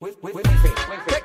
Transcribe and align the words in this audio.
¿Qué, 0.00 0.14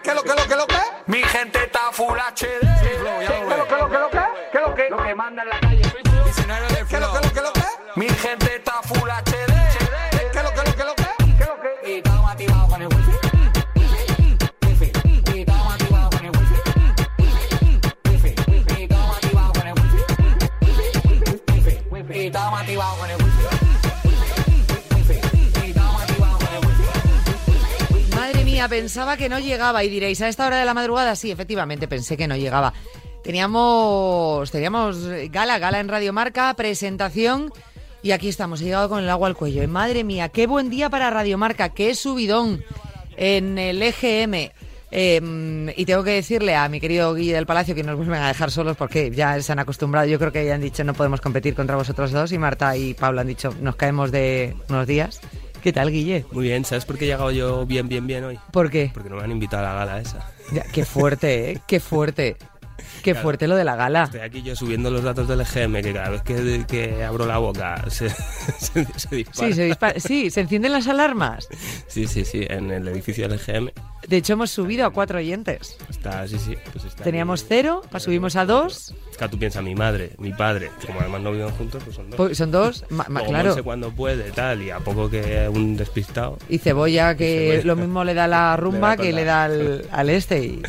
qué 0.03 0.13
lo 0.13 0.21
que 0.21 0.33
lo 0.35 0.47
que 0.49 0.55
lo 0.57 0.67
que? 0.67 0.75
Mi 1.05 1.23
gente 1.23 1.63
está 1.63 1.93
full 1.93 2.19
HD. 2.19 2.59
¿Qué 2.81 2.99
lo 2.99 3.65
que 3.65 3.75
lo 3.77 3.89
que 3.89 3.97
lo 3.97 4.09
que? 4.09 4.19
¿Qué 4.51 4.59
lo 4.59 4.75
que? 4.75 4.89
Lo 4.89 4.97
que 5.01 5.15
manda 5.15 5.43
en 5.43 5.49
la 5.49 5.59
calle. 5.61 5.81
De 5.81 5.93
¿Qué 6.89 6.99
lo 6.99 7.13
que 7.13 7.21
lo 7.21 7.33
que 7.33 7.41
lo 7.41 7.53
que? 7.53 7.61
Mi 7.95 8.09
gente 8.09 8.55
está 8.57 8.81
full 8.81 9.04
pensaba 28.69 29.17
que 29.17 29.29
no 29.29 29.39
llegaba 29.39 29.83
y 29.83 29.89
diréis, 29.89 30.21
a 30.21 30.27
esta 30.27 30.47
hora 30.47 30.57
de 30.57 30.65
la 30.65 30.73
madrugada 30.73 31.15
sí, 31.15 31.31
efectivamente 31.31 31.87
pensé 31.87 32.17
que 32.17 32.27
no 32.27 32.35
llegaba. 32.35 32.73
Teníamos, 33.23 34.51
teníamos 34.51 35.07
gala, 35.31 35.57
gala 35.57 35.79
en 35.79 35.87
Radio 35.87 36.13
Marca, 36.13 36.53
presentación 36.53 37.51
y 38.05 38.11
aquí 38.11 38.29
estamos, 38.29 38.61
he 38.61 38.65
llegado 38.65 38.87
con 38.87 39.03
el 39.03 39.09
agua 39.09 39.27
al 39.27 39.35
cuello. 39.35 39.63
Y 39.63 39.67
madre 39.67 40.03
mía, 40.03 40.29
qué 40.29 40.45
buen 40.45 40.69
día 40.69 40.91
para 40.91 41.09
Radio 41.09 41.39
Marca, 41.39 41.69
qué 41.69 41.95
subidón 41.95 42.63
en 43.17 43.57
el 43.57 43.81
EGM. 43.81 44.51
Eh, 44.91 45.73
y 45.75 45.85
tengo 45.85 46.03
que 46.03 46.11
decirle 46.11 46.55
a 46.55 46.69
mi 46.69 46.79
querido 46.79 47.15
Guille 47.15 47.33
del 47.33 47.47
Palacio 47.47 47.73
que 47.73 47.81
nos 47.81 47.97
vuelven 47.97 48.21
a 48.21 48.27
dejar 48.27 48.51
solos 48.51 48.77
porque 48.77 49.09
ya 49.09 49.41
se 49.41 49.51
han 49.51 49.57
acostumbrado. 49.57 50.05
Yo 50.07 50.19
creo 50.19 50.31
que 50.31 50.45
ya 50.45 50.53
han 50.53 50.61
dicho 50.61 50.83
no 50.83 50.93
podemos 50.93 51.19
competir 51.19 51.55
contra 51.55 51.75
vosotros 51.75 52.11
dos 52.11 52.31
y 52.31 52.37
Marta 52.37 52.77
y 52.77 52.93
Pablo 52.93 53.21
han 53.21 53.27
dicho 53.27 53.53
nos 53.59 53.75
caemos 53.75 54.11
de 54.11 54.55
unos 54.69 54.85
días. 54.85 55.19
¿Qué 55.65 55.73
tal, 55.73 55.89
Guille? 55.89 56.27
Muy 56.31 56.43
bien, 56.43 56.63
¿sabes 56.63 56.85
por 56.85 56.95
qué 56.95 57.05
he 57.05 57.07
llegado 57.07 57.31
yo 57.31 57.65
bien, 57.65 57.87
bien, 57.89 58.05
bien 58.05 58.23
hoy? 58.23 58.37
¿Por 58.51 58.69
qué? 58.69 58.91
Porque 58.93 59.09
no 59.09 59.15
me 59.15 59.23
han 59.23 59.31
invitado 59.31 59.65
a 59.65 59.69
la 59.73 59.73
gala 59.83 59.99
esa. 59.99 60.19
Ya, 60.53 60.61
qué 60.61 60.85
fuerte, 60.85 61.53
¿eh? 61.53 61.61
Qué 61.65 61.79
fuerte. 61.79 62.37
Qué 63.01 63.15
fuerte 63.15 63.47
lo 63.47 63.55
de 63.55 63.63
la 63.63 63.75
gala. 63.75 64.03
Estoy 64.03 64.19
aquí 64.19 64.43
yo 64.43 64.55
subiendo 64.55 64.91
los 64.91 65.01
datos 65.01 65.27
del 65.27 65.41
EGM, 65.41 65.81
que 65.81 65.91
cada 65.91 66.09
vez 66.09 66.21
que, 66.21 66.65
que 66.67 67.03
abro 67.03 67.25
la 67.25 67.39
boca 67.39 67.83
se, 67.89 68.09
se, 68.59 68.85
se 68.95 69.15
dispara. 69.15 69.47
Sí, 69.47 69.53
se 69.55 69.65
dispara- 69.67 69.99
sí, 69.99 70.29
se 70.29 70.41
encienden 70.41 70.71
las 70.71 70.87
alarmas. 70.87 71.47
sí, 71.87 72.05
sí, 72.05 72.25
sí, 72.25 72.45
en 72.47 72.69
el 72.69 72.87
edificio 72.87 73.27
del 73.27 73.39
EGM. 73.39 73.69
De 74.07 74.17
hecho, 74.17 74.33
hemos 74.33 74.51
subido 74.51 74.85
a 74.85 74.91
cuatro 74.91 75.17
oyentes. 75.17 75.77
Está, 75.89 76.27
sí, 76.27 76.37
sí. 76.37 76.55
Pues 76.73 76.85
está 76.85 77.03
Teníamos 77.03 77.45
cero, 77.47 77.81
pa- 77.89 77.99
subimos 77.99 78.35
a 78.35 78.45
dos. 78.45 78.93
Es 79.11 79.17
que 79.17 79.27
tú 79.29 79.39
piensas, 79.39 79.63
mi 79.63 79.75
madre, 79.75 80.11
mi 80.19 80.31
padre, 80.33 80.69
como 80.85 80.99
además 80.99 81.21
no 81.21 81.31
viven 81.31 81.49
juntos, 81.51 81.81
pues 81.83 81.95
son 81.95 82.09
dos. 82.09 82.17
Pues 82.17 82.37
son 82.37 82.51
dos, 82.51 82.83
Luego 82.89 83.25
claro. 83.25 83.49
Monse 83.49 83.63
cuando 83.63 83.91
puede, 83.91 84.31
tal, 84.31 84.61
y 84.61 84.69
a 84.69 84.79
poco 84.79 85.09
que 85.09 85.49
un 85.49 85.75
despistado. 85.77 86.37
Y 86.49 86.57
cebolla, 86.59 87.15
que 87.15 87.49
Cebolla. 87.61 87.65
lo 87.65 87.75
mismo 87.75 88.03
le 88.03 88.13
da 88.13 88.27
la 88.27 88.55
rumba 88.57 88.95
que 88.97 89.11
la- 89.11 89.17
le 89.19 89.23
da 89.25 89.43
al, 89.45 89.85
al 89.91 90.09
este. 90.09 90.39
Y 90.45 90.61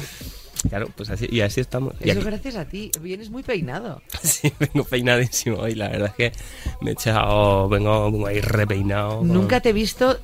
Claro, 0.70 0.88
pues 0.96 1.10
así, 1.10 1.28
y 1.30 1.42
así 1.42 1.60
estamos. 1.60 1.94
Y 2.02 2.10
eso 2.10 2.18
aquí- 2.20 2.28
gracias 2.28 2.56
a 2.56 2.64
ti. 2.64 2.90
Vienes 3.00 3.30
muy 3.30 3.42
peinado. 3.42 4.00
Sí, 4.22 4.52
vengo 4.58 4.84
peinadísimo 4.84 5.58
hoy, 5.58 5.74
la 5.74 5.88
verdad 5.88 6.12
es 6.16 6.32
que 6.32 6.38
me 6.80 6.90
he 6.90 6.92
echado, 6.94 7.68
vengo, 7.68 8.10
vengo 8.10 8.26
ahí 8.26 8.40
repeinado. 8.40 9.18
con- 9.18 9.28
Nunca 9.28 9.60
te 9.60 9.68
he 9.68 9.72
visto. 9.72 10.18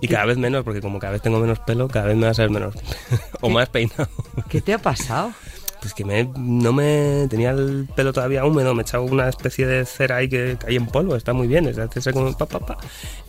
Y 0.00 0.08
cada 0.08 0.26
vez 0.26 0.38
menos, 0.38 0.62
porque 0.64 0.80
como 0.80 0.98
cada 0.98 1.12
vez 1.12 1.22
tengo 1.22 1.40
menos 1.40 1.58
pelo, 1.60 1.88
cada 1.88 2.06
vez 2.06 2.16
me 2.16 2.24
va 2.26 2.30
a 2.30 2.34
ser 2.34 2.50
menos. 2.50 2.74
o 3.40 3.48
más 3.50 3.68
peinado. 3.68 4.08
¿Qué 4.48 4.60
te 4.60 4.72
ha 4.74 4.78
pasado? 4.78 5.32
Pues 5.80 5.94
que 5.94 6.04
me, 6.04 6.28
no 6.36 6.72
me. 6.72 7.26
Tenía 7.30 7.50
el 7.50 7.88
pelo 7.94 8.12
todavía 8.12 8.44
húmedo, 8.44 8.74
me 8.74 8.82
he 8.82 8.84
echado 8.84 9.04
una 9.04 9.28
especie 9.28 9.64
de 9.66 9.84
cera 9.84 10.16
ahí 10.16 10.28
que 10.28 10.56
cae 10.58 10.74
en 10.74 10.86
polvo, 10.86 11.14
está 11.14 11.32
muy 11.32 11.46
bien, 11.46 11.66
es 11.68 11.78
hacerse 11.78 12.12
como 12.12 12.36
pa, 12.36 12.46
pa, 12.46 12.58
pa. 12.58 12.76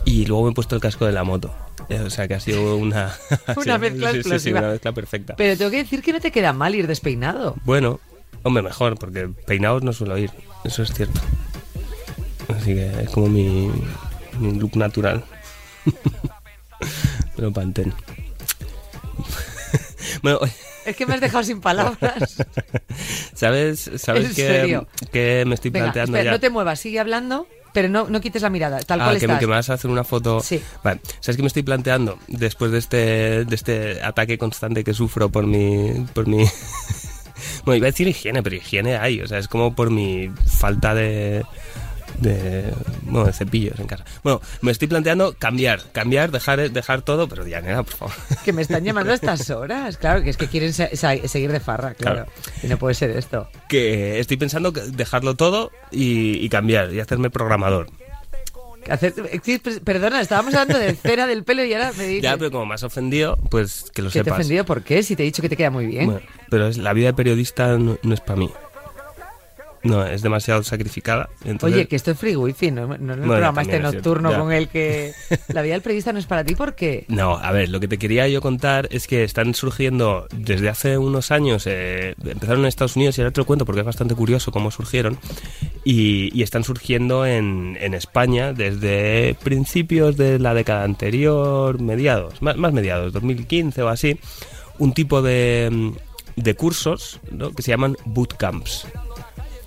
Y 0.04 0.26
luego 0.26 0.44
me 0.44 0.50
he 0.50 0.54
puesto 0.54 0.74
el 0.74 0.80
casco 0.80 1.06
de 1.06 1.12
la 1.12 1.22
moto. 1.22 1.54
Eh, 1.88 2.00
O 2.00 2.10
sea 2.10 2.26
que 2.26 2.34
ha 2.34 2.40
sido 2.40 2.76
una. 2.76 3.12
Una 3.56 3.78
mezcla 3.78 4.08
sí, 4.10 4.16
sí, 4.16 4.22
sí, 4.22 4.28
explosiva. 4.28 4.58
una 4.60 4.68
mezcla 4.70 4.92
perfecta. 4.92 5.36
Pero 5.36 5.56
tengo 5.56 5.70
que 5.70 5.76
decir 5.78 6.02
que 6.02 6.12
no 6.12 6.20
te 6.20 6.32
queda 6.32 6.52
mal 6.52 6.74
ir 6.74 6.86
despeinado. 6.88 7.54
Bueno, 7.64 8.00
hombre, 8.42 8.62
mejor, 8.64 8.98
porque 8.98 9.28
peinados 9.46 9.82
no 9.84 9.92
suelo 9.92 10.18
ir, 10.18 10.30
eso 10.64 10.82
es 10.82 10.92
cierto. 10.92 11.20
Así 12.48 12.74
que 12.74 13.02
es 13.02 13.10
como 13.10 13.28
mi, 13.28 13.70
mi 14.40 14.54
look 14.58 14.76
natural. 14.76 15.22
Pero 17.40 17.52
pantén. 17.54 17.94
bueno, 20.22 20.40
Es 20.84 20.96
que 20.96 21.06
me 21.06 21.14
has 21.14 21.20
dejado 21.20 21.42
sin 21.44 21.60
palabras. 21.62 22.36
¿sabes, 23.34 23.90
sabes 23.96 24.26
¿En 24.30 24.34
que, 24.34 24.46
serio? 24.46 24.88
que 25.12 25.44
me 25.46 25.54
estoy 25.54 25.70
Venga, 25.70 25.86
planteando 25.86 26.16
espera, 26.18 26.30
ya? 26.32 26.36
no 26.36 26.40
te 26.40 26.50
muevas, 26.50 26.80
sigue 26.80 26.98
hablando, 27.00 27.46
pero 27.72 27.88
no, 27.88 28.08
no 28.08 28.20
quites 28.20 28.42
la 28.42 28.50
mirada, 28.50 28.80
tal 28.80 29.00
Ah, 29.00 29.04
cual 29.04 29.18
que 29.18 29.26
me, 29.26 29.32
estás. 29.34 29.40
que 29.40 29.46
me 29.46 29.52
vas 29.54 29.70
a 29.70 29.74
hacer 29.74 29.90
una 29.90 30.04
foto. 30.04 30.40
Sí. 30.40 30.60
Vale. 30.82 31.00
¿Sabes 31.20 31.36
qué 31.36 31.42
me 31.42 31.48
estoy 31.48 31.62
planteando? 31.62 32.18
Después 32.28 32.72
de 32.72 32.78
este, 32.78 33.44
de 33.46 33.54
este 33.54 34.02
ataque 34.02 34.36
constante 34.38 34.82
que 34.84 34.92
sufro 34.94 35.30
por 35.30 35.46
mi. 35.46 36.06
por 36.14 36.26
mi. 36.26 36.44
bueno, 37.64 37.76
iba 37.76 37.86
a 37.86 37.90
decir 37.92 38.08
higiene, 38.08 38.42
pero 38.42 38.56
higiene 38.56 38.96
hay. 38.96 39.20
O 39.20 39.28
sea, 39.28 39.38
es 39.38 39.48
como 39.48 39.74
por 39.74 39.90
mi 39.90 40.30
falta 40.46 40.94
de. 40.94 41.44
De. 42.20 42.72
bueno, 43.02 43.26
de 43.26 43.32
cepillos 43.32 43.78
en 43.80 43.86
casa. 43.86 44.04
Bueno, 44.22 44.40
me 44.60 44.70
estoy 44.72 44.88
planteando 44.88 45.34
cambiar, 45.38 45.80
cambiar, 45.92 46.30
dejar, 46.30 46.70
dejar 46.70 47.02
todo, 47.02 47.28
pero 47.28 47.44
Dianera, 47.44 47.82
por 47.82 47.94
favor. 47.94 48.14
Que 48.44 48.52
me 48.52 48.62
están 48.62 48.84
llamando 48.84 49.12
a 49.12 49.14
estas 49.14 49.48
horas. 49.50 49.96
Claro, 49.96 50.22
que 50.22 50.30
es 50.30 50.36
que 50.36 50.46
quieren 50.48 50.72
se- 50.72 50.96
seguir 50.96 51.52
de 51.52 51.60
farra, 51.60 51.94
claro. 51.94 52.26
Claro. 52.26 52.32
Y 52.62 52.66
no 52.68 52.76
puede 52.78 52.94
ser 52.94 53.10
esto. 53.10 53.48
que 53.68 54.20
estoy 54.20 54.36
pensando 54.36 54.72
que 54.72 54.80
dejarlo 54.82 55.34
todo 55.36 55.70
y, 55.90 56.44
y 56.44 56.48
cambiar 56.48 56.92
y 56.92 57.00
hacerme 57.00 57.30
programador. 57.30 57.88
Hacer, 58.88 59.12
sí, 59.44 59.58
pues, 59.58 59.80
perdona, 59.80 60.20
estábamos 60.22 60.54
hablando 60.54 60.78
de 60.78 60.94
cera 60.94 61.26
del 61.26 61.44
pelo 61.44 61.62
y 61.64 61.72
ahora 61.74 61.92
me 61.98 62.04
dices... 62.06 62.22
Ya, 62.22 62.36
pero 62.38 62.50
como 62.50 62.64
me 62.66 62.74
has 62.74 62.82
ofendido, 62.82 63.36
pues 63.50 63.90
que 63.94 64.00
lo 64.00 64.08
¿Que 64.08 64.14
te 64.14 64.18
he 64.20 64.24
sepas. 64.24 64.38
ofendido 64.40 64.64
por 64.64 64.82
qué? 64.82 65.02
Si 65.02 65.14
te 65.16 65.22
he 65.22 65.26
dicho 65.26 65.42
que 65.42 65.50
te 65.50 65.56
queda 65.56 65.70
muy 65.70 65.86
bien. 65.86 66.06
Bueno, 66.06 66.20
pero 66.48 66.66
es, 66.66 66.78
la 66.78 66.94
vida 66.94 67.08
de 67.08 67.14
periodista 67.14 67.76
no, 67.76 67.98
no 68.02 68.14
es 68.14 68.20
para 68.20 68.38
mí. 68.38 68.50
No, 69.82 70.04
es 70.06 70.20
demasiado 70.20 70.62
sacrificada. 70.62 71.30
entonces- 71.44 71.78
Oye, 71.78 71.88
que 71.88 71.96
esto 71.96 72.10
es 72.10 72.18
free 72.18 72.36
wifi, 72.36 72.70
no, 72.70 72.86
no 72.86 72.94
es 72.94 73.00
el 73.00 73.24
programa 73.24 73.62
este 73.62 73.80
nocturno 73.80 74.30
con 74.38 74.52
el 74.52 74.68
que 74.68 75.12
la 75.48 75.62
vida 75.62 75.72
del 75.72 75.82
periodista 75.82 76.12
no 76.12 76.18
es 76.18 76.26
para 76.26 76.44
ti, 76.44 76.54
¿por 76.54 76.74
qué? 76.74 77.06
No, 77.08 77.38
a 77.38 77.50
ver, 77.52 77.70
lo 77.70 77.80
que 77.80 77.88
te 77.88 77.96
quería 77.98 78.28
yo 78.28 78.42
contar 78.42 78.88
es 78.90 79.06
que 79.06 79.24
están 79.24 79.54
surgiendo 79.54 80.26
desde 80.32 80.68
hace 80.68 80.98
unos 80.98 81.30
años, 81.30 81.64
eh, 81.66 82.14
empezaron 82.24 82.60
en 82.60 82.66
Estados 82.66 82.96
Unidos 82.96 83.16
y 83.16 83.22
ahora 83.22 83.32
te 83.32 83.40
lo 83.40 83.46
cuento 83.46 83.64
porque 83.64 83.80
es 83.80 83.86
bastante 83.86 84.14
curioso 84.14 84.52
cómo 84.52 84.70
surgieron, 84.70 85.18
y, 85.82 86.30
y 86.38 86.42
están 86.42 86.62
surgiendo 86.62 87.24
en, 87.24 87.78
en 87.80 87.94
España 87.94 88.52
desde 88.52 89.34
principios 89.42 90.16
de 90.18 90.38
la 90.38 90.52
década 90.52 90.84
anterior, 90.84 91.80
mediados, 91.80 92.42
más, 92.42 92.56
más 92.58 92.72
mediados, 92.74 93.14
2015 93.14 93.82
o 93.82 93.88
así, 93.88 94.18
un 94.78 94.92
tipo 94.92 95.22
de, 95.22 95.92
de 96.36 96.54
cursos 96.54 97.18
¿no? 97.30 97.52
que 97.52 97.62
se 97.62 97.70
llaman 97.70 97.96
bootcamps. 98.04 98.86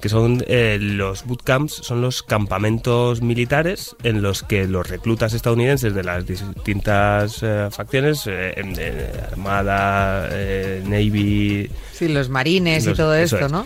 Que 0.03 0.09
son 0.09 0.44
eh, 0.47 0.80
los 0.81 1.24
bootcamps, 1.24 1.75
son 1.75 2.02
los 2.02 2.24
campamentos 2.24 3.22
militares 3.22 3.96
en 4.03 4.22
los 4.22 4.44
que 4.44 4.68
los 4.68 4.90
reclutas 4.90 5.34
estadounidenses 5.34 5.96
de 5.96 6.03
las 6.03 6.25
distintas 6.25 7.40
eh, 7.41 7.69
facciones, 7.72 8.28
eh, 8.28 8.53
en 8.58 8.75
Armada, 9.31 10.28
eh, 10.30 10.84
Navy, 10.84 11.72
Sí, 11.94 12.09
los 12.09 12.28
marines 12.28 12.86
y 12.86 12.94
todo 12.94 13.16
esto, 13.16 13.46
es. 13.46 13.50
¿no? 13.53 13.66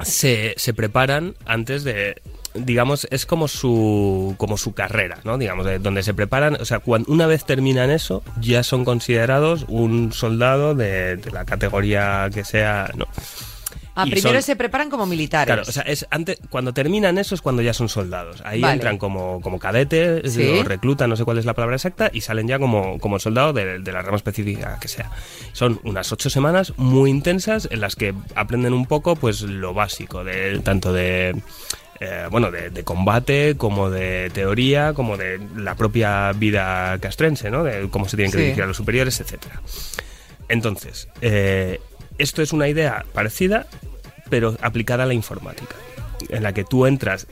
se, 0.00 0.54
se 0.56 0.72
preparan 0.72 1.34
antes 1.44 1.84
de 1.84 2.22
digamos 2.54 3.06
es 3.10 3.26
como 3.26 3.46
su 3.46 4.36
como 4.38 4.56
su 4.56 4.72
carrera 4.72 5.18
no 5.24 5.36
digamos 5.36 5.66
de 5.66 5.80
donde 5.80 6.04
se 6.04 6.14
preparan 6.14 6.56
o 6.60 6.64
sea 6.64 6.78
cuando 6.78 7.12
una 7.12 7.26
vez 7.26 7.44
terminan 7.44 7.90
eso 7.90 8.22
ya 8.40 8.62
son 8.62 8.84
considerados 8.84 9.66
un 9.66 10.12
soldado 10.12 10.76
de, 10.76 11.16
de 11.16 11.30
la 11.32 11.44
categoría 11.44 12.30
que 12.32 12.44
sea 12.44 12.92
no 12.94 13.06
Ah, 13.96 14.04
primero 14.04 14.30
son- 14.34 14.42
se 14.42 14.56
preparan 14.56 14.90
como 14.90 15.06
militares. 15.06 15.46
Claro, 15.46 15.62
o 15.68 15.72
sea, 15.72 15.82
es 15.84 16.06
antes, 16.10 16.38
cuando 16.50 16.72
terminan 16.74 17.16
eso 17.18 17.34
es 17.34 17.40
cuando 17.40 17.62
ya 17.62 17.72
son 17.72 17.88
soldados. 17.88 18.42
Ahí 18.44 18.60
Vale. 18.60 18.74
entran 18.74 18.98
como, 18.98 19.40
como 19.40 19.58
cadetes, 19.58 20.32
Sí. 20.32 20.58
o 20.60 20.64
reclutan, 20.64 21.08
no 21.10 21.16
sé 21.16 21.24
cuál 21.24 21.38
es 21.38 21.44
la 21.44 21.54
palabra 21.54 21.76
exacta, 21.76 22.10
y 22.12 22.20
salen 22.22 22.48
ya 22.48 22.58
como, 22.58 22.98
como 22.98 23.18
soldados 23.20 23.54
de, 23.54 23.78
de 23.78 23.92
la 23.92 24.02
rama 24.02 24.16
específica 24.16 24.78
que 24.80 24.88
sea. 24.88 25.10
Son 25.52 25.80
unas 25.84 26.10
ocho 26.10 26.28
semanas 26.28 26.72
muy 26.76 27.10
intensas 27.10 27.68
en 27.70 27.80
las 27.80 27.94
que 27.94 28.14
aprenden 28.34 28.72
un 28.72 28.86
poco 28.86 29.14
pues 29.16 29.42
lo 29.42 29.74
básico, 29.74 30.24
de 30.24 30.58
tanto 30.60 30.92
de 30.92 31.36
eh, 32.00 32.26
bueno, 32.28 32.50
de, 32.50 32.70
de 32.70 32.82
combate, 32.82 33.54
como 33.56 33.88
de 33.88 34.28
teoría, 34.34 34.92
como 34.94 35.16
de 35.16 35.40
la 35.56 35.76
propia 35.76 36.32
vida 36.32 36.98
castrense, 36.98 37.50
¿no? 37.50 37.62
De 37.62 37.88
cómo 37.88 38.08
se 38.08 38.16
tienen 38.16 38.32
que 38.32 38.38
Sí. 38.38 38.42
dirigir 38.44 38.64
a 38.64 38.66
los 38.66 38.76
superiores, 38.76 39.20
etcétera. 39.20 39.60
Entonces, 40.48 41.08
eh, 41.20 41.80
esto 42.18 42.42
es 42.42 42.52
una 42.52 42.68
idea 42.68 43.04
parecida, 43.12 43.66
pero 44.30 44.56
aplicada 44.62 45.04
a 45.04 45.06
la 45.06 45.14
informática, 45.14 45.76
en 46.28 46.42
la 46.42 46.52
que 46.52 46.64
tú 46.64 46.86
entras, 46.86 47.26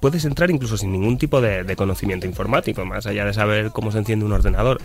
puedes 0.00 0.24
entrar 0.24 0.50
incluso 0.50 0.76
sin 0.76 0.92
ningún 0.92 1.18
tipo 1.18 1.40
de, 1.40 1.64
de 1.64 1.76
conocimiento 1.76 2.26
informático, 2.26 2.84
más 2.84 3.06
allá 3.06 3.24
de 3.24 3.32
saber 3.34 3.70
cómo 3.72 3.90
se 3.92 3.98
enciende 3.98 4.24
un 4.24 4.32
ordenador. 4.32 4.80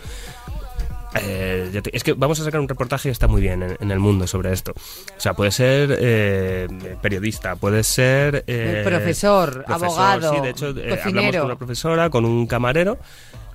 Eh, 1.22 1.80
te- 1.84 1.96
es 1.96 2.04
que 2.04 2.14
vamos 2.14 2.40
a 2.40 2.44
sacar 2.44 2.60
un 2.60 2.68
reportaje 2.68 3.04
que 3.10 3.12
está 3.12 3.28
muy 3.28 3.40
bien 3.40 3.62
en, 3.62 3.78
en 3.80 3.92
el 3.92 4.00
mundo 4.00 4.26
sobre 4.26 4.52
esto. 4.52 4.72
O 4.76 5.20
sea, 5.20 5.36
puede 5.36 5.52
ser 5.52 5.96
eh, 6.00 6.68
periodista, 7.04 7.56
puede 7.56 7.84
ser... 7.84 8.44
eh, 8.48 8.82
Profesor, 8.84 9.64
abogado, 9.68 10.34
Sí, 10.34 10.42
de 10.42 10.50
hecho, 10.50 10.70
eh, 10.72 11.00
hablamos 11.04 11.36
con 11.42 11.46
una 11.46 11.56
profesora, 11.58 12.10
con 12.10 12.26
un 12.26 12.48
camarero 12.48 12.98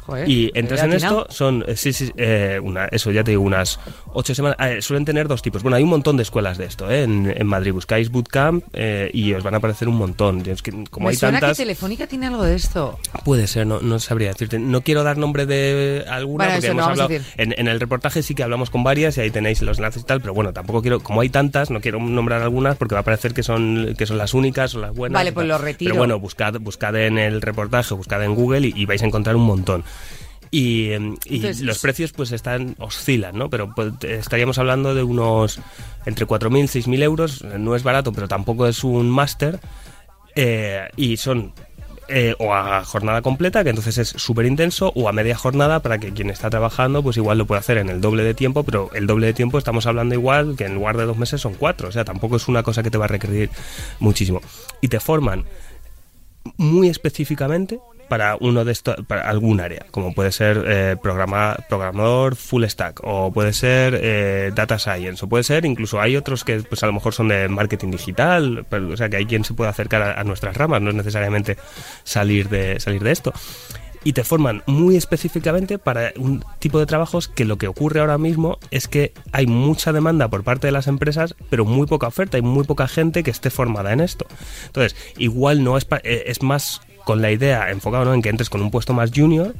Joder, 0.09 0.27
y 0.27 0.51
entras 0.55 0.83
en 0.85 0.95
esto, 0.95 1.27
son, 1.29 1.65
eh, 1.69 1.77
sí, 1.77 1.93
sí, 1.93 2.11
eh, 2.17 2.59
una, 2.63 2.87
eso 2.87 3.11
ya 3.13 3.23
te 3.23 3.33
digo, 3.33 3.43
unas 3.43 3.79
ocho 4.15 4.35
semanas. 4.35 4.57
eh, 4.61 4.81
suelen 4.81 5.05
tener 5.05 5.29
dos 5.29 5.43
tipos. 5.43 5.63
Bueno, 5.63 5.77
hay 5.77 5.83
un 5.83 5.91
montón 5.91 6.17
de 6.17 6.23
escuelas 6.23 6.57
de 6.57 6.65
esto, 6.65 6.91
¿eh? 6.91 7.03
En, 7.03 7.31
en 7.37 7.47
Madrid 7.47 7.73
buscáis 7.75 8.11
bootcamp 8.11 8.65
eh, 8.73 9.11
y 9.13 9.35
os 9.35 9.43
van 9.43 9.53
a 9.53 9.59
aparecer 9.59 9.87
un 9.87 9.97
montón. 9.97 10.43
Es 10.49 10.63
que, 10.63 10.73
como 10.91 11.05
Me 11.09 11.11
hay 11.11 11.17
suena 11.17 11.41
tantas, 11.41 11.59
que 11.59 11.65
Telefónica 11.65 12.07
tiene 12.07 12.27
algo 12.29 12.43
de 12.43 12.55
esto. 12.55 12.99
puede 13.23 13.47
ser, 13.47 13.67
no, 13.67 13.81
no 13.81 13.99
sabría 13.99 14.29
decirte. 14.29 14.59
No 14.59 14.81
quiero 14.81 15.03
dar 15.05 15.19
nombre 15.19 15.45
de 15.45 16.07
alguna 16.09 16.45
Bueno, 16.47 16.55
porque 16.55 16.69
no 16.69 16.73
hemos 16.73 16.87
a 16.87 16.91
hablado. 17.05 17.25
En, 17.37 17.55
en 17.59 17.69
el 17.69 17.79
reportaje 17.79 18.23
sí 18.23 18.35
que 18.35 18.43
hablamos 18.43 18.71
con 18.71 18.83
varias 18.83 19.19
y 19.19 19.21
ahí 19.21 19.31
tenéis 19.31 19.61
los 19.61 19.77
enlaces 19.77 20.03
y 20.03 20.07
tal, 20.07 20.23
pero 20.23 20.33
bueno, 20.33 20.55
tampoco 20.55 20.81
quiero, 20.81 21.01
como 21.01 21.21
hay 21.21 21.29
tantas, 21.29 21.71
no 21.71 21.83
quiero 21.83 22.01
nombrar 22.01 22.41
algunas 22.41 22.77
porque 22.79 22.95
va 22.95 23.03
a 23.03 23.05
parecer 23.05 23.35
que 23.35 23.43
son, 23.43 23.95
que 23.99 24.07
son 24.07 24.17
las 24.17 24.33
únicas 24.33 24.75
o 24.75 24.81
las 24.81 24.95
buenas. 24.95 25.21
Vale, 25.21 25.33
pues 25.33 25.47
lo 25.47 25.59
retiro. 25.59 25.91
Pero 25.91 25.99
bueno, 26.01 26.19
buscad, 26.19 26.55
buscad 26.61 26.97
en 26.97 27.19
el 27.19 27.43
reportaje, 27.43 27.93
buscad 27.93 28.25
en 28.25 28.35
Google 28.35 28.69
y, 28.69 28.73
y 28.75 28.87
vais 28.87 29.03
a 29.03 29.07
encontrar 29.07 29.37
un 29.37 29.43
montón. 29.45 29.85
Y, 30.51 30.91
y 30.91 30.95
Entonces, 30.95 31.61
los 31.61 31.79
precios 31.79 32.13
pues 32.13 32.33
están 32.33 32.75
oscilan, 32.79 33.37
¿no? 33.37 33.51
Pero 33.51 33.75
pues, 33.75 33.93
estaríamos 34.03 34.59
hablando 34.59 34.95
de 34.95 35.03
unos 35.03 35.61
entre 36.07 36.27
4.000 36.27 36.65
y 36.65 36.83
6.000 36.83 37.03
euros. 37.03 37.45
No 37.45 37.77
es 37.77 37.83
barato, 37.83 38.13
pero 38.13 38.29
tampoco 38.29 38.67
es 38.67 38.83
un 38.85 39.11
máster. 39.11 39.61
Eh, 40.35 40.89
y 40.97 41.17
son 41.17 41.53
eh, 42.11 42.35
o 42.39 42.55
a 42.55 42.85
jornada 42.85 43.21
completa, 43.21 43.63
que 43.63 43.71
entonces 43.71 43.99
es 43.99 44.09
súper 44.09 44.47
intenso, 44.47 44.93
o 44.95 45.11
a 45.11 45.13
media 45.13 45.37
jornada 45.37 45.81
para 45.81 45.99
que 45.99 46.13
quien 46.13 46.31
está 46.31 46.49
trabajando 46.49 47.03
pues 47.03 47.19
igual 47.19 47.37
lo 47.37 47.47
puede 47.47 47.59
hacer 47.59 47.77
en 47.77 47.91
el 47.91 48.01
doble 48.01 48.23
de 48.23 48.33
tiempo, 48.33 48.63
pero 48.63 48.91
el 48.95 49.07
doble 49.07 49.27
de 49.27 49.35
tiempo 49.35 49.59
estamos 49.59 49.87
hablando 49.87 50.15
igual 50.15 50.57
que 50.57 50.65
en 50.65 50.75
lugar 50.75 50.97
de 50.97 51.05
dos 51.05 51.19
meses 51.19 51.43
son 51.43 51.53
cuatro. 51.53 51.89
O 51.89 51.93
sea, 51.93 52.07
tampoco 52.07 52.37
es 52.37 52.49
una 52.49 52.63
cosa 52.63 52.83
que 52.83 52.91
te 52.91 52.97
va 52.97 53.05
a 53.05 53.09
requerir 53.09 53.51
muchísimo. 54.01 54.41
Y 54.81 54.89
te 54.89 55.01
forman 55.01 55.45
muy 56.57 56.89
específicamente 56.89 57.79
para 58.09 58.37
uno 58.41 58.65
de 58.65 58.77
para 59.07 59.29
algún 59.29 59.61
área 59.61 59.87
como 59.91 60.15
puede 60.15 60.33
ser 60.33 60.65
eh, 60.67 60.97
programa, 61.01 61.57
programador 61.69 62.37
full 62.37 62.65
stack 62.65 63.01
o 63.05 63.33
puede 63.33 63.53
ser 63.53 63.99
eh, 64.01 64.53
data 64.55 64.79
science 64.79 65.25
o 65.25 65.29
puede 65.29 65.45
ser 65.45 65.65
incluso 65.65 66.01
hay 66.01 66.17
otros 66.17 66.45
que 66.45 66.61
pues 66.61 66.83
a 66.83 66.87
lo 66.87 66.93
mejor 66.93 67.15
son 67.15 67.29
de 67.29 67.49
marketing 67.49 67.91
digital 67.91 68.67
pero, 68.69 68.89
o 68.89 68.97
sea 68.97 69.09
que 69.09 69.17
hay 69.17 69.27
quien 69.27 69.45
se 69.45 69.55
puede 69.55 69.71
acercar 69.71 70.03
a, 70.03 70.21
a 70.21 70.25
nuestras 70.25 70.57
ramas 70.57 70.81
no 70.83 70.91
es 70.91 70.97
necesariamente 70.97 71.57
salir 72.05 72.49
de 72.49 72.81
salir 72.81 73.03
de 73.03 73.13
esto 73.13 73.33
y 74.05 74.13
te 74.13 74.25
forman 74.25 74.63
muy 74.67 74.97
específicamente 74.97 75.79
para 75.79 76.13
un 76.17 76.45
tipo 76.59 76.79
de 76.79 76.87
trabajos 76.87 77.29
que 77.29 77.45
lo 77.45 77.59
que 77.59 77.69
ocurre 77.69 78.01
ahora 78.01 78.19
mismo 78.19 78.59
es 78.71 78.89
que 78.89 79.13
hay 79.33 79.47
mucha 79.47 79.93
demanda 79.93 80.29
por 80.29 80.45
parte 80.45 80.67
de 80.67 80.73
las 80.73 80.87
empresas, 80.87 81.35
pero 81.51 81.65
muy 81.65 81.87
poca 81.87 82.07
oferta, 82.07 82.37
hay 82.37 82.43
muy 82.43 82.65
poca 82.65 82.89
gente 82.89 83.23
que 83.23 83.31
esté 83.31 83.51
formada 83.51 83.93
en 83.93 84.01
esto. 84.01 84.27
Entonces, 84.67 84.97
igual 85.19 85.65
no 85.65 85.77
es, 85.77 85.87
eh, 86.05 86.25
es 86.27 86.43
más 86.43 86.81
con 87.09 87.23
la 87.23 87.31
idea 87.31 87.71
enfocado 87.71 88.05
¿no? 88.05 88.13
en 88.13 88.21
que 88.21 88.29
entres 88.29 88.51
con 88.51 88.61
un 88.61 88.71
puesto 88.71 88.93
más 88.93 89.13
junior, 89.17 89.55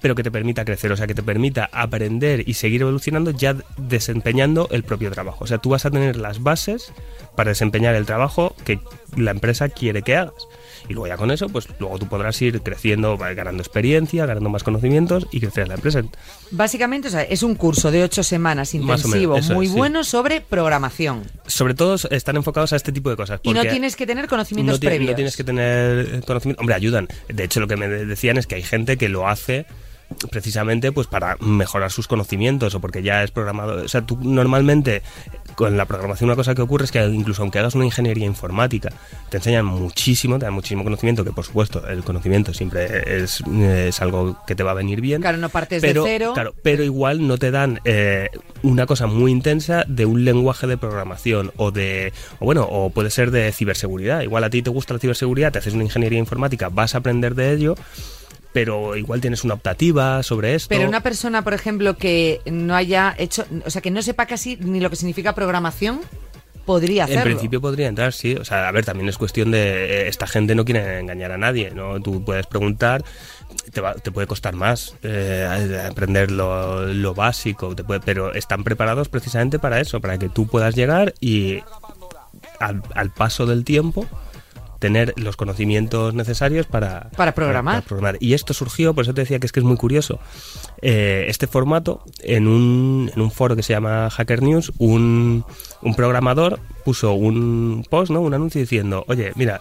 pero 0.00 0.14
que 0.14 0.22
te 0.22 0.30
permita 0.30 0.64
crecer, 0.64 0.90
o 0.90 0.96
sea, 0.96 1.06
que 1.06 1.14
te 1.14 1.22
permita 1.22 1.68
aprender 1.74 2.48
y 2.48 2.54
seguir 2.54 2.80
evolucionando 2.80 3.32
ya 3.32 3.54
desempeñando 3.76 4.66
el 4.70 4.82
propio 4.82 5.10
trabajo. 5.10 5.44
O 5.44 5.46
sea, 5.46 5.58
tú 5.58 5.68
vas 5.68 5.84
a 5.84 5.90
tener 5.90 6.16
las 6.16 6.42
bases 6.42 6.90
para 7.36 7.50
desempeñar 7.50 7.94
el 7.96 8.06
trabajo 8.06 8.56
que 8.64 8.80
la 9.14 9.30
empresa 9.30 9.68
quiere 9.68 10.00
que 10.00 10.16
hagas. 10.16 10.48
Y 10.90 10.92
luego 10.92 11.06
ya 11.06 11.16
con 11.16 11.30
eso, 11.30 11.48
pues 11.48 11.68
luego 11.78 12.00
tú 12.00 12.08
podrás 12.08 12.42
ir 12.42 12.60
creciendo, 12.62 13.16
ganando 13.16 13.62
experiencia, 13.62 14.26
ganando 14.26 14.50
más 14.50 14.64
conocimientos 14.64 15.28
y 15.30 15.38
crecer 15.38 15.62
en 15.62 15.68
la 15.68 15.74
empresa. 15.76 16.02
Básicamente, 16.50 17.06
o 17.06 17.10
sea, 17.12 17.22
es 17.22 17.44
un 17.44 17.54
curso 17.54 17.92
de 17.92 18.02
ocho 18.02 18.24
semanas 18.24 18.74
menos, 18.74 19.04
intensivo, 19.04 19.38
muy 19.54 19.66
es, 19.66 19.72
sí. 19.72 19.78
bueno 19.78 20.02
sobre 20.02 20.40
programación. 20.40 21.22
Sobre 21.46 21.74
todo 21.74 21.94
están 22.10 22.34
enfocados 22.34 22.72
a 22.72 22.76
este 22.76 22.90
tipo 22.90 23.08
de 23.08 23.14
cosas. 23.14 23.38
Y 23.44 23.52
no 23.52 23.62
tienes 23.62 23.94
que 23.94 24.04
tener 24.04 24.26
conocimientos 24.26 24.74
no, 24.74 24.80
ti- 24.80 24.86
no 24.86 24.90
previos. 24.90 25.14
tienes 25.14 25.36
que 25.36 25.44
tener 25.44 26.24
conocimiento. 26.26 26.60
Hombre, 26.60 26.74
ayudan. 26.74 27.06
De 27.28 27.44
hecho, 27.44 27.60
lo 27.60 27.68
que 27.68 27.76
me 27.76 27.86
de- 27.86 28.04
decían 28.06 28.36
es 28.36 28.48
que 28.48 28.56
hay 28.56 28.62
gente 28.64 28.96
que 28.98 29.08
lo 29.08 29.28
hace 29.28 29.66
precisamente 30.32 30.90
pues 30.90 31.06
para 31.06 31.36
mejorar 31.40 31.92
sus 31.92 32.08
conocimientos 32.08 32.74
o 32.74 32.80
porque 32.80 33.00
ya 33.02 33.22
es 33.22 33.30
programador. 33.30 33.84
O 33.84 33.88
sea, 33.88 34.04
tú 34.04 34.18
normalmente 34.20 35.02
con 35.60 35.76
la 35.76 35.84
programación 35.84 36.30
una 36.30 36.36
cosa 36.36 36.54
que 36.54 36.62
ocurre 36.62 36.86
es 36.86 36.90
que 36.90 37.04
incluso 37.04 37.42
aunque 37.42 37.58
hagas 37.58 37.74
una 37.74 37.84
ingeniería 37.84 38.24
informática, 38.24 38.88
te 39.28 39.36
enseñan 39.36 39.66
muchísimo, 39.66 40.38
te 40.38 40.46
dan 40.46 40.54
muchísimo 40.54 40.84
conocimiento, 40.84 41.22
que 41.22 41.32
por 41.32 41.44
supuesto 41.44 41.86
el 41.86 42.02
conocimiento 42.02 42.54
siempre 42.54 43.22
es, 43.22 43.42
es 43.42 44.00
algo 44.00 44.38
que 44.46 44.54
te 44.54 44.62
va 44.62 44.70
a 44.70 44.74
venir 44.74 45.02
bien. 45.02 45.20
Claro, 45.20 45.36
no 45.36 45.50
partes 45.50 45.82
pero, 45.82 46.04
de 46.04 46.10
cero. 46.12 46.30
Claro, 46.32 46.54
pero 46.62 46.82
igual 46.82 47.28
no 47.28 47.36
te 47.36 47.50
dan 47.50 47.78
eh, 47.84 48.30
una 48.62 48.86
cosa 48.86 49.06
muy 49.06 49.30
intensa 49.30 49.84
de 49.86 50.06
un 50.06 50.24
lenguaje 50.24 50.66
de 50.66 50.78
programación 50.78 51.52
o 51.58 51.70
de, 51.70 52.14
o 52.38 52.46
bueno, 52.46 52.62
o 52.62 52.88
puede 52.88 53.10
ser 53.10 53.30
de 53.30 53.52
ciberseguridad. 53.52 54.22
Igual 54.22 54.44
a 54.44 54.48
ti 54.48 54.62
te 54.62 54.70
gusta 54.70 54.94
la 54.94 55.00
ciberseguridad, 55.00 55.52
te 55.52 55.58
haces 55.58 55.74
una 55.74 55.84
ingeniería 55.84 56.18
informática, 56.18 56.70
vas 56.70 56.94
a 56.94 56.98
aprender 56.98 57.34
de 57.34 57.52
ello, 57.52 57.74
pero 58.52 58.96
igual 58.96 59.20
tienes 59.20 59.44
una 59.44 59.54
optativa 59.54 60.22
sobre 60.22 60.54
esto. 60.54 60.68
Pero 60.70 60.88
una 60.88 61.02
persona, 61.02 61.42
por 61.42 61.54
ejemplo, 61.54 61.96
que 61.96 62.40
no 62.50 62.74
haya 62.74 63.14
hecho, 63.18 63.44
o 63.64 63.70
sea, 63.70 63.80
que 63.82 63.90
no 63.90 64.02
sepa 64.02 64.26
casi 64.26 64.56
ni 64.56 64.80
lo 64.80 64.90
que 64.90 64.96
significa 64.96 65.34
programación, 65.34 66.00
podría 66.66 67.04
hacerlo. 67.04 67.22
En 67.22 67.26
principio 67.28 67.60
podría 67.60 67.88
entrar, 67.88 68.12
sí. 68.12 68.34
O 68.34 68.44
sea, 68.44 68.68
a 68.68 68.72
ver, 68.72 68.84
también 68.84 69.08
es 69.08 69.18
cuestión 69.18 69.50
de. 69.50 70.02
eh, 70.04 70.08
Esta 70.08 70.26
gente 70.26 70.54
no 70.54 70.64
quiere 70.64 70.98
engañar 71.00 71.32
a 71.32 71.38
nadie, 71.38 71.70
¿no? 71.70 72.00
Tú 72.00 72.24
puedes 72.24 72.46
preguntar, 72.46 73.02
te, 73.72 73.80
va- 73.80 73.94
te 73.94 74.10
puede 74.12 74.26
costar 74.26 74.54
más 74.54 74.94
eh, 75.02 75.86
aprender 75.90 76.30
lo, 76.30 76.86
lo 76.86 77.14
básico, 77.14 77.74
te 77.74 77.82
puede- 77.84 78.00
pero 78.00 78.34
están 78.34 78.62
preparados 78.64 79.08
precisamente 79.08 79.58
para 79.58 79.80
eso, 79.80 80.00
para 80.00 80.18
que 80.18 80.28
tú 80.28 80.46
puedas 80.46 80.74
llegar 80.76 81.14
y 81.20 81.60
al, 82.60 82.82
al 82.94 83.10
paso 83.10 83.46
del 83.46 83.64
tiempo 83.64 84.06
tener 84.80 85.14
los 85.16 85.36
conocimientos 85.36 86.14
necesarios 86.14 86.66
para, 86.66 87.10
Para 87.10 87.32
programar. 87.32 87.84
programar. 87.84 88.16
Y 88.18 88.34
esto 88.34 88.52
surgió, 88.54 88.94
por 88.94 89.04
eso 89.04 89.14
te 89.14 89.20
decía 89.20 89.38
que 89.38 89.46
es 89.46 89.52
que 89.52 89.60
es 89.60 89.64
muy 89.64 89.76
curioso. 89.76 90.18
Eh, 90.82 91.26
este 91.28 91.46
formato, 91.46 92.02
en 92.22 92.48
un, 92.48 93.12
en 93.14 93.20
un 93.20 93.30
foro 93.30 93.54
que 93.54 93.62
se 93.62 93.74
llama 93.74 94.10
Hacker 94.10 94.42
News, 94.42 94.72
un, 94.78 95.44
un 95.82 95.94
programador 95.94 96.58
puso 96.84 97.12
un 97.12 97.86
post, 97.88 98.10
¿no? 98.10 98.22
un 98.22 98.34
anuncio 98.34 98.60
diciendo, 98.60 99.04
oye, 99.06 99.32
mira, 99.36 99.60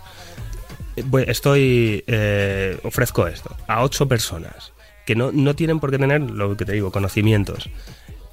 estoy 1.27 2.03
eh, 2.07 2.79
ofrezco 2.83 3.27
esto 3.27 3.55
a 3.67 3.83
ocho 3.83 4.07
personas 4.07 4.73
que 5.05 5.15
no, 5.15 5.31
no 5.31 5.55
tienen 5.55 5.79
por 5.79 5.91
qué 5.91 5.97
tener 5.97 6.21
lo 6.21 6.55
que 6.55 6.65
te 6.65 6.73
digo 6.73 6.91
conocimientos 6.91 7.69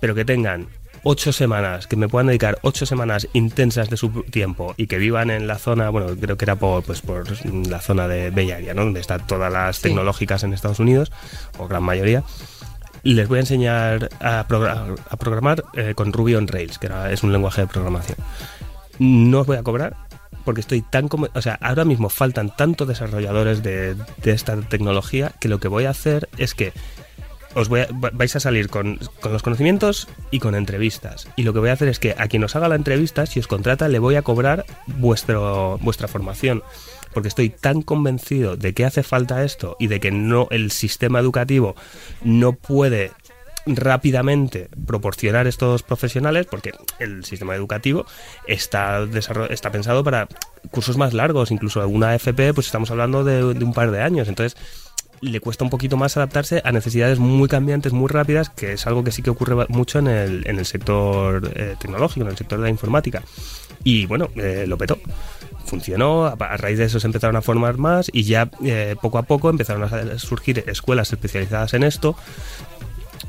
pero 0.00 0.14
que 0.14 0.24
tengan 0.24 0.68
ocho 1.08 1.32
semanas 1.32 1.86
que 1.86 1.94
me 1.94 2.08
puedan 2.08 2.26
dedicar 2.26 2.58
ocho 2.62 2.84
semanas 2.84 3.28
intensas 3.32 3.88
de 3.88 3.96
su 3.96 4.10
tiempo 4.24 4.74
y 4.76 4.88
que 4.88 4.98
vivan 4.98 5.30
en 5.30 5.46
la 5.46 5.56
zona 5.56 5.88
bueno 5.90 6.08
creo 6.20 6.36
que 6.36 6.44
era 6.44 6.56
por 6.56 6.82
pues 6.82 7.00
por 7.00 7.24
la 7.68 7.80
zona 7.80 8.08
de 8.08 8.30
Bay 8.30 8.50
Area 8.50 8.74
¿no? 8.74 8.82
donde 8.82 8.98
están 9.00 9.24
todas 9.26 9.52
las 9.52 9.76
Sí. 9.76 9.82
tecnológicas 9.84 10.42
en 10.42 10.52
Estados 10.52 10.80
Unidos 10.80 11.12
o 11.58 11.68
gran 11.68 11.84
mayoría 11.84 12.24
les 13.04 13.28
voy 13.28 13.36
a 13.38 13.40
enseñar 13.42 14.08
a, 14.20 14.48
progra- 14.48 14.96
a 15.08 15.16
programar 15.16 15.62
eh, 15.74 15.92
con 15.94 16.12
Ruby 16.12 16.34
on 16.34 16.48
Rails 16.48 16.78
que 16.80 16.86
era- 16.86 17.12
es 17.12 17.22
un 17.22 17.30
lenguaje 17.32 17.60
de 17.60 17.66
programación 17.68 18.18
no 18.98 19.40
os 19.42 19.46
voy 19.46 19.58
a 19.58 19.62
cobrar 19.62 19.94
porque 20.44 20.60
estoy 20.60 20.82
tan 20.82 21.08
como, 21.08 21.28
o 21.34 21.42
sea, 21.42 21.58
ahora 21.60 21.84
mismo 21.84 22.08
faltan 22.08 22.54
tantos 22.54 22.86
desarrolladores 22.88 23.62
de, 23.64 23.94
de 24.22 24.30
esta 24.32 24.56
tecnología 24.60 25.32
que 25.40 25.48
lo 25.48 25.58
que 25.60 25.66
voy 25.68 25.84
a 25.86 25.90
hacer 25.90 26.28
es 26.38 26.54
que 26.54 26.72
os 27.56 27.68
voy 27.68 27.80
a- 27.80 27.88
va- 27.92 28.10
vais 28.12 28.36
a 28.36 28.40
salir 28.40 28.68
con, 28.68 28.98
con 29.20 29.32
los 29.32 29.42
conocimientos 29.42 30.06
y 30.30 30.38
con 30.38 30.54
entrevistas. 30.54 31.26
Y 31.36 31.42
lo 31.42 31.52
que 31.52 31.58
voy 31.58 31.70
a 31.70 31.72
hacer 31.72 31.88
es 31.88 31.98
que 31.98 32.14
a 32.16 32.28
quien 32.28 32.44
os 32.44 32.54
haga 32.54 32.68
la 32.68 32.76
entrevista, 32.76 33.26
si 33.26 33.40
os 33.40 33.48
contrata, 33.48 33.88
le 33.88 33.98
voy 33.98 34.14
a 34.14 34.22
cobrar 34.22 34.64
vuestro, 34.86 35.78
vuestra 35.80 36.06
formación. 36.06 36.62
Porque 37.14 37.28
estoy 37.28 37.48
tan 37.48 37.80
convencido 37.82 38.56
de 38.56 38.75
que 38.75 38.84
hace 38.84 39.02
falta 39.02 39.42
esto 39.42 39.76
y 39.80 39.86
de 39.86 40.00
que 40.00 40.10
no 40.10 40.48
el 40.50 40.70
sistema 40.70 41.18
educativo 41.18 41.75
no 42.22 42.52
puede 42.52 43.10
rápidamente 43.76 44.68
proporcionar 44.86 45.46
estos 45.46 45.82
profesionales 45.82 46.46
porque 46.48 46.72
el 46.98 47.25
sistema 47.25 47.54
educativo 47.56 48.06
está 48.46 49.04
está 49.50 49.72
pensado 49.72 50.04
para 50.04 50.28
cursos 50.70 50.96
más 50.96 51.12
largos 51.14 51.50
incluso 51.50 51.80
alguna 51.80 52.14
FP 52.14 52.54
pues 52.54 52.66
estamos 52.66 52.90
hablando 52.92 53.25
de, 53.25 53.54
de 53.54 53.64
un 53.64 53.75
par 53.75 53.90
de 53.90 54.02
años 54.02 54.28
entonces 54.28 54.56
le 55.20 55.40
cuesta 55.40 55.64
un 55.64 55.70
poquito 55.70 55.96
más 55.96 56.16
adaptarse 56.16 56.62
a 56.64 56.73
necesidades 56.73 57.18
muy 57.18 57.49
cambiantes, 57.49 57.92
muy 57.92 58.08
rápidas, 58.08 58.50
que 58.50 58.73
es 58.75 58.87
algo 58.87 59.04
que 59.04 59.12
sí 59.12 59.23
que 59.23 59.30
ocurre 59.30 59.66
mucho 59.68 59.99
en 59.99 60.08
el, 60.08 60.46
en 60.46 60.58
el 60.58 60.66
sector 60.66 61.50
eh, 61.54 61.76
tecnológico, 61.78 62.25
en 62.25 62.30
el 62.30 62.37
sector 62.37 62.58
de 62.58 62.64
la 62.64 62.70
informática. 62.70 63.23
Y 63.85 64.06
bueno, 64.06 64.28
eh, 64.37 64.64
lo 64.66 64.76
petó. 64.78 64.99
Funcionó, 65.64 66.26
a, 66.26 66.32
a 66.32 66.56
raíz 66.56 66.78
de 66.78 66.85
eso 66.85 67.00
se 67.00 67.06
empezaron 67.06 67.37
a 67.37 67.42
formar 67.42 67.76
más 67.76 68.08
y 68.12 68.23
ya 68.23 68.50
eh, 68.64 68.94
poco 69.00 69.18
a 69.18 69.23
poco 69.23 69.50
empezaron 69.50 69.82
a 69.82 70.18
surgir 70.18 70.64
escuelas 70.66 71.12
especializadas 71.12 71.75
en 71.75 71.82
esto. 71.82 72.16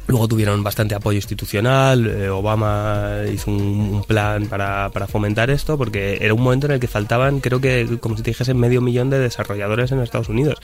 Luego 0.08 0.28
tuvieron 0.30 0.64
bastante 0.64 0.96
apoyo 0.96 1.18
institucional, 1.18 2.08
eh, 2.08 2.30
Obama 2.30 3.24
hizo 3.32 3.52
un, 3.52 4.06
plan 4.08 4.48
para, 4.48 4.90
para 4.90 5.06
fomentar 5.06 5.50
esto, 5.50 5.78
porque 5.78 6.20
era 6.22 6.34
un 6.34 6.42
momento 6.42 6.68
en 6.68 6.74
el 6.74 6.80
que 6.80 6.88
faltaban, 6.88 7.42
creo 7.42 7.60
que, 7.60 7.98
como 8.00 8.16
si 8.16 8.24
te 8.24 8.32
dijese, 8.32 8.54
medio 8.54 8.80
millón 8.80 9.10
de 9.10 9.20
desarrolladores 9.20 9.92
en 9.92 10.00
Estados 10.00 10.30
Unidos. 10.30 10.60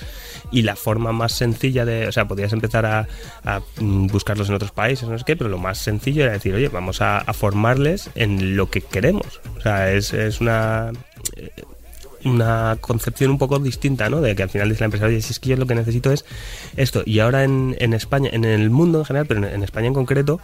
Y 0.51 0.61
la 0.61 0.77
forma 0.77 1.11
más 1.11 1.33
sencilla 1.33 1.83
de, 1.83 2.07
o 2.07 2.11
sea, 2.13 2.25
podías 2.25 2.53
empezar 2.53 2.85
a, 2.85 3.07
a, 3.43 3.61
mm, 3.81 4.07
buscarlos 4.07 4.47
en 4.47 4.55
otros 4.55 4.71
países, 4.71 5.09
no 5.09 5.17
sé 5.17 5.25
qué, 5.25 5.35
pero 5.35 5.49
lo 5.49 5.57
más 5.57 5.77
sencillo 5.77 6.23
era 6.23 6.33
decir, 6.33 6.55
oye, 6.55 6.69
vamos 6.69 7.01
a, 7.01 7.17
a 7.17 7.33
formarles 7.33 8.09
en 8.15 8.55
lo 8.55 8.69
que 8.69 8.79
queremos. 8.79 9.41
O 9.57 9.61
sea, 9.61 9.91
es, 9.91 10.13
es 10.13 10.39
una... 10.39 10.91
una 12.25 12.77
concepción 12.81 13.31
un 13.31 13.37
poco 13.37 13.59
distinta, 13.59 14.09
¿no? 14.09 14.21
De 14.21 14.35
que 14.35 14.43
al 14.43 14.49
final 14.49 14.69
dice 14.69 14.81
la 14.81 14.85
empresa, 14.85 15.05
oye, 15.05 15.21
si 15.21 15.31
es 15.31 15.39
que 15.39 15.49
yo 15.49 15.55
lo 15.57 15.67
que 15.67 15.75
necesito 15.75 16.11
es 16.11 16.25
esto. 16.75 17.03
Y 17.05 17.19
ahora 17.19 17.43
en, 17.43 17.75
en 17.79 17.93
España, 17.93 18.29
en 18.33 18.45
el 18.45 18.69
mundo 18.69 18.99
en 18.99 19.05
general, 19.05 19.25
pero 19.27 19.45
en, 19.45 19.53
en 19.53 19.63
España 19.63 19.87
en 19.87 19.93
concreto, 19.93 20.39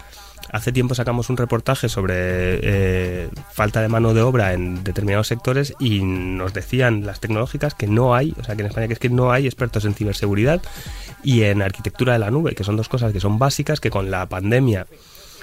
hace 0.52 0.72
tiempo 0.72 0.96
sacamos 0.96 1.30
un 1.30 1.38
reportaje 1.38 1.90
sobre 1.90 2.16
eh, 2.16 3.30
falta 3.52 3.82
de 3.82 3.88
mano 3.88 4.14
de 4.14 4.22
obra 4.22 4.54
en 4.54 4.84
determinados 4.84 5.28
sectores 5.28 5.74
y 5.80 6.02
nos 6.02 6.54
decían 6.54 7.06
las 7.06 7.20
tecnológicas 7.20 7.76
que 7.76 7.88
no 7.88 8.16
hay, 8.16 8.34
o 8.40 8.44
sea, 8.44 8.56
que 8.56 8.62
en 8.62 8.68
España 8.68 8.88
que 8.88 8.94
es 8.94 9.00
que 9.00 9.10
no 9.10 9.32
hay 9.32 9.46
expertos 9.46 9.86
en 9.86 9.94
ciberseguridad 9.94 10.62
y 11.24 11.44
en 11.44 11.62
arquitectura 11.62 12.14
de 12.14 12.20
la 12.20 12.32
nube, 12.32 12.56
que 12.56 12.64
son 12.64 12.78
dos 12.78 12.90
cosas 12.90 13.14
que 13.14 13.20
son 13.20 13.40
básicas 13.40 13.80
que 13.80 13.90
con 13.90 14.10
la 14.10 14.28
pandemia 14.28 14.88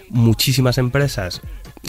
muchísimas 0.08 0.78
empresas 0.78 1.40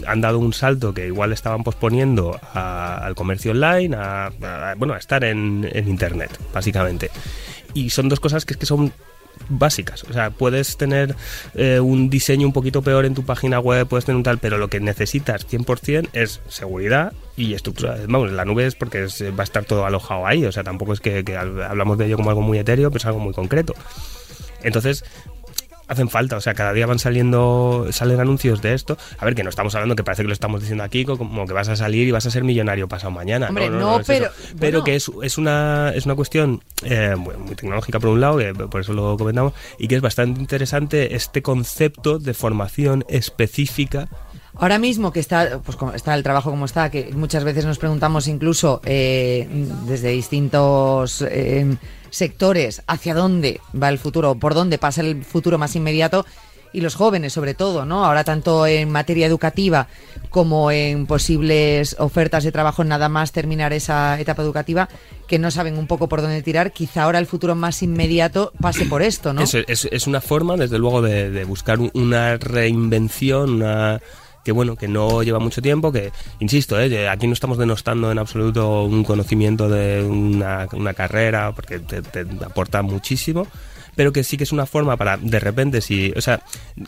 han 0.05 0.21
dado 0.21 0.39
un 0.39 0.53
salto 0.53 0.93
que 0.93 1.07
igual 1.07 1.33
estaban 1.33 1.63
posponiendo 1.63 2.39
a- 2.53 2.97
al 2.97 3.15
comercio 3.15 3.51
online, 3.51 3.95
a, 3.95 4.29
bueno, 4.77 4.93
a 4.93 4.97
estar 4.97 5.23
en, 5.23 5.67
en 5.71 5.87
internet, 5.87 6.37
básicamente. 6.53 7.09
Y 7.73 7.89
son 7.89 8.09
dos 8.09 8.19
cosas 8.19 8.45
que 8.45 8.53
es 8.53 8.57
que 8.57 8.65
son 8.65 8.91
básicas. 9.49 10.03
O 10.05 10.13
sea, 10.13 10.31
puedes 10.31 10.77
tener 10.77 11.15
eh, 11.55 11.79
un 11.79 12.09
diseño 12.09 12.47
un 12.47 12.53
poquito 12.53 12.81
peor 12.81 13.05
en 13.05 13.13
tu 13.13 13.23
página 13.23 13.59
web, 13.59 13.87
puedes 13.87 14.03
tener 14.05 14.17
un 14.17 14.23
tal, 14.23 14.39
pero 14.39 14.57
lo 14.57 14.67
que 14.67 14.79
necesitas 14.79 15.45
100% 15.47 16.09
es 16.13 16.41
seguridad 16.47 17.13
y 17.35 17.53
estructura. 17.53 17.97
Vamos, 18.07 18.31
la 18.31 18.45
nube 18.45 18.65
es 18.65 18.75
porque 18.75 19.03
es- 19.05 19.21
va 19.23 19.41
a 19.41 19.43
estar 19.43 19.63
todo 19.65 19.85
alojado 19.85 20.25
ahí. 20.25 20.43
O 20.45 20.51
sea, 20.51 20.63
tampoco 20.63 20.93
es 20.93 20.99
que, 21.01 21.23
que 21.23 21.37
hablamos 21.37 21.97
de 21.99 22.07
ello 22.07 22.17
como 22.17 22.29
algo 22.29 22.41
muy 22.41 22.57
etéreo, 22.57 22.89
pero 22.89 22.97
es 22.99 23.05
algo 23.05 23.19
muy 23.19 23.33
concreto. 23.33 23.73
Entonces, 24.63 25.05
hacen 25.87 26.09
falta, 26.09 26.37
o 26.37 26.41
sea, 26.41 26.53
cada 26.53 26.73
día 26.73 26.85
van 26.85 26.99
saliendo, 26.99 27.87
salen 27.91 28.19
anuncios 28.19 28.61
de 28.61 28.73
esto. 28.73 28.97
A 29.17 29.25
ver, 29.25 29.35
que 29.35 29.43
no 29.43 29.49
estamos 29.49 29.73
hablando 29.75 29.95
que 29.95 30.03
parece 30.03 30.23
que 30.23 30.27
lo 30.27 30.33
estamos 30.33 30.61
diciendo 30.61 30.83
aquí, 30.83 31.05
co- 31.05 31.17
como 31.17 31.45
que 31.47 31.53
vas 31.53 31.69
a 31.69 31.75
salir 31.75 32.07
y 32.07 32.11
vas 32.11 32.25
a 32.25 32.31
ser 32.31 32.43
millonario 32.43 32.87
pasado 32.87 33.11
mañana. 33.11 33.47
Hombre, 33.49 33.69
no, 33.69 33.79
no, 33.97 34.01
pero- 34.05 34.25
eso. 34.25 34.33
Pero 34.59 34.79
bueno. 34.79 34.83
que 34.83 34.95
es, 34.95 35.11
es 35.23 35.37
una 35.37 35.91
es 35.95 36.05
una 36.05 36.15
cuestión 36.15 36.61
eh, 36.83 37.15
muy, 37.17 37.35
muy 37.37 37.55
tecnológica 37.55 37.99
por 37.99 38.09
un 38.09 38.21
lado, 38.21 38.37
que 38.37 38.53
por 38.53 38.81
eso 38.81 38.93
lo 38.93 39.17
comentamos, 39.17 39.53
y 39.79 39.87
que 39.87 39.95
es 39.95 40.01
bastante 40.01 40.39
interesante 40.39 41.15
este 41.15 41.41
concepto 41.41 42.19
de 42.19 42.33
formación 42.33 43.05
específica. 43.09 44.07
Ahora 44.59 44.79
mismo 44.79 45.11
que 45.13 45.19
está, 45.19 45.59
pues 45.63 45.77
está 45.95 46.15
el 46.15 46.23
trabajo 46.23 46.49
como 46.49 46.65
está, 46.65 46.89
que 46.89 47.11
muchas 47.15 47.43
veces 47.43 47.65
nos 47.65 47.77
preguntamos 47.77 48.27
incluso 48.27 48.81
eh, 48.85 49.47
desde 49.85 50.09
distintos 50.09 51.21
eh, 51.21 51.75
sectores 52.09 52.81
hacia 52.87 53.13
dónde 53.13 53.61
va 53.79 53.89
el 53.89 53.99
futuro, 53.99 54.35
por 54.35 54.53
dónde 54.55 54.77
pasa 54.79 55.01
el 55.01 55.23
futuro 55.23 55.57
más 55.59 55.75
inmediato 55.75 56.25
y 56.73 56.81
los 56.81 56.95
jóvenes 56.95 57.33
sobre 57.33 57.53
todo, 57.53 57.85
¿no? 57.85 58.03
Ahora 58.03 58.23
tanto 58.23 58.65
en 58.67 58.91
materia 58.91 59.25
educativa 59.27 59.87
como 60.29 60.69
en 60.71 61.05
posibles 61.05 61.95
ofertas 61.99 62.43
de 62.43 62.51
trabajo 62.51 62.83
nada 62.83 63.09
más 63.09 63.31
terminar 63.31 63.73
esa 63.73 64.19
etapa 64.19 64.41
educativa 64.41 64.89
que 65.27 65.39
no 65.39 65.49
saben 65.49 65.77
un 65.77 65.87
poco 65.87 66.09
por 66.09 66.21
dónde 66.21 66.41
tirar, 66.41 66.71
quizá 66.73 67.03
ahora 67.03 67.19
el 67.19 67.25
futuro 67.25 67.55
más 67.55 67.83
inmediato 67.83 68.51
pase 68.59 68.85
por 68.85 69.01
esto, 69.01 69.33
¿no? 69.33 69.41
Eso 69.41 69.59
es, 69.67 69.87
es 69.91 70.07
una 70.07 70.19
forma, 70.19 70.57
desde 70.57 70.77
luego, 70.77 71.01
de, 71.01 71.29
de 71.29 71.43
buscar 71.45 71.79
un- 71.79 71.91
una 71.93 72.37
reinvención, 72.37 73.49
una 73.55 74.01
que 74.47 74.53
bueno, 74.53 74.77
que 74.77 74.87
no 74.87 75.23
lleva 75.23 75.39
mucho 75.39 75.61
tiempo, 75.61 75.91
que, 75.91 76.13
insisto, 76.39 76.79
eh, 76.79 77.09
aquí 77.09 77.27
no 77.27 77.33
estamos 77.33 77.57
denostando 77.57 78.13
en 78.13 78.17
absoluto 78.17 78.85
un 78.85 79.03
conocimiento 79.03 79.67
de 79.67 80.01
una, 80.01 80.93
carrera, 80.93 81.51
porque 81.53 81.79
te, 81.79 82.01
te 82.01 82.21
aporta 82.45 82.81
muchísimo, 82.81 83.45
pero 83.97 84.13
que 84.13 84.23
sí 84.23 84.37
que 84.37 84.45
es 84.45 84.53
una 84.53 84.65
forma 84.65 84.95
para, 84.95 85.17
de 85.17 85.41
repente, 85.41 85.81
si, 85.81 86.13
o 86.15 86.21
sea, 86.21 86.39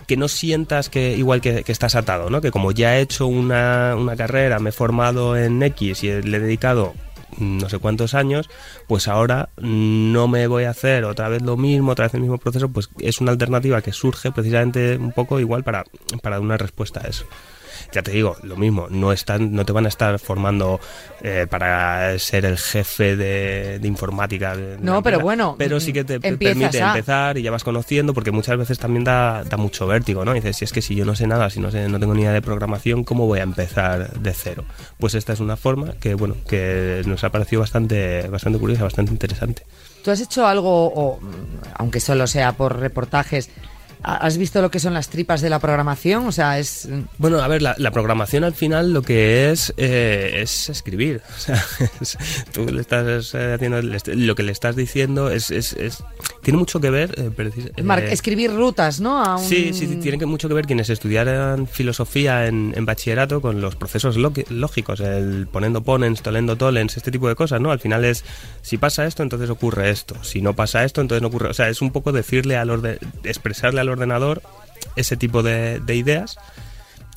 que 0.08 0.16
no 0.16 0.30
sientas 0.30 0.88
que 0.88 1.18
igual 1.18 1.42
que, 1.42 1.66
que 1.66 1.74
estás 1.74 1.96
atado, 1.96 2.30
¿no? 2.30 2.40
Que 2.40 2.50
como 2.50 2.72
ya 2.72 2.98
he 2.98 3.02
hecho 3.02 3.28
una, 3.28 3.94
una 3.98 4.16
carrera, 4.16 4.60
me 4.60 4.70
he 4.70 4.72
formado 4.72 5.36
en 5.36 5.62
X 5.62 6.06
y 6.06 6.22
le 6.22 6.38
he 6.38 6.40
dedicado 6.40 6.94
no 7.38 7.70
sé 7.70 7.78
cuántos 7.80 8.14
años, 8.14 8.50
pues 8.88 9.08
ahora 9.08 9.50
no 9.58 10.28
me 10.28 10.48
voy 10.48 10.64
a 10.66 10.72
hacer 10.72 11.06
otra 11.06 11.30
vez 11.30 11.42
lo 11.42 11.58
mismo, 11.58 11.92
otra 11.92 12.06
vez 12.06 12.14
el 12.14 12.22
mismo 12.22 12.38
proceso, 12.38 12.70
pues 12.70 12.90
es 13.00 13.22
una 13.22 13.32
alternativa 13.32 13.82
que 13.82 13.94
surge 13.94 14.32
precisamente 14.32 14.98
un 14.98 15.12
poco 15.12 15.40
igual 15.40 15.64
para, 15.64 15.86
para 16.22 16.40
una 16.40 16.58
respuesta 16.58 17.02
a 17.04 17.08
eso. 17.08 17.26
Ya 17.92 18.02
te 18.02 18.12
digo, 18.12 18.36
lo 18.44 18.56
mismo, 18.56 18.88
no 18.90 19.12
están, 19.12 19.54
no 19.54 19.66
te 19.66 19.72
van 19.74 19.86
a 19.86 19.90
estar 19.90 20.18
formando 20.20 20.80
eh, 21.22 21.48
para 21.50 22.18
ser 22.20 22.46
el 22.46 22.58
jefe 22.58 23.16
de, 23.16 23.80
de 23.80 23.88
informática. 23.88 24.56
de 24.56 24.78
No, 24.80 25.02
pero 25.04 25.20
bueno, 25.20 25.56
pero 25.58 25.80
sí 25.80 25.94
que 25.94 26.04
te, 26.04 26.16
empiezas 26.16 26.38
permite 26.40 26.82
a- 26.82 26.88
empezar 26.88 27.38
y 27.38 27.42
ya 27.44 27.52
vas 27.52 27.64
conociendo, 27.64 28.14
porque 28.14 28.32
muchas 28.32 28.58
veces 28.58 28.80
también 28.80 29.04
da, 29.04 29.44
da 29.44 29.58
mucho 29.58 29.88
vértigo, 29.88 30.24
¿no? 30.26 30.32
Y 30.34 30.40
dices, 30.40 30.58
si 30.58 30.66
es 30.66 30.72
que 30.72 30.82
si 30.82 30.96
yo 30.96 31.06
no 31.06 31.16
sé 31.16 31.28
nada, 31.28 31.50
si 31.50 31.60
no 31.60 31.72
sé, 31.72 31.88
no 31.90 32.00
tengo 32.00 32.14
ni 32.14 32.22
idea 32.22 32.34
de 32.34 32.42
programación, 32.42 33.04
¿cómo 33.04 33.26
voy 33.28 33.40
a 33.40 33.44
empezar 33.44 34.14
de 34.20 34.34
cero? 34.34 34.64
Pues 34.98 35.16
esta 35.16 35.34
es 35.34 35.40
una 35.40 35.58
forma 35.58 35.94
que, 36.00 36.14
bueno, 36.16 36.36
que 36.48 37.02
nos 37.06 37.24
ha 37.24 37.30
parecido 37.32 37.62
bastante, 37.62 38.28
bastante 38.30 38.60
curiosa, 38.60 38.84
bastante 38.84 39.12
interesante. 39.12 39.64
¿Tú 40.04 40.12
has 40.12 40.22
hecho 40.22 40.48
algo, 40.48 40.86
o, 40.88 41.20
mm, 41.20 41.28
aunque 41.76 42.00
solo 42.00 42.26
sea 42.28 42.54
por 42.54 42.80
reportajes, 42.80 43.50
has 44.02 44.38
visto 44.38 44.62
lo 44.62 44.72
que 44.72 44.80
son 44.80 44.94
las 44.94 45.10
tripas 45.10 45.42
de 45.42 45.50
la 45.50 45.60
programación? 45.60 46.26
O 46.28 46.32
sea, 46.32 46.60
es... 46.60 46.88
Bueno, 47.18 47.40
a 47.42 47.48
ver, 47.48 47.62
la, 47.62 47.76
la 47.78 47.92
programación 47.92 48.44
al 48.44 48.54
final 48.54 48.94
lo 48.94 49.02
que 49.02 49.52
es 49.52 49.74
eh, 49.78 50.40
es 50.42 50.70
escribir. 50.70 51.22
O 51.36 51.40
sea, 51.40 51.64
es- 52.02 52.18
tú 52.54 52.66
le 52.66 52.82
estás 52.82 53.34
eh, 53.36 53.54
haciendo, 53.56 53.82
lo 53.82 54.36
que 54.36 54.44
le 54.44 54.52
estás 54.52 54.76
diciendo 54.76 55.30
es, 55.30 55.52
es- 55.52 55.74
es- 55.74 56.04
tiene 56.42 56.58
mucho 56.60 56.80
que 56.80 56.90
ver. 56.90 57.14
eh, 57.20 57.30
precis- 57.36 57.72
eh, 57.76 58.10
escribir 58.14 58.52
rutas, 58.54 59.00
¿no? 59.02 59.24
A 59.24 59.36
un- 59.36 59.44
Sí, 59.44 59.74
sí, 59.74 59.88
tiene 59.98 60.18
que 60.18 60.26
mucho 60.26 60.48
que 60.48 60.54
ver 60.54 60.66
quienes 60.66 60.90
estudiaran 60.90 61.68
filosofía 61.68 62.48
en, 62.48 62.74
en 62.76 62.86
bachillerato 62.86 63.42
con 63.42 63.62
los 63.62 63.76
procesos 63.76 64.16
lógicos, 64.18 65.00
el 65.02 65.48
poniendo 65.52 65.82
ponens, 65.84 66.22
tolendo 66.22 66.56
tolens, 66.56 66.96
este 66.98 67.12
tipo 67.12 67.28
de 67.28 67.36
cosas, 67.36 67.60
¿no? 67.62 67.72
Al 67.72 67.80
final 67.80 68.06
es, 68.06 68.24
si 68.62 68.78
pasa 68.78 69.06
esto, 69.06 69.24
entonces 69.24 69.50
ocurre 69.50 69.90
esto, 69.90 70.16
si 70.24 70.42
no 70.42 70.56
pasa 70.56 70.84
esto, 70.86 71.02
entonces 71.02 71.22
no 71.22 71.28
ocurre, 71.28 71.50
o 71.50 71.54
sea, 71.54 71.70
es 71.70 71.82
un 71.82 71.92
poco 71.92 72.12
decirle 72.12 72.56
al 72.58 72.70
orde 72.70 73.00
expresarle 73.24 73.82
al 73.82 73.89
ordenador 73.90 74.42
ese 74.96 75.18
tipo 75.18 75.44
de, 75.44 75.80
de 75.80 75.96
ideas 75.96 76.38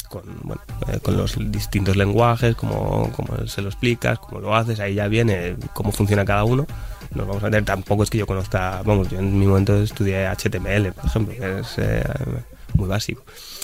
con, 0.08 0.22
bueno, 0.42 0.60
eh, 0.88 0.98
con 1.00 1.16
los 1.16 1.36
distintos 1.50 1.96
lenguajes, 1.96 2.54
como, 2.54 3.10
como 3.12 3.46
se 3.46 3.62
lo 3.62 3.68
explicas, 3.68 4.18
cómo 4.18 4.40
lo 4.40 4.54
haces, 4.54 4.78
ahí 4.80 4.94
ya 4.94 5.08
viene 5.08 5.56
cómo 5.72 5.90
funciona 5.92 6.24
cada 6.24 6.44
uno. 6.44 6.66
Nos 7.14 7.26
vamos 7.26 7.42
a 7.44 7.48
ver, 7.48 7.64
tampoco 7.64 8.02
es 8.02 8.10
que 8.10 8.18
yo 8.18 8.26
conozca, 8.26 8.82
vamos, 8.84 9.08
yo 9.10 9.18
en 9.18 9.38
mi 9.38 9.46
momento 9.46 9.74
estudié 9.82 10.26
HTML, 10.28 10.92
por 10.92 11.06
ejemplo, 11.06 11.34
que 11.34 11.60
es 11.60 11.74
eh, 11.78 12.02
muy 12.74 12.88
básico. 12.88 13.22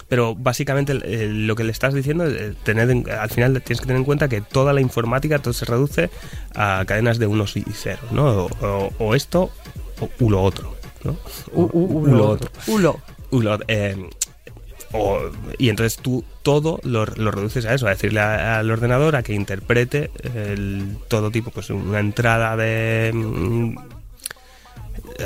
Pero 0.08 0.34
básicamente 0.34 0.98
eh, 1.04 1.28
lo 1.28 1.54
que 1.54 1.64
le 1.64 1.70
estás 1.72 1.92
diciendo 1.92 2.24
es 2.24 2.32
eh, 2.34 2.54
tener 2.62 2.90
en- 2.90 3.10
al 3.10 3.28
final 3.28 3.52
tienes 3.62 3.80
que 3.80 3.86
tener 3.86 3.98
en 3.98 4.04
cuenta 4.04 4.28
que 4.28 4.40
toda 4.40 4.72
la 4.72 4.80
informática 4.80 5.38
todo 5.38 5.52
se 5.52 5.66
reduce 5.66 6.08
a 6.54 6.82
cadenas 6.86 7.18
de 7.18 7.26
unos 7.26 7.56
y 7.58 7.62
ceros, 7.62 8.10
¿no? 8.10 8.24
O, 8.26 8.50
o- 8.66 8.92
o 8.98 9.14
esto 9.14 9.50
o 10.00 10.08
u 10.20 10.30
lo 10.30 10.42
otro, 10.42 10.76
¿no? 11.04 11.16
U- 11.52 11.62
u- 13.30 13.58
eh, 13.68 14.08
o- 14.92 15.20
y 15.58 15.68
entonces 15.68 15.98
tú 15.98 16.24
todo 16.42 16.80
lo, 16.82 17.04
lo 17.04 17.30
reduces 17.30 17.66
a 17.66 17.74
eso, 17.74 17.86
a 17.86 17.90
decirle 17.90 18.20
a- 18.20 18.58
al 18.58 18.70
ordenador 18.70 19.16
a 19.16 19.22
que 19.22 19.34
interprete 19.34 20.10
el, 20.34 20.96
todo 21.08 21.30
tipo, 21.30 21.50
pues 21.50 21.68
una 21.70 22.00
entrada 22.00 22.56
de... 22.56 23.10
mm, 23.14 23.76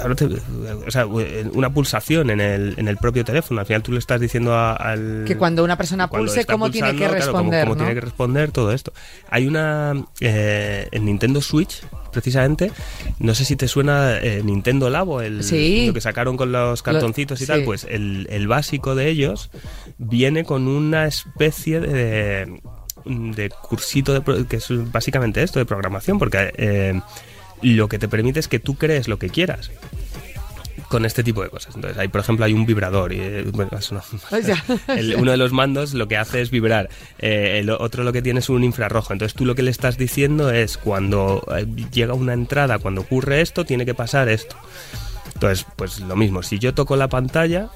ahora 0.03 0.15
te- 0.15 0.25
o 0.27 0.91
sea, 0.91 1.07
una 1.07 1.73
pulsación 1.73 2.31
en 2.31 2.41
el, 2.41 2.75
en 2.77 2.89
el 2.89 2.97
propio 2.97 3.25
teléfono. 3.25 3.61
Al 3.61 3.67
final 3.67 3.83
tú 3.83 3.93
le 3.93 3.99
estás 3.99 4.21
diciendo 4.21 4.55
a- 4.55 4.73
al... 4.75 5.25
Que 5.27 5.37
cuando 5.37 5.63
una 5.63 5.77
persona 5.77 6.09
cuando 6.09 6.27
pulse, 6.33 6.45
cómo 6.45 6.71
tiene 6.71 6.89
que 6.97 7.07
pulsando, 7.07 7.17
claro, 7.19 7.33
cómo- 7.33 7.51
responder, 7.51 7.65
cómo 7.65 7.75
¿no? 7.75 7.79
tiene 7.85 7.95
que 7.95 8.01
responder, 8.01 8.51
todo 8.53 8.73
esto. 8.73 8.93
Hay 9.31 9.47
una... 9.47 9.93
eh, 10.21 10.89
en 10.91 11.05
Nintendo 11.05 11.41
Switch, 11.41 11.83
precisamente, 12.13 12.71
no 13.19 13.35
sé 13.35 13.45
si 13.45 13.57
te 13.57 13.67
suena 13.67 14.19
eh, 14.19 14.43
Nintendo 14.45 14.91
Labo, 14.91 15.21
el, 15.21 15.43
Sí. 15.43 15.87
lo 15.89 15.95
que 15.95 16.01
sacaron 16.01 16.37
con 16.37 16.53
los 16.53 16.83
cartoncitos 16.83 17.41
y 17.41 17.47
tal, 17.47 17.61
sí. 17.61 17.65
pues 17.67 17.87
el, 17.91 18.27
el 18.31 18.47
básico 18.47 18.95
de 18.95 19.09
ellos 19.09 19.51
viene 19.99 20.45
con 20.45 20.69
una 20.69 21.07
especie 21.07 21.81
de, 21.81 22.61
de 23.05 23.51
cursito 23.51 24.13
de, 24.19 24.47
que 24.47 24.57
es 24.57 24.67
básicamente 24.93 25.43
esto 25.43 25.59
de 25.59 25.65
programación, 25.65 26.19
porque 26.19 26.53
eh, 26.57 27.01
lo 27.63 27.89
que 27.89 27.99
te 27.99 28.09
permite 28.09 28.41
es 28.41 28.49
que 28.49 28.59
tú 28.61 28.75
crees 28.77 29.09
lo 29.09 29.19
que 29.19 29.29
quieras 29.31 29.71
con 30.93 31.07
este 31.07 31.25
tipo 31.25 31.43
de 31.43 31.49
cosas. 31.49 31.75
Entonces, 31.75 31.99
hay, 31.99 32.09
por 32.09 32.21
ejemplo, 32.21 32.45
hay 32.45 32.53
un 32.53 32.67
vibrador 32.67 33.15
y 33.15 33.19
eh, 33.21 33.45
bueno, 33.51 33.71
eso 33.79 33.95
no- 33.95 34.03
O 34.39 34.43
sea, 34.43 34.63
el- 34.97 35.17
uno 35.17 35.31
de 35.31 35.39
los 35.39 35.51
mandos 35.53 35.95
lo 35.95 36.07
que 36.07 36.19
hace 36.19 36.43
es 36.43 36.51
vibrar. 36.51 36.91
Eh, 37.19 37.59
el 37.61 37.71
otro 37.71 38.05
lo 38.05 38.13
que 38.13 38.21
tiene 38.21 38.41
es 38.41 38.51
un 38.51 38.63
infrarrojo. 38.63 39.15
Entonces 39.15 39.35
tú 39.35 39.47
lo 39.47 39.55
que 39.55 39.63
le 39.63 39.71
estás 39.71 39.97
diciendo 39.97 40.51
es 40.51 40.77
cuando 40.77 41.45
eh, 41.57 41.67
llega 41.93 42.13
una 42.13 42.35
entrada, 42.35 42.79
cuando 42.79 43.01
ocurre 43.01 43.41
esto, 43.41 43.65
tiene 43.65 43.87
que 43.87 43.95
pasar 43.95 44.29
esto. 44.29 44.55
Entonces, 45.35 45.67
pues 45.77 45.99
lo 46.01 46.15
mismo, 46.15 46.43
si 46.43 46.59
yo 46.59 46.75
toco 46.75 46.95
la 46.95 47.09
pantalla 47.09 47.71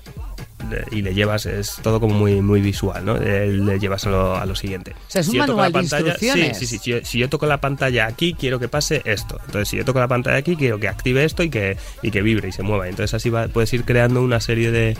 y 0.90 1.02
le 1.02 1.14
llevas, 1.14 1.46
es 1.46 1.76
todo 1.82 2.00
como 2.00 2.14
muy, 2.14 2.40
muy 2.40 2.60
visual, 2.60 3.04
¿no? 3.04 3.16
Eh, 3.16 3.46
le 3.48 3.78
llevas 3.78 4.06
a 4.06 4.10
lo, 4.10 4.36
a 4.36 4.44
lo 4.46 4.54
siguiente. 4.56 4.92
O 4.92 5.10
sea, 5.10 5.20
es 5.20 5.28
un 5.28 5.32
Si 5.32 5.38
yo 5.38 5.46
toco 5.46 5.58
manual 5.58 5.72
de 5.72 5.78
la 5.78 5.82
pantalla- 5.82 6.08
instrucciones. 6.12 6.58
Sí, 6.58 6.66
sí, 6.66 6.78
sí. 6.78 6.82
Si 6.84 6.90
yo, 6.90 6.98
si 7.04 7.18
yo 7.18 7.28
toco 7.28 7.46
la 7.46 7.60
pantalla 7.60 8.06
aquí, 8.06 8.34
quiero 8.34 8.58
que 8.58 8.68
pase 8.68 9.02
esto. 9.04 9.38
Entonces, 9.46 9.68
si 9.68 9.76
yo 9.76 9.84
toco 9.84 10.00
la 10.00 10.08
pantalla 10.08 10.36
aquí, 10.38 10.56
quiero 10.56 10.80
que 10.80 10.88
active 10.88 11.24
esto 11.24 11.42
y 11.42 11.50
que, 11.50 11.76
y 12.02 12.10
que 12.10 12.22
vibre 12.22 12.48
y 12.48 12.52
se 12.52 12.62
mueva. 12.62 12.88
Entonces, 12.88 13.14
así 13.14 13.30
va, 13.30 13.48
puedes 13.48 13.72
ir 13.74 13.84
creando 13.84 14.22
una 14.22 14.40
serie 14.40 14.70
de, 14.70 14.96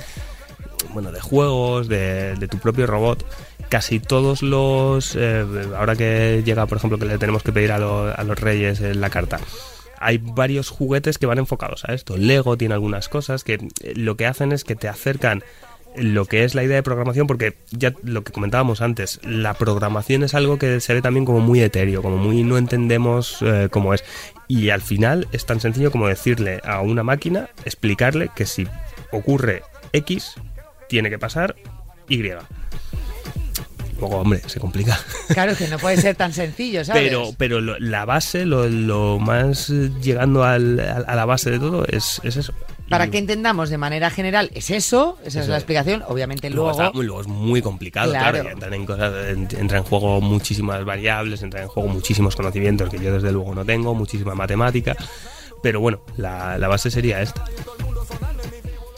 bueno, 0.92 1.10
de 1.10 1.20
juegos, 1.20 1.88
de, 1.88 2.34
de 2.36 2.48
tu 2.48 2.58
propio 2.58 2.86
robot, 2.86 3.24
casi 3.68 3.98
todos 3.98 4.42
los, 4.42 5.16
eh, 5.18 5.44
ahora 5.76 5.96
que 5.96 6.42
llega, 6.44 6.66
por 6.66 6.78
ejemplo, 6.78 6.98
que 6.98 7.06
le 7.06 7.18
tenemos 7.18 7.42
que 7.42 7.52
pedir 7.52 7.72
a, 7.72 7.78
lo- 7.78 8.14
a 8.16 8.22
los 8.24 8.38
reyes 8.38 8.80
en 8.80 9.00
la 9.00 9.10
carta, 9.10 9.40
hay 9.98 10.18
varios 10.18 10.70
juguetes 10.70 11.18
que 11.18 11.26
van 11.26 11.38
enfocados 11.38 11.84
a 11.84 11.94
esto. 11.94 12.16
Lego 12.16 12.56
tiene 12.56 12.74
algunas 12.74 13.08
cosas 13.08 13.44
que 13.44 13.54
eh, 13.54 13.92
lo 13.94 14.16
que 14.16 14.26
hacen 14.26 14.52
es 14.52 14.64
que 14.64 14.76
te 14.76 14.88
acercan 14.88 15.42
lo 15.96 16.26
que 16.26 16.44
es 16.44 16.54
la 16.54 16.62
idea 16.62 16.76
de 16.76 16.82
programación, 16.82 17.26
porque 17.26 17.56
ya 17.70 17.94
lo 18.02 18.22
que 18.22 18.32
comentábamos 18.32 18.82
antes, 18.82 19.20
la 19.24 19.54
programación 19.54 20.22
es 20.24 20.34
algo 20.34 20.58
que 20.58 20.80
se 20.80 20.94
ve 20.94 21.02
también 21.02 21.24
como 21.24 21.40
muy 21.40 21.60
etéreo, 21.62 22.02
como 22.02 22.18
muy 22.18 22.42
no 22.42 22.58
entendemos 22.58 23.38
eh, 23.40 23.68
cómo 23.70 23.94
es. 23.94 24.04
Y 24.48 24.70
al 24.70 24.82
final 24.82 25.26
es 25.32 25.46
tan 25.46 25.60
sencillo 25.60 25.90
como 25.90 26.08
decirle 26.08 26.60
a 26.64 26.80
una 26.80 27.02
máquina, 27.02 27.48
explicarle 27.64 28.30
que 28.34 28.46
si 28.46 28.68
ocurre 29.10 29.62
X, 29.92 30.34
tiene 30.88 31.10
que 31.10 31.18
pasar 31.18 31.56
Y. 32.08 32.22
Luego, 33.98 34.16
hombre, 34.16 34.42
se 34.46 34.60
complica. 34.60 34.98
Claro 35.28 35.56
que 35.56 35.68
no 35.68 35.78
puede 35.78 35.96
ser 35.96 36.14
tan 36.16 36.32
sencillo, 36.34 36.84
¿sabes? 36.84 37.02
Pero, 37.02 37.30
pero 37.38 37.60
lo- 37.60 37.78
la 37.78 38.04
base, 38.04 38.44
lo, 38.44 38.68
lo 38.68 39.18
más 39.18 39.70
eh, 39.70 39.90
llegando 40.02 40.44
al- 40.44 40.80
a, 40.80 41.14
la 41.14 41.24
base 41.24 41.50
de 41.50 41.58
todo 41.58 41.84
es, 41.86 42.20
es 42.24 42.36
eso. 42.36 42.52
Para 42.88 43.08
que 43.10 43.18
entendamos 43.18 43.68
de 43.68 43.78
manera 43.78 44.10
general, 44.10 44.48
es 44.54 44.70
eso, 44.70 45.18
esa 45.24 45.40
es 45.40 45.44
Eso 45.44 45.50
la 45.50 45.56
es. 45.56 45.62
explicación. 45.62 46.04
Obviamente 46.06 46.48
Luego, 46.50 46.70
luego, 46.70 46.82
está- 46.84 46.98
luego 47.02 47.20
es 47.20 47.26
muy 47.26 47.60
complicado, 47.60 48.12
Claro. 48.12 48.34
claro. 48.38 48.50
entran 48.50 48.74
en 48.74 48.86
cosas, 48.86 49.12
en- 49.30 49.48
entra 49.58 49.78
en 49.78 49.84
juego 49.84 50.20
muchísimas 50.20 50.84
variables, 50.84 51.42
entra 51.42 51.62
en 51.62 51.68
juego 51.68 51.88
muchísimos 51.88 52.36
conocimientos 52.36 52.88
que 52.88 52.98
yo 53.00 53.12
desde 53.12 53.32
luego 53.32 53.54
no 53.56 53.64
tengo, 53.64 53.92
muchísima 53.94 54.34
matemática. 54.36 54.94
Pero 55.62 55.80
bueno, 55.80 56.00
la, 56.16 56.58
la 56.58 56.68
base 56.68 56.90
sería 56.90 57.20
esta. 57.22 57.44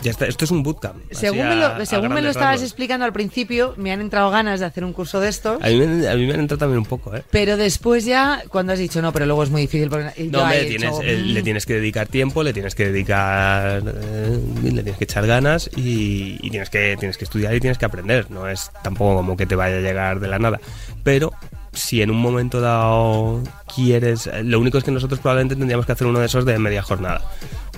Ya 0.03 0.11
está, 0.13 0.27
esto 0.27 0.45
es 0.45 0.51
un 0.51 0.63
bootcamp. 0.63 0.97
según 1.11 1.41
a- 1.41 1.49
me 1.51 1.57
lo, 1.57 1.67
a 1.67 1.87
según 1.87 2.09
me 2.09 2.15
lo 2.17 2.21
grandes 2.21 2.37
estabas 2.37 2.63
explicando 2.63 3.05
al 3.05 3.13
principio, 3.13 3.75
me 3.77 3.91
han 3.93 4.01
entrado 4.01 4.31
ganas 4.31 4.61
de 4.61 4.67
hacer 4.67 4.85
un 4.85 4.93
curso 4.93 5.19
de 5.21 5.29
estos. 5.29 5.61
A 5.63 5.67
mí, 5.69 5.77
me, 5.77 6.09
a 6.09 6.15
mí 6.15 6.27
me 6.27 6.35
han 6.35 6.41
entrado 6.41 6.59
también 6.59 6.79
un 6.79 6.85
poco, 6.85 7.15
¿eh? 7.17 7.25
Pero 7.31 7.57
después 7.57 8.05
ya, 8.05 8.43
cuando 8.49 8.73
has 8.73 8.79
dicho 8.79 9.03
no, 9.03 9.13
pero 9.13 9.27
luego 9.27 9.43
es 9.43 9.51
muy 9.51 9.63
difícil. 9.63 9.89
Porque 9.91 10.29
No, 10.31 10.43
hombre, 10.43 10.65
tienes, 10.67 10.91
hecho, 10.95 11.03
eh, 11.03 11.17
le 11.19 11.41
mm, 11.41 11.45
tienes 11.45 11.67
que 11.67 11.75
dedicar 11.75 12.07
tiempo, 12.07 12.43
le 12.43 12.53
tienes 12.53 12.75
que 12.75 12.91
dedicar, 12.93 13.83
eh, 13.85 14.41
le 14.63 14.71
tienes 14.83 14.97
que 14.99 15.05
echar 15.05 15.27
ganas 15.27 15.69
y, 15.77 16.39
y 16.43 16.51
tienes 16.51 16.71
que 16.71 16.97
tienes 16.99 17.17
que 17.19 17.25
estudiar 17.25 17.55
y 17.55 17.61
tienes 17.61 17.79
que 17.79 17.85
aprender. 17.85 18.31
No 18.31 18.49
es 18.49 18.71
tampoco 18.83 19.17
como 19.17 19.37
que 19.37 19.47
te 19.47 19.57
vaya 19.57 19.77
a 19.77 19.81
llegar 19.81 20.21
de 20.21 20.29
la 20.29 20.39
nada, 20.39 20.61
pero 21.03 21.33
si 21.73 22.03
en 22.03 22.11
un 22.11 22.17
momento 22.21 22.61
dado 22.61 23.43
quieres, 23.75 24.27
eh, 24.27 24.43
lo 24.43 24.59
único 24.61 24.79
es 24.79 24.85
que 24.85 24.91
nosotros 24.91 25.21
probablemente 25.21 25.55
tendríamos 25.57 25.87
que 25.87 25.93
hacer 25.93 26.07
uno 26.07 26.19
de 26.19 26.27
esos 26.27 26.45
de 26.45 26.59
media 26.59 26.83
jornada, 26.83 27.23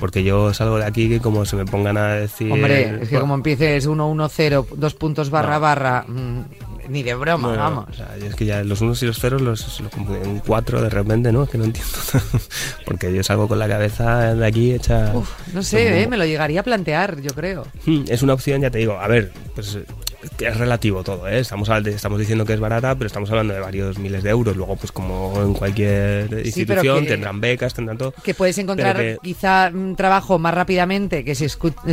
porque 0.00 0.24
yo 0.24 0.52
salgo 0.54 0.78
de 0.78 0.84
aquí 0.86 1.08
que 1.08 1.20
como 1.20 1.44
se 1.44 1.54
me 1.56 1.64
pongan 1.66 1.96
a 1.98 2.14
decir, 2.14 2.50
Hombre, 2.50 3.02
es 3.02 3.08
que 3.08 3.20
como 3.20 3.34
empieces 3.34 3.86
1-1-0, 3.88 4.66
dos 4.76 4.94
puntos 4.94 5.30
barra 5.30 5.54
No. 5.54 5.60
barra, 5.60 6.04
mm, 6.08 6.40
ni 6.88 7.02
de 7.04 7.14
broma, 7.14 7.48
bueno, 7.48 7.62
vamos. 7.62 7.84
o 7.90 7.92
sea, 7.92 8.16
es 8.16 8.34
que 8.34 8.44
ya 8.46 8.64
los 8.64 8.80
unos 8.80 9.00
y 9.02 9.06
los 9.06 9.18
ceros 9.20 9.40
los, 9.42 9.80
los 9.80 9.92
en 10.24 10.40
cuatro 10.40 10.82
de 10.82 10.90
repente, 10.90 11.30
¿no? 11.30 11.44
Es 11.44 11.50
que 11.50 11.58
no 11.58 11.64
entiendo. 11.64 11.92
Porque 12.84 13.14
yo 13.14 13.22
salgo 13.22 13.46
con 13.46 13.58
la 13.60 13.68
cabeza 13.68 14.34
de 14.34 14.44
aquí 14.46 14.72
hecha. 14.72 15.12
Uf, 15.14 15.30
no 15.54 15.62
sé, 15.62 16.02
eh, 16.02 16.06
me 16.08 16.16
lo 16.16 16.24
llegaría 16.24 16.60
a 16.60 16.64
plantear, 16.64 17.20
yo 17.20 17.30
creo. 17.34 17.64
Hmm, 17.86 18.04
Es 18.08 18.22
una 18.22 18.34
opción, 18.34 18.60
ya 18.62 18.70
te 18.70 18.78
digo. 18.78 18.98
A 18.98 19.06
ver, 19.06 19.30
pues 19.54 19.78
que 20.36 20.48
es 20.48 20.56
relativo 20.56 21.02
todo, 21.02 21.28
¿eh? 21.28 21.38
Estamos, 21.40 21.68
estamos 21.86 22.18
diciendo 22.18 22.44
que 22.44 22.52
es 22.52 22.60
barata, 22.60 22.94
pero 22.94 23.06
estamos 23.06 23.30
hablando 23.30 23.54
de 23.54 23.60
varios 23.60 23.98
miles 23.98 24.22
de 24.22 24.30
euros. 24.30 24.56
Luego, 24.56 24.76
pues 24.76 24.92
como 24.92 25.32
en 25.42 25.54
cualquier 25.54 26.42
institución, 26.44 27.04
que- 27.04 27.10
tendrán 27.10 27.40
becas, 27.40 27.72
tendrán 27.74 27.96
todo. 27.98 28.12
Que 28.22 28.34
puedes 28.34 28.56
encontrar 28.58 28.96
que- 28.96 29.18
quizá 29.22 29.70
un 29.72 29.96
trabajo 29.96 30.38
más 30.38 30.52
rápidamente 30.54 31.24
que 31.24 31.34
si, 31.34 31.46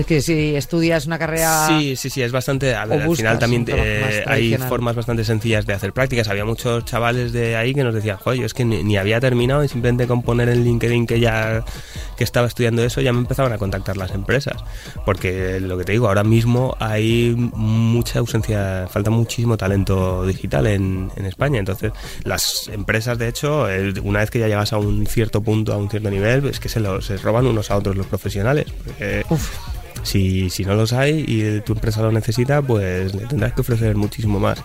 que 0.05 0.21
si 0.21 0.55
estudias 0.55 1.05
una 1.05 1.17
carrera... 1.19 1.67
Sí, 1.67 1.95
sí, 1.95 2.09
sí, 2.09 2.21
es 2.21 2.31
bastante. 2.31 2.75
A 2.75 2.85
ver, 2.85 3.01
al 3.03 3.15
final 3.15 3.39
también 3.39 3.65
eh, 3.69 4.23
hay 4.27 4.55
formas 4.57 4.95
bastante 4.95 5.23
sencillas 5.23 5.65
de 5.65 5.73
hacer 5.73 5.93
prácticas. 5.93 6.27
Había 6.27 6.45
muchos 6.45 6.85
chavales 6.85 7.31
de 7.31 7.55
ahí 7.55 7.73
que 7.73 7.83
nos 7.83 7.93
decían, 7.93 8.17
joder, 8.17 8.39
yo 8.39 8.45
es 8.45 8.53
que 8.53 8.65
ni, 8.65 8.83
ni 8.83 8.97
había 8.97 9.19
terminado 9.19 9.63
y 9.63 9.67
simplemente 9.67 10.07
con 10.07 10.21
poner 10.23 10.49
en 10.49 10.63
LinkedIn 10.63 11.07
que 11.07 11.19
ya 11.19 11.63
que 12.17 12.23
estaba 12.23 12.47
estudiando 12.47 12.83
eso 12.83 12.99
ya 12.99 13.13
me 13.13 13.19
empezaban 13.19 13.53
a 13.53 13.57
contactar 13.57 13.95
las 13.95 14.11
empresas. 14.11 14.55
Porque 15.05 15.59
lo 15.59 15.77
que 15.77 15.83
te 15.85 15.91
digo, 15.93 16.07
ahora 16.07 16.23
mismo 16.23 16.75
hay 16.79 17.35
mucha 18.21 18.37
ausencia, 18.37 18.87
falta 18.89 19.09
muchísimo 19.09 19.57
talento 19.57 20.25
digital 20.25 20.67
en, 20.67 21.11
en 21.15 21.25
España. 21.25 21.59
Entonces, 21.59 21.91
las 22.23 22.67
empresas, 22.67 23.17
de 23.17 23.27
hecho, 23.27 23.67
una 24.03 24.19
vez 24.19 24.29
que 24.29 24.39
ya 24.39 24.47
llegas 24.47 24.73
a 24.73 24.77
un 24.77 25.05
cierto 25.05 25.41
punto, 25.41 25.73
a 25.73 25.77
un 25.77 25.89
cierto 25.89 26.09
nivel, 26.09 26.45
es 26.47 26.59
que 26.59 26.69
se, 26.69 26.79
los, 26.79 27.05
se 27.05 27.17
roban 27.17 27.45
unos 27.45 27.71
a 27.71 27.77
otros 27.77 27.95
los 27.95 28.05
profesionales. 28.05 28.65
Porque, 28.85 29.25
si, 30.03 30.49
si 30.49 30.63
no 30.63 30.75
los 30.75 30.93
hay 30.93 31.25
y 31.27 31.61
tu 31.61 31.73
empresa 31.73 32.01
lo 32.01 32.11
necesita, 32.11 32.61
pues 32.61 33.13
le 33.13 33.25
tendrás 33.25 33.53
que 33.53 33.61
ofrecer 33.61 33.95
muchísimo 33.95 34.39
más. 34.39 34.61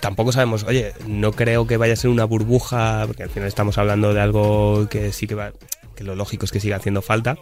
Tampoco 0.00 0.32
sabemos, 0.32 0.64
oye, 0.64 0.92
no 1.06 1.32
creo 1.32 1.66
que 1.66 1.78
vaya 1.78 1.94
a 1.94 1.96
ser 1.96 2.10
una 2.10 2.24
burbuja, 2.24 3.04
porque 3.06 3.22
al 3.22 3.30
final 3.30 3.48
estamos 3.48 3.78
hablando 3.78 4.12
de 4.12 4.20
algo 4.20 4.86
que 4.90 5.12
sí 5.12 5.26
que 5.26 5.34
va, 5.34 5.52
que 5.94 6.04
lo 6.04 6.14
lógico 6.14 6.44
es 6.44 6.50
que 6.52 6.60
siga 6.60 6.76
haciendo 6.76 7.02
falta. 7.02 7.36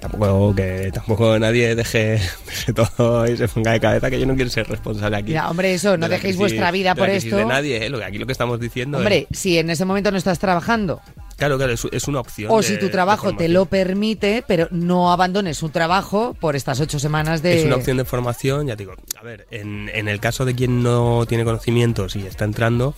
Tampoco 0.00 0.54
que 0.54 0.90
tampoco 0.92 1.38
nadie 1.38 1.74
deje, 1.74 2.20
deje 2.46 2.72
todo 2.72 3.26
y 3.30 3.36
se 3.36 3.48
ponga 3.48 3.72
de 3.72 3.80
cabeza 3.80 4.10
que 4.10 4.20
yo 4.20 4.26
no 4.26 4.34
quiero 4.34 4.50
ser 4.50 4.68
responsable 4.68 5.16
aquí. 5.16 5.28
Mira, 5.28 5.50
hombre, 5.50 5.74
eso, 5.74 5.96
no 5.96 6.08
de 6.08 6.14
dejéis 6.14 6.36
crisis- 6.36 6.38
vuestra 6.38 6.70
vida 6.70 6.94
de 6.94 7.00
por 7.00 7.08
esto. 7.10 7.36
De 7.36 7.44
nadie, 7.44 7.86
¿eh? 7.86 8.04
Aquí 8.04 8.18
lo 8.18 8.26
que 8.26 8.32
estamos 8.32 8.58
diciendo. 8.60 8.98
Hombre, 8.98 9.26
es- 9.30 9.38
si 9.38 9.58
en 9.58 9.70
ese 9.70 9.84
momento 9.84 10.10
no 10.10 10.16
estás 10.18 10.38
trabajando 10.38 11.00
claro, 11.36 11.56
claro, 11.56 11.72
es, 11.72 11.86
es 11.90 12.06
una 12.06 12.20
opción. 12.20 12.50
o 12.52 12.58
de- 12.58 12.62
si 12.64 12.78
tu 12.78 12.90
trabajo 12.90 13.34
te 13.34 13.48
lo 13.48 13.64
permite, 13.64 14.44
pero 14.46 14.68
no 14.70 15.10
abandones 15.10 15.62
un 15.62 15.72
trabajo 15.72 16.34
por 16.38 16.54
estas 16.54 16.80
ocho 16.80 16.98
semanas 16.98 17.40
de... 17.42 17.60
Es 17.60 17.64
una 17.64 17.76
opción 17.76 17.96
de 17.96 18.04
formación, 18.04 18.66
ya 18.66 18.76
te 18.76 18.82
digo. 18.82 18.92
A 19.18 19.22
ver, 19.24 19.46
en, 19.50 19.90
en 19.94 20.08
el 20.08 20.20
caso 20.20 20.44
de 20.44 20.54
quien 20.54 20.82
no 20.82 21.24
tiene 21.26 21.44
conocimientos 21.44 22.14
y 22.16 22.26
está 22.26 22.44
entrando, 22.44 22.94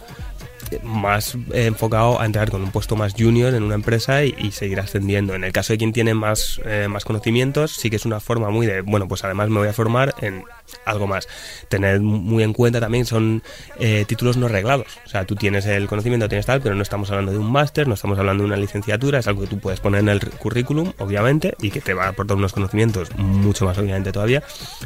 más 0.82 1.34
eh, 1.52 1.66
enfocado 1.66 2.20
a 2.20 2.26
entrar 2.26 2.50
con 2.50 2.62
un 2.62 2.70
puesto 2.70 2.96
más 2.96 3.14
junior 3.14 3.54
en 3.54 3.62
una 3.62 3.74
empresa 3.74 4.24
y, 4.24 4.52
seguir 4.52 4.80
ascendiendo. 4.80 5.34
En 5.34 5.44
el 5.44 5.52
caso 5.52 5.72
de 5.72 5.78
quien 5.78 5.92
tiene 5.92 6.14
más, 6.14 6.60
eh, 6.64 6.88
más 6.88 7.04
conocimientos, 7.04 7.72
sí 7.72 7.90
que 7.90 7.96
es 7.96 8.04
una 8.04 8.20
forma 8.20 8.50
muy 8.50 8.66
de, 8.66 8.82
bueno, 8.82 9.08
pues 9.08 9.24
además 9.24 9.48
me 9.48 9.58
voy 9.58 9.68
a 9.68 9.72
formar 9.72 10.14
en 10.20 10.44
algo 10.84 11.06
más. 11.06 11.28
Tener 11.68 12.00
muy 12.00 12.42
en 12.42 12.52
cuenta 12.52 12.80
también 12.80 13.06
son 13.06 13.42
eh, 13.78 14.04
títulos 14.06 14.36
no 14.36 14.48
reglados. 14.48 14.98
O 15.06 15.08
sea, 15.08 15.24
tú 15.24 15.36
tienes 15.36 15.66
el 15.66 15.86
conocimiento, 15.86 16.28
tienes 16.28 16.46
tal, 16.46 16.60
pero 16.60 16.74
no 16.74 16.82
estamos 16.82 17.10
hablando 17.10 17.32
de 17.32 17.38
un 17.38 17.50
máster, 17.50 17.88
no 17.88 17.94
estamos 17.94 18.18
hablando 18.18 18.42
de 18.42 18.48
una 18.48 18.56
licenciatura, 18.56 19.18
es 19.18 19.26
algo 19.26 19.42
que 19.42 19.48
tú 19.48 19.58
puedes 19.58 19.80
poner 19.80 20.00
en 20.00 20.08
el 20.08 20.20
currículum, 20.20 20.92
obviamente, 20.98 21.54
y 21.60 21.70
que 21.70 21.80
te 21.80 21.94
va 21.94 22.06
a 22.06 22.08
aportar 22.08 22.36
unos 22.36 22.52
conocimientos 22.52 23.14
mucho 23.16 23.64
más, 23.64 23.78
obviamente, 23.78 24.12
todavía, 24.12 24.42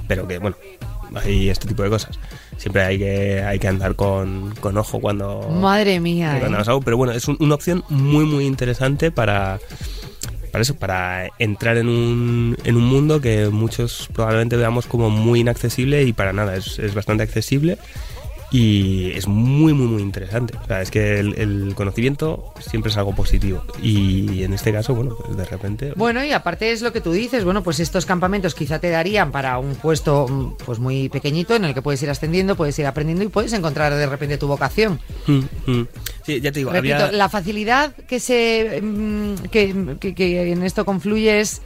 pero 0.06 0.26
que, 0.26 0.38
bueno, 0.38 0.56
hay 1.14 1.48
este 1.50 1.68
tipo 1.68 1.82
de 1.82 1.90
cosas. 1.90 2.18
Siempre 2.56 2.82
hay 2.82 2.98
que, 2.98 3.42
hay 3.42 3.58
que 3.58 3.68
andar 3.68 3.94
con, 3.96 4.54
con 4.60 4.76
ojo 4.78 5.00
cuando, 5.00 5.48
Madre 5.50 6.00
mía, 6.00 6.36
cuando 6.40 6.58
¿eh? 6.58 6.62
algo, 6.66 6.80
pero 6.80 6.96
bueno, 6.96 7.12
es 7.12 7.28
un- 7.28 7.36
una 7.40 7.54
opción 7.54 7.84
muy, 7.90 8.24
muy 8.24 8.46
interesante 8.46 9.10
para, 9.10 9.58
para 10.52 10.62
eso, 10.62 10.74
para 10.74 11.28
entrar 11.38 11.76
en 11.76 11.88
un, 11.88 12.56
en 12.64 12.76
un 12.76 12.84
mundo 12.84 13.20
que 13.20 13.48
muchos 13.48 14.08
probablemente 14.14 14.56
veamos 14.56 14.86
como 14.86 15.10
muy 15.10 15.40
inaccesible 15.40 16.02
y 16.04 16.12
para 16.14 16.32
nada, 16.32 16.56
es, 16.56 16.78
es 16.78 16.94
bastante 16.94 17.22
accesible 17.24 17.76
y 18.56 19.10
es 19.14 19.26
muy, 19.28 19.74
muy, 19.74 19.86
muy 19.86 20.00
interesante. 20.02 20.54
O 20.62 20.66
sea, 20.66 20.80
es 20.80 20.90
que 20.90 21.20
el, 21.20 21.34
el 21.38 21.74
conocimiento 21.74 22.54
siempre 22.60 22.90
es 22.90 22.96
algo 22.96 23.14
positivo 23.14 23.62
y 23.82 24.42
en 24.44 24.54
este 24.54 24.72
caso, 24.72 24.94
bueno, 24.94 25.14
pues 25.22 25.36
de 25.36 25.44
repente... 25.44 25.92
Bueno, 25.94 26.24
y 26.24 26.32
aparte 26.32 26.72
es 26.72 26.80
lo 26.80 26.90
que 26.92 27.02
tú 27.02 27.12
dices, 27.12 27.44
bueno, 27.44 27.62
pues 27.62 27.80
estos 27.80 28.06
campamentos 28.06 28.54
quizá 28.54 28.78
te 28.78 28.88
darían 28.88 29.30
para 29.30 29.58
un 29.58 29.74
puesto 29.74 30.26
mm, 30.28 30.64
pues 30.64 30.78
muy 30.78 31.08
pequeñito 31.10 31.54
en 31.54 31.66
el 31.66 31.74
que 31.74 31.82
puedes 31.82 32.02
ir 32.02 32.08
ascendiendo, 32.08 32.56
puedes 32.56 32.78
ir 32.78 32.86
aprendiendo 32.86 33.24
y 33.24 33.28
puedes 33.28 33.52
encontrar 33.52 33.92
de 33.94 34.06
repente 34.06 34.38
tu 34.38 34.46
vocación. 34.48 35.00
Mm, 35.26 35.40
mm. 35.70 35.88
Sí, 36.24 36.40
ya 36.40 36.50
te 36.50 36.60
digo, 36.60 36.72
Repito, 36.72 36.94
había... 36.96 37.12
la 37.12 37.28
facilidad 37.28 37.94
que 37.94 38.20
se 38.20 38.82
que, 39.50 39.96
que- 40.00 40.14
que 40.14 40.52
en 40.52 40.62
esto 40.62 40.84
confluye 40.84 41.40
es 41.40 41.60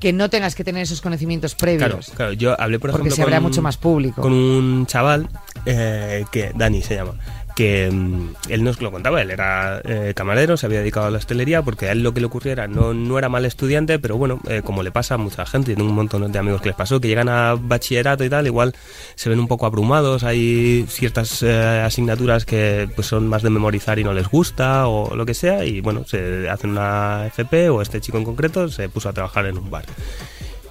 que 0.00 0.12
no 0.12 0.28
tengas 0.28 0.54
que 0.54 0.62
tener 0.64 0.82
esos 0.82 1.00
conocimientos 1.00 1.54
previos. 1.54 1.88
Claro, 1.88 2.00
claro, 2.16 2.32
yo 2.34 2.60
hablé 2.60 2.78
por 2.78 2.90
Porque 2.90 3.08
ejemplo 3.08 3.16
se 3.16 3.22
habrá 3.22 3.36
con- 3.38 3.44
mucho 3.44 3.62
más 3.62 3.76
público. 3.78 4.20
Con 4.20 4.32
un 4.32 4.86
chaval 4.86 5.28
eh, 5.66 6.24
que 6.30 6.52
Dani 6.54 6.82
se 6.82 6.94
llama, 6.94 7.14
que 7.56 7.90
mm, 7.90 8.50
él 8.50 8.62
nos 8.62 8.80
lo 8.82 8.92
contaba, 8.92 9.20
él 9.22 9.30
era 9.30 9.80
eh, 9.82 10.12
camarero, 10.14 10.56
se 10.58 10.66
había 10.66 10.80
dedicado 10.80 11.06
a 11.06 11.10
la 11.10 11.18
hostelería 11.18 11.62
porque 11.62 11.88
a 11.88 11.92
él 11.92 12.02
lo 12.02 12.12
que 12.12 12.20
le 12.20 12.26
ocurriera 12.26 12.68
no, 12.68 12.92
no 12.92 13.18
era 13.18 13.30
mal 13.30 13.46
estudiante, 13.46 13.98
pero 13.98 14.18
bueno, 14.18 14.40
eh, 14.46 14.60
como 14.62 14.82
le 14.82 14.92
pasa 14.92 15.14
a 15.14 15.18
mucha 15.18 15.46
gente, 15.46 15.74
tengo 15.74 15.88
un 15.88 15.96
montón 15.96 16.30
de 16.30 16.38
amigos 16.38 16.60
que 16.60 16.68
les 16.68 16.76
pasó, 16.76 17.00
que 17.00 17.08
llegan 17.08 17.30
a 17.30 17.54
bachillerato 17.58 18.24
y 18.24 18.28
tal, 18.28 18.46
igual 18.46 18.74
se 19.14 19.30
ven 19.30 19.40
un 19.40 19.48
poco 19.48 19.64
abrumados, 19.64 20.22
hay 20.22 20.84
ciertas 20.86 21.42
eh, 21.42 21.82
asignaturas 21.82 22.44
que 22.44 22.90
pues 22.94 23.08
son 23.08 23.26
más 23.26 23.42
de 23.42 23.48
memorizar 23.48 23.98
y 23.98 24.04
no 24.04 24.12
les 24.12 24.28
gusta 24.28 24.86
o 24.86 25.16
lo 25.16 25.24
que 25.24 25.32
sea, 25.32 25.64
y 25.64 25.80
bueno, 25.80 26.04
se 26.06 26.50
hacen 26.50 26.70
una 26.70 27.26
FP 27.26 27.70
o 27.70 27.80
este 27.80 28.02
chico 28.02 28.18
en 28.18 28.24
concreto 28.24 28.68
se 28.68 28.90
puso 28.90 29.08
a 29.08 29.14
trabajar 29.14 29.46
en 29.46 29.56
un 29.56 29.70
bar. 29.70 29.86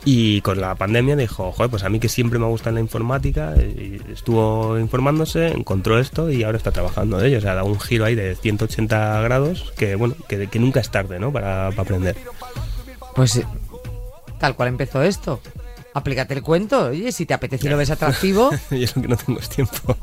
Y 0.08 0.42
con 0.42 0.62
la 0.62 0.76
pandemia 0.76 1.16
dijo, 1.16 1.52
joder, 1.52 1.72
pues 1.72 1.84
a 1.84 1.90
mí 1.90 2.00
que 2.00 2.10
siempre 2.10 2.38
me 2.38 2.46
gusta 2.46 2.72
la 2.72 2.80
informática, 2.80 3.56
y 3.58 4.00
estuvo 4.14 4.78
informándose, 4.78 5.48
encontró 5.48 5.98
esto 6.00 6.30
y 6.30 6.44
ahora 6.44 6.58
está 6.60 6.72
trabajando 6.72 7.18
de 7.18 7.30
ello. 7.30 7.40
O 7.40 7.42
sea, 7.42 7.56
da 7.56 7.64
un 7.64 7.80
giro 7.80 8.06
ahí 8.06 8.14
de 8.14 8.36
180 8.36 9.22
grados 9.22 9.74
que, 9.76 9.96
bueno, 9.96 10.16
que, 10.28 10.48
que 10.48 10.60
nunca 10.60 10.80
es 10.80 10.92
tarde, 10.92 11.20
¿no? 11.20 11.32
Para, 11.34 11.72
para 11.72 11.82
aprender. 11.82 12.16
Pues 13.16 13.38
eh, 13.38 13.46
tal 14.40 14.56
cual 14.56 14.70
empezó 14.70 15.02
esto. 15.02 15.42
Aplícate 15.96 16.36
el 16.36 16.44
cuento. 16.44 16.88
Oye, 16.90 17.12
si 17.12 17.26
te 17.26 17.34
apetece 17.34 17.66
y 17.66 17.70
lo 17.72 17.78
ves 17.78 17.90
atractivo, 17.90 18.52
Yo 18.70 18.88
lo 18.96 19.02
que 19.02 19.08
no 19.08 19.18
tengo 19.18 19.40
es 19.40 19.50
tiempo. 19.50 19.98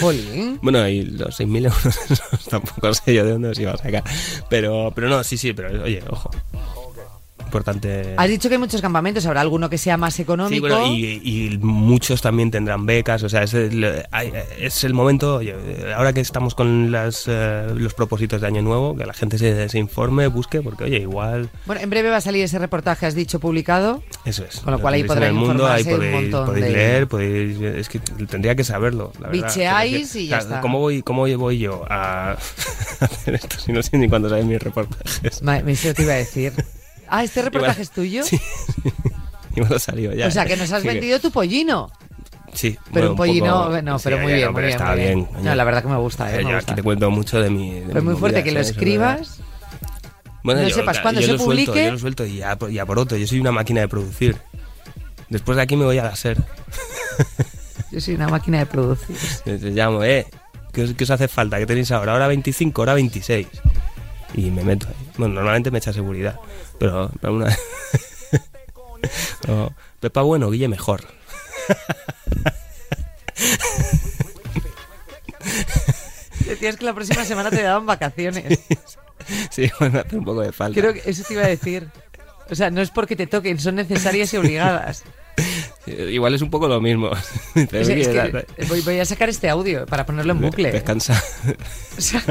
jolín. 0.00 0.58
Bueno, 0.60 0.88
y 0.88 1.02
los 1.02 1.38
6.000 1.38 1.64
euros 1.66 2.44
tampoco 2.50 2.92
sé 2.94 3.14
yo 3.14 3.24
de 3.24 3.30
dónde 3.32 3.48
los 3.50 3.58
iba 3.60 3.72
a 3.72 3.76
sacar. 3.76 4.02
Pero, 4.48 4.90
pero 4.92 5.08
no, 5.08 5.22
sí, 5.22 5.38
sí, 5.38 5.52
pero 5.52 5.84
oye, 5.84 6.02
ojo. 6.10 6.30
Importante. 7.46 8.14
Has 8.16 8.28
dicho 8.28 8.48
que 8.48 8.56
hay 8.56 8.58
muchos 8.60 8.80
campamentos, 8.82 9.24
habrá 9.26 9.40
alguno 9.40 9.70
que 9.70 9.78
sea 9.78 9.96
más 9.96 10.18
económico. 10.20 10.54
Sí, 10.54 10.60
bueno, 10.72 10.86
y, 10.94 11.20
y 11.54 11.58
muchos 11.58 12.20
también 12.20 12.50
tendrán 12.50 12.84
becas, 12.86 13.22
o 13.22 13.28
sea, 13.28 13.42
es 13.44 13.54
el, 13.54 13.84
es 14.58 14.84
el 14.84 14.92
momento, 14.94 15.40
ahora 15.96 16.12
que 16.12 16.20
estamos 16.20 16.54
con 16.54 16.90
las, 16.92 17.24
eh, 17.28 17.68
los 17.74 17.94
propósitos 17.94 18.40
de 18.40 18.46
Año 18.46 18.62
Nuevo, 18.62 18.96
que 18.96 19.06
la 19.06 19.14
gente 19.14 19.38
se, 19.38 19.68
se 19.68 19.78
informe, 19.78 20.26
busque, 20.26 20.60
porque 20.60 20.84
oye, 20.84 20.98
igual, 20.98 21.48
Bueno, 21.66 21.80
en 21.82 21.88
breve 21.90 22.10
va 22.10 22.16
a 22.16 22.20
salir 22.20 22.44
ese 22.44 22.58
reportaje, 22.58 23.06
has 23.06 23.14
dicho, 23.14 23.40
publicado. 23.40 24.02
eso 24.24 24.44
es. 24.44 24.60
Con 24.60 24.72
lo 24.72 24.80
cual 24.80 24.94
ahí 24.94 25.02
tenéis 25.02 25.10
en 25.12 25.16
podrán 25.16 25.28
el 25.30 25.34
mundo, 25.48 25.66
ahí 25.66 25.80
informarse 25.82 25.90
un 25.94 25.96
podéis, 25.96 26.22
montón 26.32 26.46
podéis 26.46 26.66
de- 26.66 26.72
leer, 26.72 27.08
podéis, 27.08 27.60
es 27.60 27.88
que 27.88 27.98
tendría 28.28 28.54
que 28.54 28.64
saberlo, 28.64 29.12
la 29.20 29.28
verdad. 29.28 29.48
Bicheáis 29.48 30.16
y 30.16 30.26
ya 30.28 30.38
está. 30.38 30.60
¿Cómo 30.60 30.80
voy, 30.80 31.02
cómo 31.02 31.22
voy 31.38 31.58
yo 31.58 31.84
a 31.88 32.32
hacer 33.00 33.34
esto 33.36 33.56
si 33.58 33.72
no 33.72 33.82
sé 33.82 33.96
ni 33.98 34.08
cuándo 34.08 34.28
salen 34.28 34.48
mis 34.48 34.60
reportajes? 34.62 35.42
Ma- 35.42 35.58
Eso 35.58 35.92
te 35.94 36.02
iba 36.02 36.12
a 36.14 36.16
decir. 36.16 36.52
Ah, 37.08 37.24
¿este 37.24 37.42
reportaje 37.42 37.82
Igual- 37.82 37.82
es 37.82 37.90
tuyo? 37.90 38.22
Sí, 38.24 38.40
igual 39.56 39.74
ha 39.74 39.78
salido 39.78 40.12
ya. 40.12 40.26
O 40.26 40.30
sea, 40.30 40.44
que 40.44 40.56
nos 40.56 40.70
has 40.70 40.82
Sí 40.82 40.88
vendido 40.88 41.18
tu 41.20 41.30
pollino. 41.30 41.90
Sí, 42.52 42.78
Pero 42.92 42.92
bueno, 42.92 43.10
un 43.12 43.16
pollino, 43.16 43.64
poco- 43.64 43.82
no, 43.82 43.98
sí, 43.98 44.04
pero 44.04 44.16
muy 44.18 44.26
oye, 44.26 44.34
bien, 44.36 44.46
no, 44.46 44.52
muy 44.52 44.62
bien. 44.62 44.72
está 44.72 44.86
muy 44.92 44.96
bien. 45.00 45.28
bien. 45.32 45.44
No, 45.44 45.54
la 45.54 45.64
verdad 45.64 45.82
que 45.82 45.88
me 45.88 45.96
gusta, 45.96 46.30
eh, 46.30 46.34
Eh, 46.40 46.44
me 46.44 46.50
yo 46.50 46.56
gusta. 46.56 46.72
aquí 46.72 46.76
te 46.80 46.82
cuento 46.82 47.10
mucho 47.10 47.40
de 47.40 47.50
mi. 47.50 47.70
de 47.80 47.86
Pero 47.86 47.98
es 47.98 48.04
muy 48.04 48.14
fuerte 48.16 48.42
que 48.44 48.50
lo 48.52 48.60
¿sabes? 48.60 48.70
escribas. 48.70 49.40
Bueno, 50.42 50.62
no 50.62 50.68
yo, 50.68 50.74
sepas 50.76 51.00
cuándo 51.00 51.20
yo 51.20 51.26
se 51.26 51.32
lo 51.34 51.38
suelto, 51.38 51.64
publique. 51.72 51.84
yo 51.86 51.92
lo 51.92 51.98
suelto 51.98 52.24
y 52.24 52.36
ya, 52.36 52.56
y 52.70 52.78
a 52.78 52.86
por 52.86 52.98
otro. 52.98 53.16
Yo 53.18 53.26
soy 53.26 53.40
una 53.40 53.52
máquina 53.52 53.80
de 53.80 53.88
producir. 53.88 54.36
Después 55.28 55.56
de 55.56 55.62
aquí 55.62 55.76
me 55.76 55.84
voy 55.84 55.98
a 55.98 56.04
la 56.04 56.14
SER. 56.16 56.36
Yo 57.92 58.00
soy 58.00 58.14
una 58.14 58.28
máquina 58.28 58.58
de 58.58 58.66
producir. 58.66 59.16
Te 59.44 59.58
te 59.58 59.70
llamo, 59.70 60.02
eh. 60.04 60.26
¿Qué 60.72 60.82
os, 60.82 60.92
qué 60.94 61.04
os 61.04 61.10
hace 61.10 61.28
falta? 61.28 61.56
¿Qué 61.58 61.66
tenéis 61.66 61.90
ahora? 61.92 62.14
Hora 62.14 62.26
25, 62.28 62.82
hora 62.82 62.94
26. 62.94 63.46
Y 64.34 64.50
me 64.50 64.62
meto 64.64 64.86
ahí. 64.88 64.94
Bueno, 65.18 65.34
normalmente 65.34 65.70
me 65.70 65.78
echa 65.78 65.92
seguridad. 65.92 66.38
Pero 66.78 67.10
alguna 67.22 67.46
vez. 67.46 67.58
No, 69.46 69.72
Pepa 70.00 70.22
bueno, 70.22 70.50
Guille 70.50 70.66
mejor. 70.66 71.04
Decías 76.46 76.76
que 76.76 76.84
la 76.84 76.94
próxima 76.94 77.24
semana 77.24 77.50
te 77.50 77.62
daban 77.62 77.86
vacaciones. 77.86 78.58
Sí, 79.50 79.68
bueno, 79.80 79.98
hace 80.06 80.16
un 80.16 80.24
poco 80.24 80.40
de 80.42 80.52
falta. 80.52 80.78
Creo 80.80 80.92
que 80.94 81.02
eso 81.10 81.24
te 81.26 81.34
iba 81.34 81.42
a 81.42 81.48
decir. 81.48 81.88
O 82.48 82.54
sea, 82.54 82.70
no 82.70 82.80
es 82.80 82.90
porque 82.90 83.16
te 83.16 83.26
toquen, 83.26 83.58
son 83.58 83.74
necesarias 83.74 84.32
y 84.32 84.36
obligadas. 84.36 85.02
Igual 85.86 86.34
es 86.34 86.42
un 86.42 86.50
poco 86.50 86.68
lo 86.68 86.80
mismo. 86.80 87.10
Dice, 87.56 87.80
O 87.80 87.84
sea, 87.84 87.96
es 87.96 88.06
"Oye, 88.06 88.12
que 88.30 88.32
da- 88.32 88.44
voy, 88.68 88.82
voy 88.82 89.00
a 89.00 89.04
sacar 89.04 89.28
este 89.28 89.48
audio 89.48 89.84
para 89.86 90.06
ponerlo 90.06 90.32
en 90.32 90.42
bucle. 90.42 90.70
Descansa. 90.70 91.20
O 91.98 92.00
sea, 92.00 92.22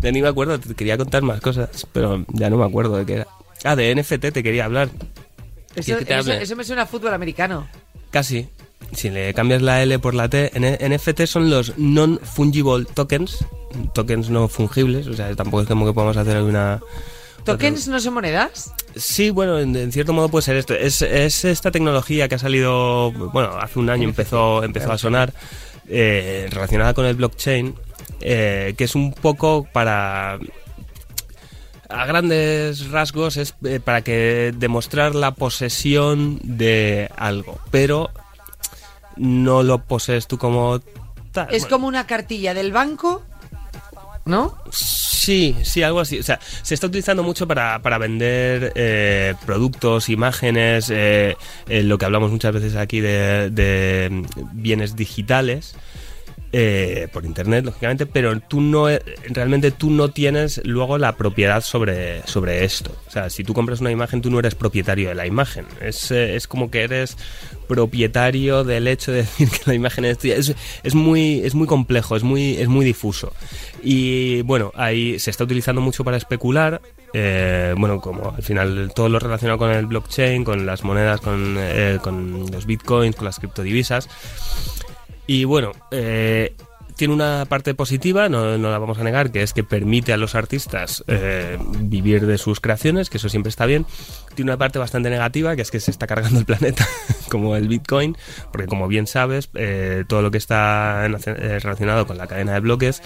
Ya 0.00 0.12
ni 0.12 0.22
me 0.22 0.28
acuerdo, 0.28 0.58
te 0.60 0.74
quería 0.74 0.96
contar 0.96 1.22
más 1.22 1.40
cosas, 1.40 1.86
pero 1.92 2.24
ya 2.28 2.48
no 2.50 2.56
me 2.58 2.64
acuerdo 2.64 2.96
de 2.96 3.06
qué 3.06 3.12
era. 3.14 3.26
Ah, 3.64 3.74
de 3.76 3.94
NFT 3.94 4.30
te 4.32 4.42
quería 4.42 4.64
hablar. 4.66 4.88
eso, 5.74 5.84
¿Quieres 5.84 5.98
que 5.98 6.04
te 6.04 6.18
eso- 6.18 6.30
hable? 6.32 6.42
eso 6.42 6.56
me 6.56 6.64
suena 6.64 6.82
a 6.82 6.86
fútbol 6.86 7.12
americano. 7.14 7.66
Casi. 8.10 8.48
Si 8.92 9.10
le 9.10 9.34
cambias 9.34 9.60
la 9.60 9.82
L 9.82 9.98
por 9.98 10.14
la 10.14 10.28
T, 10.28 10.50
NFT 10.54 11.26
son 11.26 11.50
los 11.50 11.76
non-fungible 11.76 12.86
tokens, 12.94 13.44
tokens 13.92 14.30
no 14.30 14.48
fungibles, 14.48 15.06
o 15.08 15.14
sea, 15.14 15.34
tampoco 15.36 15.62
es 15.62 15.68
como 15.68 15.84
que 15.84 15.92
podamos 15.92 16.16
hacer 16.16 16.40
una... 16.42 16.80
¿Tokens 17.44 17.88
no 17.88 17.98
son 18.00 18.14
monedas? 18.14 18.72
Sí, 18.96 19.30
bueno, 19.30 19.58
en, 19.58 19.74
en 19.76 19.90
cierto 19.92 20.12
modo 20.12 20.28
puede 20.28 20.42
ser 20.42 20.56
esto. 20.56 20.74
Es, 20.74 21.02
es 21.02 21.44
esta 21.44 21.70
tecnología 21.70 22.28
que 22.28 22.34
ha 22.36 22.38
salido, 22.38 23.10
bueno, 23.12 23.56
hace 23.58 23.78
un 23.78 23.90
año 23.90 24.04
empezó, 24.08 24.62
empezó 24.62 24.92
a 24.92 24.98
sonar, 24.98 25.32
eh, 25.88 26.46
relacionada 26.50 26.94
con 26.94 27.04
el 27.06 27.14
blockchain, 27.14 27.74
eh, 28.20 28.74
que 28.76 28.84
es 28.84 28.94
un 28.94 29.12
poco 29.12 29.66
para... 29.72 30.38
A 31.90 32.04
grandes 32.04 32.90
rasgos 32.90 33.38
es 33.38 33.54
eh, 33.64 33.80
para 33.82 34.02
que 34.02 34.52
demostrar 34.54 35.14
la 35.14 35.30
posesión 35.30 36.38
de 36.42 37.10
algo, 37.16 37.58
pero 37.70 38.10
no 39.16 39.62
lo 39.62 39.78
posees 39.78 40.26
tú 40.26 40.36
como 40.36 40.80
tal. 41.32 41.48
Es 41.50 41.62
Bueno, 41.62 41.76
como 41.76 41.88
una 41.88 42.06
cartilla 42.06 42.52
del 42.52 42.72
banco, 42.72 43.22
¿no? 44.26 44.58
Sí, 44.70 45.56
sí, 45.62 45.82
algo 45.82 46.00
así. 46.00 46.18
O 46.18 46.22
sea, 46.22 46.38
se 46.62 46.74
está 46.74 46.86
utilizando 46.86 47.22
mucho 47.22 47.46
para, 47.48 47.80
para 47.80 47.98
vender 47.98 48.72
eh, 48.74 49.34
productos, 49.44 50.08
imágenes, 50.10 50.90
eh, 50.90 51.36
lo 51.68 51.98
que 51.98 52.04
hablamos 52.04 52.30
muchas 52.30 52.52
veces 52.52 52.76
aquí 52.76 53.00
de, 53.00 53.50
de 53.50 54.24
bienes 54.52 54.94
digitales. 54.94 55.74
Eh, 56.50 57.08
por 57.12 57.26
internet, 57.26 57.62
lógicamente, 57.66 58.06
pero 58.06 58.40
tú 58.40 58.62
no 58.62 58.88
eh, 58.88 59.02
realmente 59.28 59.70
tú 59.70 59.90
no 59.90 60.08
tienes 60.08 60.62
luego 60.64 60.96
la 60.96 61.14
propiedad 61.14 61.60
sobre, 61.60 62.26
sobre 62.26 62.64
esto. 62.64 62.96
O 63.06 63.10
sea, 63.10 63.28
si 63.28 63.44
tú 63.44 63.52
compras 63.52 63.82
una 63.82 63.90
imagen, 63.90 64.22
tú 64.22 64.30
no 64.30 64.38
eres 64.38 64.54
propietario 64.54 65.10
de 65.10 65.14
la 65.14 65.26
imagen. 65.26 65.66
Es, 65.82 66.10
eh, 66.10 66.36
es 66.36 66.48
como 66.48 66.70
que 66.70 66.84
eres 66.84 67.18
propietario 67.68 68.64
del 68.64 68.88
hecho 68.88 69.12
de 69.12 69.18
decir 69.22 69.50
que 69.50 69.60
la 69.66 69.74
imagen 69.74 70.06
es 70.06 70.16
tuya. 70.16 70.36
Es, 70.36 70.94
muy, 70.94 71.40
es 71.40 71.54
muy 71.54 71.66
complejo, 71.66 72.16
es 72.16 72.22
muy, 72.22 72.56
es 72.56 72.68
muy 72.68 72.86
difuso. 72.86 73.34
Y 73.82 74.40
bueno, 74.42 74.72
ahí 74.74 75.18
se 75.18 75.30
está 75.30 75.44
utilizando 75.44 75.82
mucho 75.82 76.02
para 76.02 76.16
especular. 76.16 76.80
bueno, 77.12 78.00
como 78.00 78.30
al 78.34 78.42
final 78.42 78.90
todo 78.94 79.10
lo 79.10 79.18
relacionado 79.18 79.58
con 79.58 79.70
el 79.70 79.84
blockchain, 79.84 80.44
con 80.44 80.64
las 80.64 80.82
monedas, 80.82 81.20
con, 81.20 81.58
con 82.00 82.50
los 82.50 82.64
bitcoins, 82.64 83.16
con 83.16 83.26
las 83.26 83.38
criptodivisas. 83.38 84.08
Y 85.28 85.44
bueno, 85.44 85.72
eh, 85.90 86.56
tiene 86.96 87.12
una 87.12 87.44
parte 87.46 87.74
positiva, 87.74 88.30
no, 88.30 88.56
no 88.56 88.70
la 88.70 88.78
vamos 88.78 88.98
a 88.98 89.04
negar, 89.04 89.30
que 89.30 89.42
es 89.42 89.52
que 89.52 89.62
permite 89.62 90.14
a 90.14 90.16
los 90.16 90.34
artistas 90.34 91.04
eh, 91.06 91.58
vivir 91.80 92.24
de 92.26 92.38
sus 92.38 92.60
creaciones, 92.60 93.10
que 93.10 93.18
eso 93.18 93.28
siempre 93.28 93.50
está 93.50 93.66
bien. 93.66 93.84
Tiene 94.34 94.50
una 94.50 94.56
parte 94.56 94.78
bastante 94.78 95.10
negativa, 95.10 95.54
que 95.54 95.60
es 95.60 95.70
que 95.70 95.80
se 95.80 95.90
está 95.90 96.06
cargando 96.06 96.40
el 96.40 96.46
planeta, 96.46 96.88
como 97.30 97.56
el 97.56 97.68
Bitcoin, 97.68 98.16
porque 98.50 98.66
como 98.66 98.88
bien 98.88 99.06
sabes, 99.06 99.50
eh, 99.52 100.04
todo 100.08 100.22
lo 100.22 100.30
que 100.30 100.38
está 100.38 101.06
relacionado 101.06 102.06
con 102.06 102.16
la 102.16 102.26
cadena 102.26 102.54
de 102.54 102.60
bloques 102.60 103.02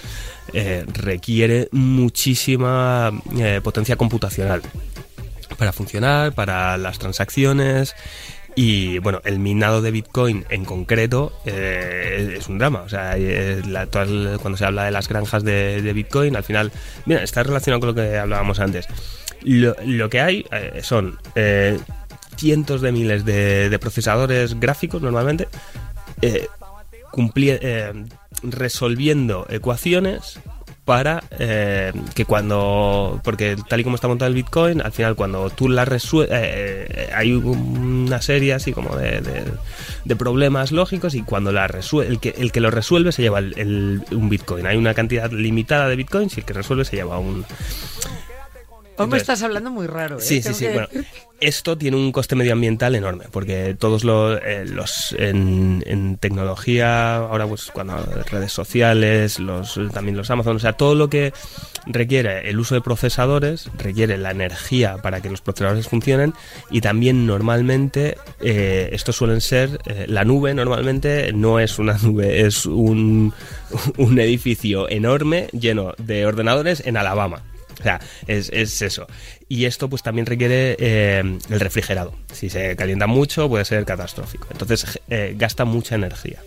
requiere 0.95 1.69
muchísima 1.73 3.11
potencia 3.65 3.97
computacional 3.97 4.63
para 5.57 5.73
funcionar, 5.73 6.33
para 6.33 6.77
las 6.79 6.99
transacciones. 6.99 7.95
Y 8.55 8.99
bueno, 8.99 9.21
el 9.25 9.39
minado 9.39 9.81
de 9.81 9.91
Bitcoin 9.91 10.45
en 10.51 10.65
concreto 10.65 11.33
eh, 11.47 12.37
es 12.39 12.49
un 12.49 12.59
drama. 12.59 12.83
O 12.83 12.89
sea, 12.89 13.15
eh, 13.17 13.63
cuando 14.43 14.57
se 14.59 14.65
habla 14.65 14.85
de 14.85 14.91
las 14.91 15.09
granjas 15.09 15.43
de, 15.43 15.91
Bitcoin, 15.95 16.37
al 16.37 16.45
final, 16.45 16.71
mira, 17.07 17.23
está 17.23 17.43
relacionado 17.43 17.81
con 17.81 17.89
lo 17.89 17.95
que 17.95 18.19
hablábamos 18.19 18.61
antes. 18.61 18.87
Lo, 19.43 20.09
que 20.11 20.21
hay 20.21 20.47
eh, 20.53 20.81
son 20.83 21.19
eh, 21.35 21.79
cientos 22.37 22.81
de 22.83 22.93
miles 22.93 23.25
de, 23.25 23.71
de 23.71 23.79
procesadores 23.79 24.61
gráficos 24.61 25.03
normalmente 25.03 25.49
eh, 26.21 26.47
cumpli- 27.11 27.59
eh, 27.61 27.93
resolviendo 28.43 29.47
ecuaciones 29.49 30.39
para 30.85 31.23
eh, 31.39 31.93
que 32.15 32.25
cuando 32.25 33.21
porque 33.23 33.57
tal 33.69 33.81
y 33.81 33.85
como 33.85 33.95
está 33.95 34.09
montado 34.09 34.29
el 34.29 34.35
Bitcoin 34.35 34.81
al 34.81 34.91
final 34.91 35.15
cuando 35.15 35.49
tú 35.51 35.69
la 35.69 35.85
resuelves 35.85 37.13
hay 37.15 37.33
una 37.35 38.21
serie 38.21 38.55
así 38.55 38.73
como 38.73 38.97
de, 38.97 39.23
problemas 40.17 40.73
lógicos 40.73 41.15
y 41.15 41.23
cuando 41.23 41.53
la 41.53 41.67
el 41.67 42.19
que 42.21 42.35
el 42.37 42.51
que 42.53 42.61
lo 42.61 42.71
resuelve 42.71 43.13
se 43.13 43.23
lleva 43.23 43.39
el- 43.39 44.03
un 44.11 44.29
Bitcoin. 44.29 44.67
Hay 44.67 44.77
una 44.77 44.95
cantidad 44.95 45.31
limitada 45.31 45.89
de 45.89 45.97
Bitcoins 45.97 46.37
y 46.37 46.41
el 46.41 46.47
que 46.47 46.53
resuelve 46.53 46.85
se 46.85 46.97
lleva 46.97 47.19
un 47.19 47.45
Hombre, 48.97 49.19
Entonces- 49.19 49.23
estás 49.23 49.43
hablando 49.43 49.71
muy 49.71 49.87
raro. 49.87 50.19
¿eh? 50.19 50.21
Sí, 50.21 50.43
sí, 50.43 50.53
sí. 50.55 50.67
que 50.67 50.73
Bueno, 50.73 50.89
esto 51.41 51.77
tiene 51.77 51.97
un 51.97 52.13
coste 52.13 52.37
medioambiental 52.37 52.95
enorme, 52.95 53.25
porque 53.31 53.75
todos 53.79 54.05
eh, 54.45 54.65
los 54.67 55.13
en, 55.19 55.83
en 55.87 56.17
tecnología, 56.19 57.17
ahora 57.17 57.47
pues 57.47 57.71
cuando 57.73 57.97
redes 58.31 58.53
sociales, 58.53 59.39
los 59.41 59.81
también 59.93 60.17
los 60.17 60.31
Amazon, 60.31 60.57
o 60.57 60.59
sea, 60.61 60.75
todo 60.75 60.95
lo 60.95 61.09
que 61.11 61.33
requiere 61.87 62.49
el 62.49 62.61
uso 62.61 62.75
de 62.77 62.81
procesadores 62.81 63.69
requiere 63.77 64.19
la 64.19 64.31
energía 64.31 64.99
para 64.99 65.21
que 65.21 65.31
los 65.31 65.41
procesadores 65.41 65.89
funcionen 65.89 66.33
y 66.71 66.81
también 66.81 67.27
normalmente 67.27 68.17
eh, 68.41 68.91
estos 68.93 69.17
suelen 69.17 69.41
ser 69.41 69.81
eh, 69.87 70.05
la 70.09 70.25
nube 70.25 70.55
normalmente 70.55 71.33
no 71.33 71.59
es 71.59 71.79
una 71.81 71.99
nube, 71.99 72.43
es 72.47 72.67
un, 72.67 73.33
un 73.97 74.19
edificio 74.21 74.89
enorme 74.89 75.49
lleno 75.53 75.95
de 75.99 76.25
ordenadores 76.27 76.83
en 76.87 76.97
Alabama. 76.97 77.43
O 77.79 77.83
sea, 77.83 78.01
es, 78.27 78.51
es 78.53 78.83
eso. 78.83 79.07
Y 79.49 79.67
esto 79.67 79.89
pues 79.89 80.03
también 80.03 80.27
requiere 80.27 80.77
eh, 80.79 81.39
el 81.51 81.61
refrigerado. 81.61 82.15
Si 82.33 82.49
se 82.49 82.75
calienta 82.77 83.07
mucho 83.07 83.49
puede 83.49 83.65
ser 83.65 83.85
catastrófico. 83.85 84.49
Entonces 84.51 85.01
eh, 85.09 85.35
gasta 85.37 85.65
mucha 85.65 85.95
energía. 85.95 86.41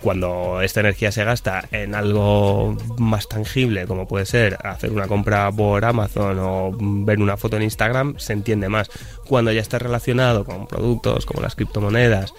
cuando 0.00 0.62
esta 0.62 0.80
energía 0.80 1.12
se 1.12 1.24
gasta 1.24 1.68
en 1.72 1.94
algo 1.94 2.76
más 2.98 3.28
tangible, 3.28 3.86
como 3.86 4.08
puede 4.08 4.24
ser 4.26 4.56
hacer 4.64 4.92
una 4.92 5.06
compra 5.06 5.50
por 5.52 5.84
Amazon 5.84 6.38
o 6.38 6.70
ver 6.78 7.20
una 7.20 7.36
foto 7.36 7.56
en 7.56 7.62
Instagram, 7.64 8.14
se 8.18 8.32
entiende 8.32 8.68
más. 8.68 8.90
Cuando 9.26 9.52
ya 9.52 9.60
está 9.60 9.78
relacionado 9.78 10.44
con 10.44 10.66
productos 10.66 11.26
como 11.26 11.42
las 11.42 11.54
criptomonedas 11.54 12.32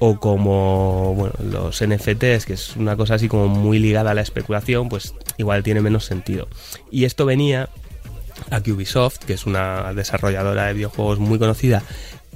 o 0.00 0.18
como 0.18 1.14
bueno, 1.14 1.34
los 1.50 1.80
NFTs, 1.82 2.46
que 2.46 2.54
es 2.54 2.76
una 2.76 2.96
cosa 2.96 3.14
así 3.14 3.28
como 3.28 3.48
muy 3.48 3.78
ligada 3.78 4.10
a 4.10 4.14
la 4.14 4.20
especulación, 4.22 4.88
pues 4.88 5.14
igual 5.38 5.62
tiene 5.62 5.80
menos 5.80 6.04
sentido. 6.04 6.48
Y 6.90 7.04
esto 7.04 7.24
venía 7.26 7.68
a 8.50 8.60
que 8.60 8.72
Ubisoft, 8.72 9.18
que 9.20 9.32
es 9.34 9.46
una 9.46 9.92
desarrolladora 9.94 10.66
de 10.66 10.74
videojuegos 10.74 11.18
muy 11.18 11.38
conocida, 11.38 11.82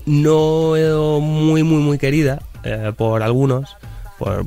no 0.07 1.21
muy 1.21 1.63
muy 1.63 1.83
muy 1.83 1.99
querida 1.99 2.41
eh, 2.65 2.93
por 2.97 3.23
algunos, 3.23 3.77
por 4.19 4.47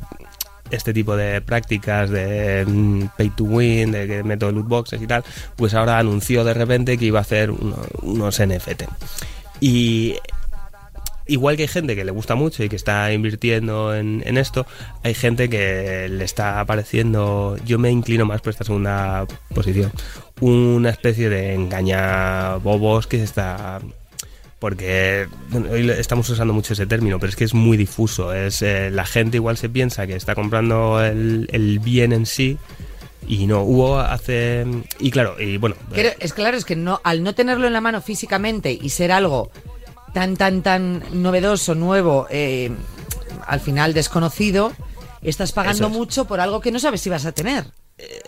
este 0.70 0.94
tipo 0.94 1.16
de 1.16 1.42
prácticas 1.42 2.08
de 2.08 2.64
mm, 2.66 3.08
pay 3.18 3.28
to 3.30 3.44
win, 3.44 3.92
de 3.92 4.06
que 4.06 4.22
meto 4.24 4.50
loot 4.50 4.66
boxes 4.66 5.02
y 5.02 5.06
tal, 5.06 5.22
pues 5.56 5.74
ahora 5.74 5.98
anunció 5.98 6.44
de 6.44 6.54
repente 6.54 6.96
que 6.96 7.04
iba 7.04 7.18
a 7.18 7.22
hacer 7.22 7.50
uno- 7.50 7.76
unos 8.00 8.40
NFT. 8.40 8.84
Y 9.60 10.16
igual 11.26 11.56
que 11.56 11.62
hay 11.62 11.68
gente 11.68 11.96
que 11.96 12.04
le 12.04 12.10
gusta 12.10 12.34
mucho 12.34 12.62
y 12.64 12.68
que 12.68 12.76
está 12.76 13.12
invirtiendo 13.12 13.94
en, 13.94 14.22
en 14.26 14.38
esto, 14.38 14.66
hay 15.02 15.14
gente 15.14 15.48
que 15.48 16.08
le 16.08 16.24
está 16.24 16.64
pareciendo, 16.64 17.56
yo 17.64 17.78
me 17.78 17.90
inclino 17.90 18.24
más 18.24 18.40
por 18.40 18.50
esta 18.50 18.64
segunda 18.64 19.26
posición, 19.54 19.92
una 20.40 20.90
especie 20.90 21.28
de 21.28 21.54
engaña 21.54 22.56
bobos 22.56 23.06
que 23.06 23.18
se 23.18 23.24
está 23.24 23.80
porque 24.62 25.26
bueno, 25.48 25.72
hoy 25.72 25.90
estamos 25.90 26.30
usando 26.30 26.54
mucho 26.54 26.74
ese 26.74 26.86
término, 26.86 27.18
pero 27.18 27.30
es 27.30 27.34
que 27.36 27.42
es 27.42 27.52
muy 27.52 27.76
difuso. 27.76 28.32
Es 28.32 28.62
eh, 28.62 28.92
la 28.92 29.04
gente 29.04 29.38
igual 29.38 29.56
se 29.56 29.68
piensa 29.68 30.06
que 30.06 30.14
está 30.14 30.36
comprando 30.36 31.04
el, 31.04 31.48
el 31.50 31.80
bien 31.80 32.12
en 32.12 32.26
sí 32.26 32.58
y 33.26 33.48
no. 33.48 33.62
Hubo 33.62 33.98
hace 33.98 34.64
y 35.00 35.10
claro 35.10 35.34
y 35.40 35.56
bueno. 35.56 35.74
Pero 35.92 36.10
eh, 36.10 36.16
es 36.20 36.32
claro, 36.32 36.56
es 36.56 36.64
que 36.64 36.76
no, 36.76 37.00
al 37.02 37.24
no 37.24 37.34
tenerlo 37.34 37.66
en 37.66 37.72
la 37.72 37.80
mano 37.80 38.00
físicamente 38.00 38.70
y 38.80 38.90
ser 38.90 39.10
algo 39.10 39.50
tan, 40.12 40.36
tan, 40.36 40.62
tan 40.62 41.02
novedoso, 41.22 41.74
nuevo, 41.74 42.26
eh, 42.30 42.70
al 43.46 43.60
final 43.60 43.94
desconocido, 43.94 44.72
estás 45.22 45.52
pagando 45.52 45.86
es. 45.86 45.92
mucho 45.92 46.26
por 46.26 46.40
algo 46.40 46.60
que 46.60 46.70
no 46.70 46.78
sabes 46.78 47.00
si 47.00 47.10
vas 47.10 47.26
a 47.26 47.32
tener 47.32 47.64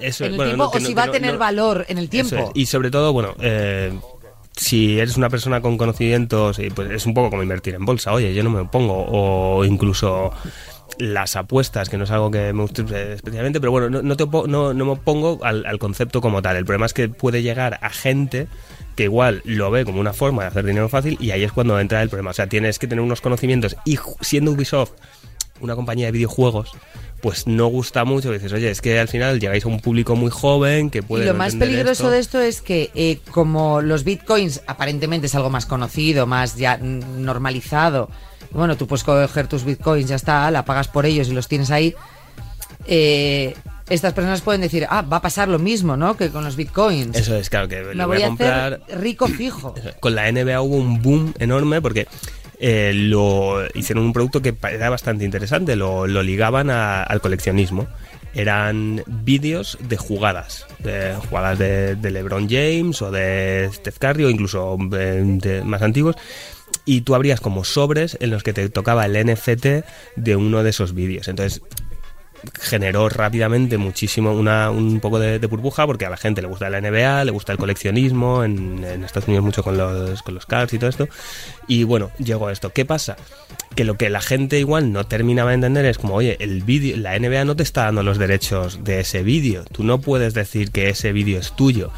eso 0.00 0.24
en 0.24 0.30
el 0.32 0.36
bueno, 0.36 0.50
tiempo 0.50 0.64
no, 0.64 0.70
o 0.70 0.78
no- 0.80 0.86
si 0.86 0.94
va 0.94 1.04
a 1.04 1.10
tener 1.10 1.36
valor 1.38 1.84
en 1.88 1.98
el 1.98 2.08
tiempo. 2.08 2.36
es. 2.36 2.44
Y 2.54 2.66
sobre 2.66 2.90
todo, 2.90 3.12
bueno, 3.12 3.34
eh, 3.40 3.92
si 4.56 4.98
eres 5.00 5.16
una 5.16 5.28
persona 5.28 5.60
con 5.60 5.76
conocimientos, 5.76 6.60
pues 6.74 6.90
es 6.90 7.06
un 7.06 7.14
poco 7.14 7.30
como 7.30 7.42
invertir 7.42 7.74
en 7.74 7.84
bolsa. 7.84 8.12
Oye, 8.12 8.32
yo 8.34 8.44
no 8.44 8.50
me 8.50 8.60
opongo. 8.60 9.04
O 9.08 9.64
incluso 9.64 10.30
las 10.98 11.34
apuestas, 11.34 11.88
que 11.88 11.96
no 11.98 12.04
es 12.04 12.10
algo 12.12 12.30
que 12.30 12.52
me 12.52 12.62
guste 12.62 12.84
eh, 12.92 13.14
especialmente, 13.14 13.58
pero 13.58 13.72
bueno, 13.72 13.90
no, 13.90 14.00
no, 14.02 14.16
te 14.16 14.24
opo- 14.24 14.46
no, 14.46 14.72
no 14.72 14.84
me 14.84 14.92
opongo 14.92 15.40
al, 15.42 15.66
al 15.66 15.78
concepto 15.80 16.20
como 16.20 16.40
tal. 16.40 16.56
El 16.56 16.64
problema 16.64 16.86
es 16.86 16.94
que 16.94 17.08
puede 17.08 17.42
llegar 17.42 17.80
a 17.82 17.90
gente 17.90 18.46
que 18.94 19.04
igual 19.04 19.42
lo 19.44 19.70
ve 19.70 19.84
como 19.84 20.00
una 20.00 20.12
forma 20.12 20.42
de 20.42 20.48
hacer 20.48 20.64
dinero 20.64 20.88
fácil 20.88 21.16
y 21.20 21.30
ahí 21.30 21.42
es 21.42 21.52
cuando 21.52 21.78
entra 21.78 22.02
el 22.02 22.08
problema. 22.08 22.30
O 22.30 22.34
sea, 22.34 22.48
tienes 22.48 22.78
que 22.78 22.86
tener 22.86 23.02
unos 23.02 23.20
conocimientos 23.20 23.76
y 23.84 23.98
siendo 24.20 24.52
Ubisoft 24.52 24.92
una 25.60 25.76
compañía 25.76 26.06
de 26.06 26.12
videojuegos, 26.12 26.72
pues 27.20 27.46
no 27.46 27.66
gusta 27.66 28.04
mucho. 28.04 28.30
Dices, 28.32 28.52
oye, 28.52 28.70
es 28.70 28.80
que 28.80 28.98
al 28.98 29.08
final 29.08 29.40
llegáis 29.40 29.64
a 29.64 29.68
un 29.68 29.80
público 29.80 30.16
muy 30.16 30.30
joven 30.30 30.90
que 30.90 31.02
puede. 31.02 31.24
Y 31.24 31.26
lo 31.26 31.32
no 31.32 31.38
más 31.38 31.54
peligroso 31.54 31.92
esto. 31.92 32.10
de 32.10 32.18
esto 32.18 32.40
es 32.40 32.60
que 32.60 32.90
eh, 32.94 33.18
como 33.30 33.80
los 33.80 34.04
bitcoins 34.04 34.62
aparentemente 34.66 35.26
es 35.26 35.34
algo 35.34 35.50
más 35.50 35.66
conocido, 35.66 36.26
más 36.26 36.56
ya 36.56 36.76
normalizado, 36.76 38.10
bueno, 38.50 38.76
tú 38.76 38.86
puedes 38.86 39.04
coger 39.04 39.48
tus 39.48 39.64
bitcoins, 39.64 40.08
ya 40.08 40.16
está, 40.16 40.50
la 40.50 40.64
pagas 40.64 40.88
por 40.88 41.06
ellos 41.06 41.28
y 41.28 41.32
los 41.32 41.48
tienes 41.48 41.70
ahí, 41.70 41.94
eh, 42.86 43.54
estas 43.88 44.12
personas 44.14 44.40
pueden 44.40 44.60
decir, 44.60 44.86
ah, 44.88 45.02
va 45.02 45.18
a 45.18 45.22
pasar 45.22 45.48
lo 45.48 45.58
mismo, 45.58 45.96
¿no? 45.96 46.16
Que 46.16 46.30
con 46.30 46.44
los 46.44 46.56
bitcoins. 46.56 47.16
Eso 47.16 47.36
es, 47.36 47.50
claro, 47.50 47.68
que 47.68 47.82
Me 47.82 47.94
lo 47.94 48.06
voy 48.06 48.22
a 48.22 48.26
comprar. 48.28 48.80
hacer 48.84 49.00
rico 49.00 49.26
fijo. 49.28 49.74
Con 50.00 50.14
la 50.14 50.30
NBA 50.30 50.60
hubo 50.60 50.76
un 50.76 51.02
boom 51.02 51.34
enorme 51.38 51.80
porque 51.82 52.06
eh, 52.60 52.92
lo 52.94 53.62
hicieron 53.74 54.04
un 54.04 54.12
producto 54.12 54.40
que 54.40 54.54
era 54.70 54.88
bastante 54.90 55.24
interesante, 55.24 55.76
lo, 55.76 56.06
lo 56.06 56.22
ligaban 56.22 56.70
a- 56.70 57.02
al 57.02 57.20
coleccionismo. 57.20 57.86
Eran 58.36 59.02
vídeos 59.06 59.78
de 59.80 59.96
jugadas, 59.96 60.66
de 60.80 61.14
jugadas 61.28 61.56
de, 61.58 61.94
de 61.94 62.10
LeBron 62.10 62.48
James 62.50 63.00
o 63.00 63.12
de 63.12 63.70
Steph 63.72 63.98
Curry 63.98 64.24
o 64.24 64.30
incluso 64.30 64.76
eh, 64.92 65.22
de 65.24 65.62
más 65.62 65.82
antiguos. 65.82 66.16
Y 66.84 67.02
tú 67.02 67.14
abrías 67.14 67.40
como 67.40 67.62
sobres 67.62 68.16
en 68.20 68.30
los 68.30 68.42
que 68.42 68.52
te 68.52 68.68
tocaba 68.70 69.06
el 69.06 69.24
NFT 69.24 69.66
de 70.16 70.36
uno 70.36 70.64
de 70.64 70.70
esos 70.70 70.94
vídeos. 70.94 71.28
Entonces 71.28 71.62
generó 72.60 73.08
rápidamente 73.08 73.78
muchísimo 73.78 74.32
una, 74.32 74.70
un 74.70 75.00
poco 75.00 75.18
de, 75.18 75.38
burbuja 75.46 75.86
porque 75.86 76.06
a 76.06 76.10
la 76.10 76.16
gente 76.16 76.42
le 76.42 76.48
gusta 76.48 76.70
la 76.70 76.80
NBA, 76.80 77.24
le 77.24 77.30
gusta 77.30 77.52
el 77.52 77.58
coleccionismo, 77.58 78.44
en, 78.44 78.84
en 78.84 79.04
Estados 79.04 79.28
Unidos 79.28 79.44
mucho 79.44 79.62
con 79.62 79.76
los, 79.76 80.22
con 80.22 80.34
los 80.34 80.46
cards 80.46 80.72
y 80.74 80.78
todo 80.78 80.90
esto. 80.90 81.08
Y 81.66 81.84
bueno, 81.84 82.10
llegó 82.18 82.50
esto. 82.50 82.70
¿Qué 82.70 82.84
pasa? 82.84 83.16
Que 83.74 83.84
lo 83.84 83.96
que 83.96 84.10
la 84.10 84.20
gente 84.20 84.58
igual 84.58 84.92
no 84.92 85.04
terminaba 85.04 85.50
de 85.50 85.56
entender 85.56 85.84
es 85.84 85.98
como, 85.98 86.14
oye, 86.14 86.36
el 86.40 86.62
vídeo, 86.62 86.96
la 86.96 87.18
NBA 87.18 87.44
no 87.44 87.56
te 87.56 87.62
está 87.62 87.84
dando 87.84 88.02
los 88.02 88.18
derechos 88.18 88.84
de 88.84 89.00
ese 89.00 89.22
vídeo. 89.22 89.64
Tú 89.64 89.84
no 89.84 90.00
puedes 90.00 90.34
decir 90.34 90.70
que 90.70 90.88
ese 90.88 91.12
vídeo 91.12 91.38
es 91.38 91.54
tuyo. 91.54 91.90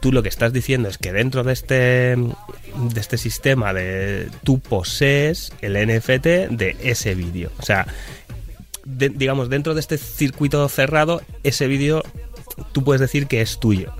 Tú 0.00 0.12
lo 0.12 0.22
que 0.22 0.28
estás 0.28 0.52
diciendo 0.52 0.88
es 0.88 0.96
que 0.96 1.12
dentro 1.12 1.42
de 1.42 1.52
este, 1.52 1.74
de 2.16 3.00
este 3.00 3.18
sistema 3.18 3.72
de 3.74 4.28
tú 4.44 4.60
posees 4.60 5.52
el 5.60 5.74
NFT 5.74 6.50
de 6.50 6.76
ese 6.82 7.16
vídeo. 7.16 7.50
O 7.58 7.62
sea, 7.62 7.86
de- 8.96 9.10
digamos, 9.10 9.48
dentro 9.50 9.74
de 9.74 9.80
este 9.80 9.98
circuito 9.98 10.66
cerrado, 10.68 11.20
ese 11.42 11.66
vídeo 11.66 12.02
tú 12.72 12.82
puedes 12.84 13.00
decir 13.00 13.26
que 13.26 13.40
es 13.40 13.60
tuyo, 13.60 13.92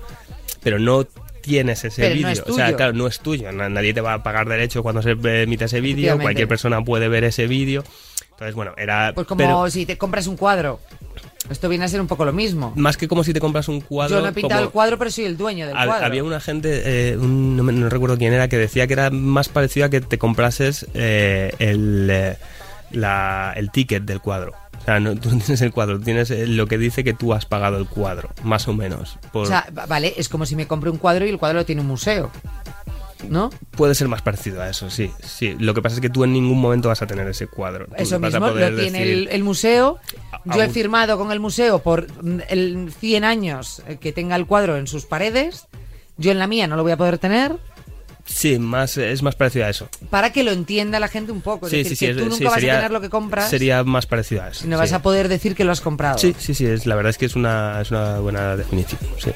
pero 0.63 0.79
no 0.79 1.05
tienes 1.41 1.83
ese 1.85 2.07
no 2.09 2.13
vídeo. 2.15 2.29
es 2.29 2.39
o 2.41 2.53
sea, 2.53 2.75
claro, 2.75 2.93
no 2.93 3.07
es 3.07 3.19
tuyo. 3.19 3.51
Na- 3.51 3.69
Nadie 3.69 3.93
te 3.93 4.01
va 4.01 4.13
a 4.13 4.23
pagar 4.23 4.47
derecho 4.49 4.83
cuando 4.83 5.01
se 5.01 5.11
emite 5.11 5.65
ese 5.65 5.79
vídeo. 5.81 6.17
Cualquier 6.19 6.47
persona 6.47 6.83
puede 6.83 7.07
ver 7.07 7.23
ese 7.23 7.47
vídeo. 7.47 7.83
Entonces, 8.31 8.55
bueno, 8.55 8.73
era. 8.77 9.11
Pues 9.15 9.25
como 9.27 9.37
pero 9.39 9.69
si 9.69 9.85
te 9.85 9.97
compras 9.97 10.27
un 10.27 10.35
cuadro. 10.37 10.79
Esto 11.49 11.67
viene 11.69 11.85
a 11.85 11.87
ser 11.87 11.99
un 12.01 12.07
poco 12.07 12.25
lo 12.25 12.33
mismo. 12.33 12.73
más 12.75 12.95
que 12.97 13.07
como 13.07 13.23
si 13.23 13.33
te 13.33 13.39
compras 13.39 13.67
un 13.69 13.81
cuadro. 13.81 14.17
Yo 14.17 14.21
no 14.21 14.27
he 14.27 14.33
pintado 14.33 14.59
como- 14.59 14.67
el 14.67 14.71
cuadro, 14.73 14.97
pero 14.99 15.09
soy 15.09 15.25
el 15.25 15.35
dueño 15.37 15.65
del 15.65 15.75
Hab- 15.75 15.85
cuadro. 15.87 16.05
Había 16.05 16.23
una 16.23 16.39
gente, 16.39 16.81
eh, 17.11 17.17
un- 17.17 17.55
no, 17.57 17.63
me- 17.63 17.73
no 17.73 17.89
recuerdo 17.89 18.17
quién 18.17 18.33
era, 18.33 18.47
que 18.49 18.57
decía 18.57 18.85
que 18.85 18.93
era 18.93 19.09
más 19.09 19.49
parecido 19.49 19.85
a 19.87 19.89
que 19.89 20.01
te 20.01 20.17
comprases 20.19 20.85
eh, 20.93 21.51
el, 21.59 22.07
eh, 22.11 22.37
la- 22.91 23.53
el 23.55 23.71
ticket 23.71 24.03
del 24.03 24.19
cuadro. 24.19 24.53
O 24.81 24.85
sea, 24.85 24.99
no, 24.99 25.15
tú 25.19 25.29
no 25.31 25.37
tienes 25.37 25.61
el 25.61 25.71
cuadro, 25.71 25.99
tienes 25.99 26.31
eh, 26.31 26.47
lo 26.47 26.67
que 26.67 26.77
dice 26.77 27.03
que 27.03 27.13
tú 27.13 27.33
has 27.33 27.45
pagado 27.45 27.77
el 27.77 27.85
cuadro, 27.87 28.29
más 28.43 28.67
o 28.67 28.73
menos. 28.73 29.17
Por- 29.31 29.43
O 29.43 29.47
sea, 29.47 29.67
va- 29.77 29.85
vale, 29.85 30.13
es 30.17 30.29
como 30.29 30.45
si 30.45 30.55
me 30.55 30.67
compre 30.67 30.89
un 30.89 30.97
cuadro 30.97 31.25
y 31.25 31.29
el 31.29 31.37
cuadro 31.37 31.59
lo 31.59 31.65
tiene 31.65 31.81
un 31.81 31.87
museo. 31.87 32.31
¿No? 33.27 33.49
puede 33.71 33.95
ser 33.95 34.07
más 34.07 34.21
parecido 34.21 34.61
a 34.61 34.69
eso, 34.69 34.89
sí, 34.89 35.11
sí. 35.21 35.53
Lo 35.59 35.73
que 35.73 35.81
pasa 35.81 35.95
es 35.95 36.01
que 36.01 36.09
tú 36.09 36.23
en 36.23 36.31
ningún 36.31 36.59
momento 36.61 36.87
vas 36.87 37.01
a 37.01 37.05
tener 37.07 37.27
ese 37.27 37.47
cuadro. 37.47 37.85
Tú 37.87 37.95
Eso 37.97 38.17
mismo, 38.17 38.47
lo 38.47 38.53
tiene 38.55 38.71
decir- 38.71 38.95
el, 39.11 39.27
el 39.27 39.43
museo. 39.43 39.99
Yo 40.45 40.63
he 40.63 40.69
firmado 40.69 41.17
con 41.17 41.29
el 41.33 41.41
museo 41.41 41.79
por 41.79 42.07
mm, 42.23 42.39
el 42.47 42.93
100 42.97 43.25
años 43.25 43.83
eh, 43.89 43.97
que 43.99 44.13
tenga 44.13 44.37
el 44.37 44.45
cuadro 44.45 44.77
en 44.77 44.87
sus 44.87 45.05
paredes. 45.05 45.67
Yo 46.15 46.31
en 46.31 46.39
la 46.39 46.47
mía 46.47 46.65
no 46.67 46.77
lo 46.77 46.83
voy 46.83 46.93
a 46.93 46.97
poder 46.97 47.17
tener. 47.17 47.57
Sí, 48.29 48.59
más, 48.59 48.95
es 48.97 49.21
más 49.23 49.35
parecido 49.35 49.65
a 49.65 49.69
eso. 49.69 49.89
Para 50.09 50.31
que 50.31 50.43
lo 50.43 50.51
entienda 50.51 50.99
la 50.99 51.07
gente 51.07 51.31
un 51.31 51.41
poco. 51.41 51.65
Es 51.65 51.71
Sí, 51.71 51.77
decir, 51.79 51.89
sí, 51.91 51.95
sí. 51.97 52.05
que 52.05 52.11
es- 52.11 52.17
tú 52.17 52.23
nunca 52.25 52.37
sí, 52.37 52.43
vas 52.45 52.53
sería- 52.55 52.73
a 52.73 52.75
tener 52.77 52.91
lo 52.91 53.01
que 53.01 53.09
compras 53.09 53.49
Sería 53.49 53.83
más 53.83 54.05
parecido 54.05 54.43
a 54.43 54.49
eso. 54.49 54.65
y 54.65 54.69
no 54.69 54.77
sí. 54.77 54.79
vas 54.81 54.93
a 54.93 55.01
poder 55.01 55.27
decir 55.27 55.55
que 55.55 55.63
lo 55.63 55.71
has 55.71 55.81
comprado. 55.81 56.17
Sí, 56.17 56.35
sí, 56.37 56.53
sí, 56.53 56.65
es, 56.65 56.85
la 56.85 56.95
verdad 56.95 57.09
es 57.09 57.17
que 57.17 57.25
es 57.25 57.35
una, 57.35 57.81
es 57.81 57.91
una 57.91 58.19
buena 58.19 58.55
definición. 58.55 58.99
Sí. 59.17 59.31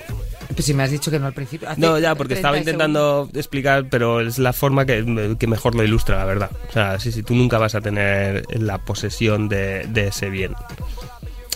Pues 0.54 0.66
si 0.66 0.74
me 0.76 0.84
has 0.84 0.92
dicho 0.92 1.10
que 1.10 1.18
no 1.18 1.26
al 1.26 1.34
principio. 1.34 1.68
No, 1.78 1.98
ya, 1.98 2.14
porque 2.14 2.36
30 2.36 2.36
estaba 2.36 2.58
intentando 2.60 3.28
explicar, 3.34 3.88
pero 3.90 4.22
es 4.22 4.38
la 4.38 4.54
forma 4.54 4.86
que, 4.86 5.36
que 5.40 5.48
mejor 5.48 5.74
lo 5.74 5.84
ilustra, 5.84 6.18
la 6.20 6.26
verdad. 6.26 6.52
O 6.70 6.72
sea, 6.72 7.00
sí, 7.00 7.12
sí, 7.12 7.24
tú 7.24 7.34
nunca 7.34 7.58
vas 7.58 7.74
a 7.74 7.82
tener 7.82 8.44
la 8.62 8.78
posesión 8.78 9.50
de, 9.50 9.88
de 9.88 10.10
ese 10.10 10.30
bien. 10.30 10.54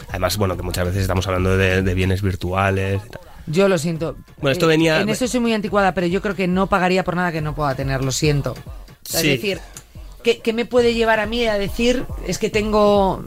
Además, 0.09 0.37
bueno, 0.37 0.57
que 0.57 0.63
muchas 0.63 0.85
veces 0.85 1.01
estamos 1.01 1.27
hablando 1.27 1.57
de, 1.57 1.83
de 1.83 1.93
bienes 1.93 2.21
virtuales. 2.23 3.01
y 3.05 3.09
tal. 3.09 3.21
Yo 3.47 3.67
lo 3.69 3.77
siento. 3.77 4.15
Bueno, 4.41 4.51
esto 4.51 4.65
Eh, 4.65 4.69
venía- 4.69 5.01
En 5.01 5.09
eso 5.09 5.27
soy 5.27 5.39
muy 5.39 5.53
anticuada, 5.53 5.93
pero 5.93 6.07
yo 6.07 6.21
creo 6.21 6.35
que 6.35 6.47
no 6.47 6.67
pagaría 6.67 7.03
por 7.03 7.15
nada 7.15 7.31
que 7.31 7.41
no 7.41 7.55
pueda 7.55 7.73
tener, 7.75 8.03
lo 8.03 8.11
siento. 8.11 8.55
Sí. 9.03 9.17
Es 9.17 9.23
decir, 9.23 9.59
¿qué, 10.23 10.39
qué 10.39 10.53
me 10.53 10.65
puede 10.65 10.93
llevar 10.93 11.19
a 11.19 11.25
mí 11.25 11.45
a 11.47 11.53
decir 11.57 12.05
es 12.27 12.37
que 12.37 12.49
tengo, 12.49 13.23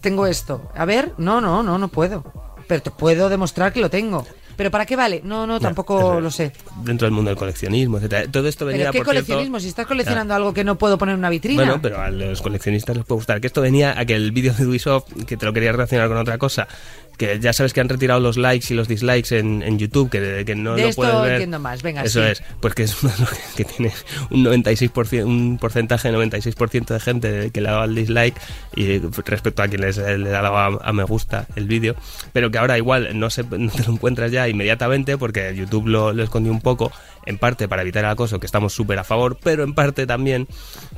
tengo 0.00 0.26
esto? 0.26 0.70
A 0.74 0.84
ver, 0.84 1.12
no, 1.18 1.40
no, 1.40 1.62
no, 1.62 1.78
no 1.78 1.88
puedo. 1.88 2.24
Pero 2.66 2.82
te 2.82 2.90
puedo 2.90 3.28
demostrar 3.28 3.72
que 3.72 3.80
lo 3.80 3.90
tengo. 3.90 4.26
¿Pero 4.56 4.70
para 4.70 4.86
qué 4.86 4.94
vale? 4.94 5.20
No, 5.24 5.48
no, 5.48 5.58
tampoco 5.58 6.20
lo 6.20 6.30
sé. 6.30 6.52
Dentro 6.84 7.06
del 7.06 7.12
mundo 7.12 7.28
del 7.28 7.36
coleccionismo, 7.36 7.96
etcétera. 7.98 8.30
Todo 8.30 8.46
esto 8.46 8.64
venía 8.64 8.82
¿Pero 8.84 8.92
qué 8.92 8.98
por 9.00 9.06
cierto- 9.06 9.26
coleccionismo? 9.26 9.58
Si 9.58 9.66
estás 9.66 9.84
coleccionando 9.84 10.32
algo 10.32 10.54
que 10.54 10.62
no 10.62 10.78
puedo 10.78 10.96
poner 10.96 11.14
en 11.14 11.18
una 11.18 11.28
vitrina. 11.28 11.64
Bueno, 11.64 11.82
pero 11.82 12.00
a 12.00 12.08
los 12.08 12.40
coleccionistas 12.40 12.96
les 12.96 13.04
puede 13.04 13.16
gustar. 13.18 13.40
Que 13.40 13.48
esto 13.48 13.60
venía 13.60 13.98
a 13.98 14.04
que 14.06 14.14
el 14.14 14.30
vídeo 14.30 14.54
de 14.54 14.64
Ubisoft, 14.64 15.06
que 15.26 15.36
te 15.36 15.44
lo 15.44 15.52
quería 15.52 15.72
relacionar 15.72 16.06
con 16.08 16.18
otra 16.18 16.38
cosa, 16.38 16.68
que 17.16 17.38
ya 17.40 17.52
sabes 17.52 17.72
que 17.72 17.80
han 17.80 17.88
retirado 17.88 18.20
los 18.20 18.36
likes 18.36 18.66
y 18.72 18.76
los 18.76 18.88
dislikes 18.88 19.38
en, 19.38 19.62
en 19.62 19.78
YouTube, 19.78 20.10
que, 20.10 20.44
que 20.44 20.54
no 20.54 20.74
De 20.74 20.82
lo 20.82 20.88
esto 20.88 21.02
puedes 21.02 21.20
ver. 21.22 21.32
entiendo 21.32 21.58
más, 21.60 21.82
venga, 21.82 22.02
Eso 22.02 22.22
sí. 22.22 22.30
es, 22.30 22.42
pues 22.60 22.74
que 22.74 22.82
es 22.84 22.96
que 23.56 23.64
tiene 23.64 23.92
un 24.30 24.44
96%, 24.44 25.24
un 25.24 25.58
porcentaje 25.58 26.10
de 26.10 26.18
96% 26.18 26.86
de 26.86 27.00
gente 27.00 27.50
que 27.52 27.60
le 27.60 27.68
ha 27.68 27.72
dado 27.72 27.84
al 27.84 27.94
dislike 27.94 28.36
y 28.76 28.98
respecto 28.98 29.62
a 29.62 29.68
quien 29.68 29.82
les, 29.82 29.96
le 29.98 30.34
ha 30.34 30.42
dado 30.42 30.56
a, 30.56 30.66
a 30.82 30.92
me 30.92 31.04
gusta 31.04 31.46
el 31.56 31.66
vídeo, 31.66 31.94
pero 32.32 32.50
que 32.50 32.58
ahora 32.58 32.76
igual 32.78 33.18
no, 33.18 33.30
se, 33.30 33.42
no 33.50 33.70
te 33.70 33.82
lo 33.84 33.92
encuentras 33.92 34.30
ya 34.32 34.48
inmediatamente 34.48 35.16
porque 35.18 35.54
YouTube 35.54 35.86
lo, 35.88 36.12
lo 36.12 36.22
escondió 36.22 36.52
un 36.52 36.60
poco, 36.60 36.90
en 37.26 37.38
parte 37.38 37.68
para 37.68 37.82
evitar 37.82 38.04
el 38.04 38.10
acoso, 38.10 38.40
que 38.40 38.46
estamos 38.46 38.72
súper 38.72 38.98
a 38.98 39.04
favor, 39.04 39.38
pero 39.42 39.64
en 39.64 39.74
parte 39.74 40.06
también 40.06 40.48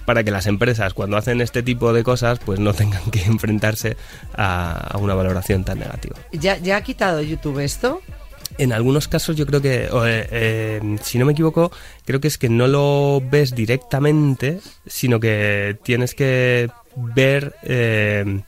para 0.04 0.24
que 0.24 0.30
las 0.30 0.46
empresas 0.46 0.94
cuando 0.94 1.16
hacen 1.16 1.40
este 1.40 1.62
tipo 1.62 1.92
de 1.92 2.04
cosas 2.04 2.38
pues 2.38 2.60
no 2.60 2.74
tengan 2.74 3.10
que 3.10 3.22
enfrentarse 3.26 3.96
a, 4.34 4.72
a 4.72 4.98
una 4.98 5.14
valoración 5.14 5.64
tan 5.64 5.78
negativa. 5.78 6.16
¿Ya, 6.32 6.58
¿Ya 6.58 6.76
ha 6.76 6.82
quitado 6.82 7.22
YouTube 7.22 7.60
esto? 7.60 8.00
En 8.58 8.72
algunos 8.72 9.08
casos 9.08 9.36
yo 9.36 9.46
creo 9.46 9.60
que, 9.60 9.88
o, 9.90 10.06
eh, 10.06 10.26
eh, 10.30 10.96
si 11.02 11.18
no 11.18 11.26
me 11.26 11.32
equivoco, 11.32 11.70
creo 12.04 12.20
que 12.20 12.28
es 12.28 12.38
que 12.38 12.48
no 12.48 12.66
lo 12.68 13.20
ves 13.20 13.54
directamente, 13.54 14.60
sino 14.86 15.20
que 15.20 15.78
tienes 15.82 16.14
que 16.14 16.70
ver, 16.96 17.54
eh, 17.62 18.40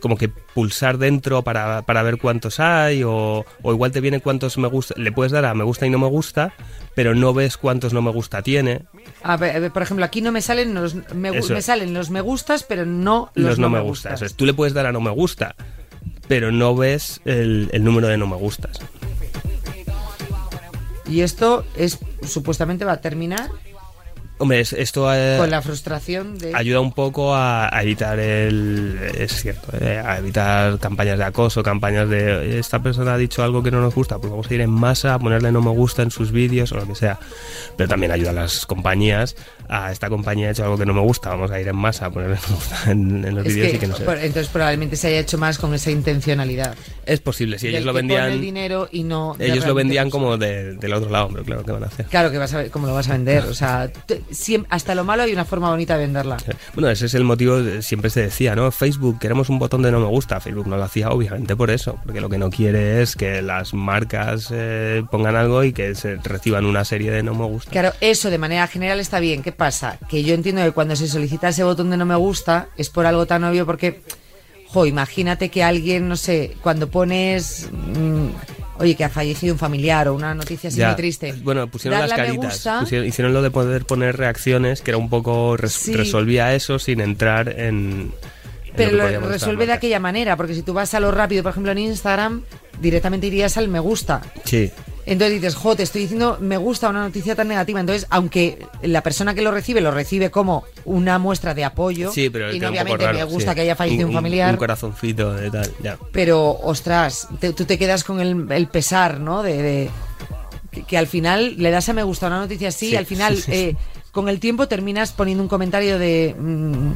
como 0.00 0.16
que 0.16 0.28
pulsar 0.28 0.98
dentro 0.98 1.42
para, 1.42 1.82
para 1.82 2.02
ver 2.02 2.18
cuántos 2.18 2.58
hay, 2.60 3.02
o, 3.04 3.44
o 3.62 3.72
igual 3.72 3.92
te 3.92 4.00
viene 4.00 4.20
cuántos 4.20 4.58
me 4.58 4.68
gusta, 4.68 4.94
le 4.96 5.12
puedes 5.12 5.32
dar 5.32 5.44
a 5.44 5.54
me 5.54 5.64
gusta 5.64 5.86
y 5.86 5.90
no 5.90 5.98
me 5.98 6.08
gusta, 6.08 6.52
pero 6.94 7.14
no 7.14 7.32
ves 7.32 7.56
cuántos 7.56 7.92
no 7.92 8.02
me 8.02 8.10
gusta 8.10 8.42
tiene, 8.42 8.82
A 9.22 9.36
ver, 9.36 9.56
a 9.56 9.58
ver, 9.58 9.70
por 9.70 9.82
ejemplo, 9.82 10.04
aquí 10.04 10.20
no 10.20 10.32
me 10.32 10.42
salen 10.42 10.74
los 10.74 10.94
me, 11.14 11.30
me 11.32 11.62
salen 11.62 11.94
los 11.94 12.10
me 12.10 12.20
gustas, 12.20 12.62
pero 12.62 12.86
no 12.86 13.30
los, 13.34 13.50
los, 13.50 13.58
no, 13.58 13.68
me 13.68 13.80
gusta. 13.80 14.10
gustas. 14.10 14.34
Tú 14.34 14.46
le 14.46 14.54
puedes 14.54 14.74
dar 14.74 14.86
a 14.86 14.92
no 14.92 15.00
me 15.00 15.10
gusta, 15.10 15.54
pero 16.28 16.50
no 16.50 16.74
ves 16.74 17.20
el, 17.24 17.68
el 17.72 17.84
número 17.84 18.08
de 18.08 18.16
no 18.16 18.26
me 18.26 18.36
gustas. 18.36 18.80
Y 21.08 21.22
esto 21.22 21.64
es 21.76 21.98
supuestamente 22.22 22.84
va 22.84 22.92
a 22.92 23.00
terminar 23.00 23.50
Hombre, 24.40 24.60
es- 24.60 24.72
esto... 24.72 25.12
eh, 25.14 25.36
con 25.38 25.50
la 25.50 25.62
frustración 25.62 26.38
de 26.38 26.54
ayuda 26.54 26.80
un 26.80 26.92
poco 26.92 27.34
a, 27.34 27.68
a 27.74 27.82
evitar 27.82 28.18
el 28.18 28.98
es 29.18 29.32
cierto 29.42 29.68
eh, 29.80 30.02
a 30.04 30.18
evitar 30.18 30.78
campañas 30.78 31.18
de 31.18 31.24
acoso 31.24 31.62
campañas 31.62 32.08
de 32.08 32.58
esta 32.58 32.82
persona 32.82 33.14
ha 33.14 33.18
dicho 33.18 33.42
algo 33.42 33.62
que 33.62 33.70
no 33.70 33.80
nos 33.80 33.94
gusta 33.94 34.18
pues 34.18 34.30
vamos 34.30 34.50
a 34.50 34.54
ir 34.54 34.62
en 34.62 34.70
masa 34.70 35.14
a 35.14 35.18
ponerle 35.18 35.52
no 35.52 35.60
me 35.60 35.70
gusta 35.70 36.02
en 36.02 36.10
sus 36.10 36.32
vídeos 36.32 36.72
o 36.72 36.76
lo 36.76 36.86
que 36.86 36.94
sea. 36.94 37.18
Pero 37.76 37.88
también 37.88 38.12
ayuda 38.12 38.30
a 38.30 38.32
las 38.32 38.66
compañías 38.66 39.36
a 39.68 39.92
esta 39.92 40.08
compañía 40.08 40.48
ha 40.48 40.50
hecho 40.52 40.64
algo 40.64 40.76
que 40.78 40.86
no 40.86 40.94
me 40.94 41.00
gusta 41.02 41.28
vamos 41.28 41.50
a 41.50 41.60
ir 41.60 41.68
en 41.68 41.76
masa 41.76 42.06
a 42.06 42.10
ponerle 42.10 42.36
no 42.36 42.48
me 42.48 42.54
gusta 42.56 42.90
en, 42.90 43.24
en 43.24 43.34
los 43.34 43.44
vídeos 43.44 43.74
y 43.74 43.78
que 43.78 43.86
no 43.86 43.94
sé 43.96 44.04
por- 44.04 44.16
entonces 44.18 44.48
probablemente 44.48 44.96
se 44.96 45.08
haya 45.08 45.20
hecho 45.20 45.38
más 45.38 45.58
con 45.58 45.74
esa 45.74 45.90
intencionalidad. 45.90 46.74
es 47.06 47.20
posible 47.20 47.58
si 47.58 47.68
ellos 47.68 47.84
lo 47.84 47.92
pone 47.92 48.14
el 48.14 48.20
vendían 48.20 48.40
dinero 48.40 48.88
y 48.90 49.02
no 49.04 49.36
ellos 49.38 49.66
lo 49.66 49.74
vendían 49.74 50.08
como 50.10 50.36
de- 50.38 50.74
del 50.76 50.92
otro 50.94 51.10
lado 51.10 51.28
pero 51.30 51.44
claro 51.44 51.64
que 51.64 51.72
van 51.72 51.84
a 51.84 51.86
hacer 51.86 52.06
Claro 52.06 52.30
que 52.30 52.38
vas 52.38 52.52
a 52.54 52.56
ver 52.58 52.70
cómo 52.70 52.86
lo 52.86 52.94
vas 52.94 53.08
a 53.08 53.12
vender, 53.12 53.44
o 53.44 53.54
sea, 53.54 53.88
te- 54.06 54.22
hasta 54.68 54.94
lo 54.94 55.04
malo 55.04 55.22
hay 55.22 55.32
una 55.32 55.44
forma 55.44 55.70
bonita 55.70 55.94
de 55.94 56.00
venderla. 56.00 56.36
Bueno, 56.74 56.90
ese 56.90 57.06
es 57.06 57.14
el 57.14 57.24
motivo, 57.24 57.58
eh, 57.58 57.82
siempre 57.82 58.10
se 58.10 58.22
decía, 58.22 58.54
¿no? 58.54 58.70
Facebook, 58.70 59.18
queremos 59.18 59.48
un 59.48 59.58
botón 59.58 59.82
de 59.82 59.90
no 59.90 60.00
me 60.00 60.06
gusta. 60.06 60.40
Facebook 60.40 60.66
no 60.66 60.76
lo 60.76 60.84
hacía 60.84 61.10
obviamente 61.10 61.56
por 61.56 61.70
eso, 61.70 61.98
porque 62.04 62.20
lo 62.20 62.28
que 62.28 62.38
no 62.38 62.50
quiere 62.50 63.02
es 63.02 63.16
que 63.16 63.42
las 63.42 63.74
marcas 63.74 64.48
eh, 64.50 65.02
pongan 65.10 65.36
algo 65.36 65.64
y 65.64 65.72
que 65.72 65.94
se 65.94 66.16
reciban 66.16 66.66
una 66.66 66.84
serie 66.84 67.10
de 67.10 67.22
no 67.22 67.34
me 67.34 67.44
gusta. 67.44 67.70
Claro, 67.70 67.92
eso 68.00 68.30
de 68.30 68.38
manera 68.38 68.66
general 68.66 69.00
está 69.00 69.20
bien. 69.20 69.42
¿Qué 69.42 69.52
pasa? 69.52 69.98
Que 70.08 70.22
yo 70.22 70.34
entiendo 70.34 70.62
que 70.62 70.72
cuando 70.72 70.96
se 70.96 71.08
solicita 71.08 71.48
ese 71.48 71.64
botón 71.64 71.90
de 71.90 71.96
no 71.96 72.06
me 72.06 72.16
gusta 72.16 72.68
es 72.76 72.90
por 72.90 73.06
algo 73.06 73.26
tan 73.26 73.44
obvio 73.44 73.66
porque, 73.66 74.02
jo, 74.68 74.86
imagínate 74.86 75.48
que 75.48 75.62
alguien, 75.62 76.08
no 76.08 76.16
sé, 76.16 76.56
cuando 76.62 76.88
pones, 76.88 77.68
mm, 77.72 78.28
oye, 78.80 78.96
que 78.96 79.04
ha 79.04 79.08
fallecido 79.08 79.54
un 79.54 79.58
familiar 79.58 80.08
o 80.08 80.14
una 80.14 80.34
noticia 80.34 80.68
así 80.68 80.78
Ya. 80.78 80.88
muy 80.88 80.96
triste. 80.96 81.34
Bueno, 81.42 81.68
pusieron 81.68 82.00
darle 82.00 82.16
las 82.16 82.26
caritas, 82.26 82.54
gusta, 82.54 82.80
pusieron- 82.80 83.06
hicieron 83.06 83.32
lo 83.34 83.42
de 83.42 83.50
poder 83.50 83.84
poner 83.84 84.16
reacciones, 84.16 84.80
que 84.82 84.90
era 84.90 84.98
un 84.98 85.08
poco 85.10 85.56
res- 85.56 85.72
Sí. 85.72 85.92
resolvía 85.94 86.54
eso 86.54 86.78
sin 86.78 87.00
entrar 87.00 87.48
en. 87.60 88.12
pero 88.76 88.92
lo 88.96 89.02
mostrar 89.04 89.22
resuelve 89.28 89.66
de 89.66 89.72
aquella 89.72 89.98
manera, 90.00 90.36
porque 90.36 90.54
si 90.54 90.62
tú 90.62 90.72
vas 90.72 90.94
a 90.94 91.00
lo 91.00 91.10
rápido, 91.10 91.42
por 91.42 91.50
ejemplo, 91.50 91.72
en 91.72 91.78
Instagram, 91.78 92.42
directamente 92.80 93.26
irías 93.26 93.56
al 93.56 93.68
me 93.68 93.80
gusta. 93.80 94.22
Sí, 94.44 94.70
Entonces 95.06 95.40
dices, 95.40 95.54
jo, 95.54 95.74
te 95.74 95.82
estoy 95.82 96.02
diciendo, 96.02 96.36
me 96.40 96.56
gusta 96.56 96.88
una 96.88 97.00
noticia 97.02 97.34
tan 97.34 97.48
negativa. 97.48 97.80
Entonces, 97.80 98.06
aunque 98.10 98.64
la 98.82 99.02
persona 99.02 99.34
que 99.34 99.42
lo 99.42 99.50
recibe 99.50 99.80
lo 99.80 99.90
recibe 99.90 100.30
como 100.30 100.64
una 100.84 101.18
muestra 101.18 101.54
de 101.54 101.64
apoyo, 101.64 102.12
sí, 102.12 102.30
pero 102.30 102.52
y 102.52 102.58
un 102.58 102.64
obviamente 102.66 103.04
raro, 103.06 103.18
me 103.18 103.24
gusta 103.24 103.52
sí. 103.52 103.54
que 103.56 103.60
haya 103.62 103.76
fallecido 103.76 104.08
un, 104.08 104.14
familiar, 104.14 104.52
Un 104.52 104.58
corazoncito 104.58 105.32
de 105.34 105.50
tal, 105.50 105.70
ya. 105.82 105.98
pero 106.12 106.50
ostras, 106.62 107.28
te- 107.40 107.52
tú 107.52 107.64
te 107.64 107.78
quedas 107.78 108.04
con 108.04 108.20
el, 108.20 108.46
el 108.52 108.68
pesar, 108.68 109.20
¿no? 109.20 109.42
De, 109.42 109.62
de- 109.62 109.90
que, 110.70 110.84
que 110.84 110.96
al 110.98 111.06
final 111.08 111.56
le 111.56 111.70
das 111.72 111.88
a 111.88 111.92
me 111.92 112.02
gusta 112.04 112.28
una 112.28 112.38
noticia 112.40 112.68
así, 112.68 112.86
Sí, 112.88 112.92
y 112.92 112.96
al 112.96 113.06
final, 113.06 113.36
eh, 113.48 113.74
con 114.12 114.28
el 114.28 114.38
tiempo 114.38 114.68
terminas 114.68 115.10
poniendo 115.12 115.42
un 115.42 115.48
comentario 115.48 115.98
de. 115.98 116.36
mm, 116.38 116.92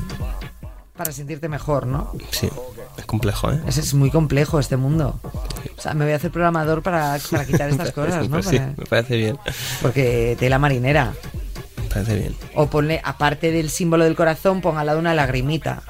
para 0.96 1.10
sentirte 1.10 1.48
mejor, 1.48 1.86
¿no? 1.88 2.12
Sí, 2.30 2.48
es 2.96 3.04
complejo, 3.06 3.50
¿eh? 3.50 3.60
Es, 3.66 3.78
es 3.78 3.94
muy 3.94 4.10
complejo 4.12 4.60
este 4.60 4.76
mundo. 4.76 5.18
O 5.76 5.80
sea, 5.80 5.94
me 5.94 6.04
voy 6.04 6.12
a 6.12 6.16
hacer 6.16 6.30
programador 6.30 6.82
para, 6.82 7.18
para 7.30 7.44
quitar 7.44 7.68
estas 7.68 7.90
cosas, 7.92 8.28
¿no? 8.28 8.36
Pues 8.36 8.46
sí, 8.46 8.56
Para- 8.58 8.74
me 8.76 8.84
parece 8.86 9.16
bien. 9.16 9.38
porque 9.82 10.36
tela 10.38 10.58
marinera. 10.58 11.12
Me 11.82 11.88
parece 11.88 12.14
bien. 12.16 12.36
O 12.54 12.66
ponle, 12.68 13.00
aparte 13.04 13.50
del 13.52 13.70
símbolo 13.70 14.04
del 14.04 14.14
corazón, 14.16 14.60
pon 14.60 14.78
al 14.78 14.86
lado 14.86 14.98
una 14.98 15.14
lagrimita, 15.14 15.82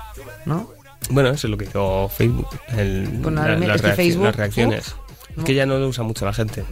¿no? 0.46 0.70
Bueno, 1.10 1.28
eso 1.30 1.46
es 1.46 1.50
lo 1.50 1.58
que 1.58 1.66
hizo 1.66 2.08
Facebook. 2.08 2.48
el- 2.76 3.20
Pues 3.22 3.34
no, 3.34 3.46
la- 3.46 3.56
las, 3.58 3.80
Facebook, 3.94 4.24
las 4.24 4.36
reacciones. 4.36 4.88
uf, 4.88 5.38
es 5.38 5.44
que 5.44 5.54
ya 5.54 5.66
no 5.66 5.78
lo 5.78 5.88
usa 5.88 6.02
mucho 6.04 6.24
la 6.24 6.32
gente. 6.32 6.64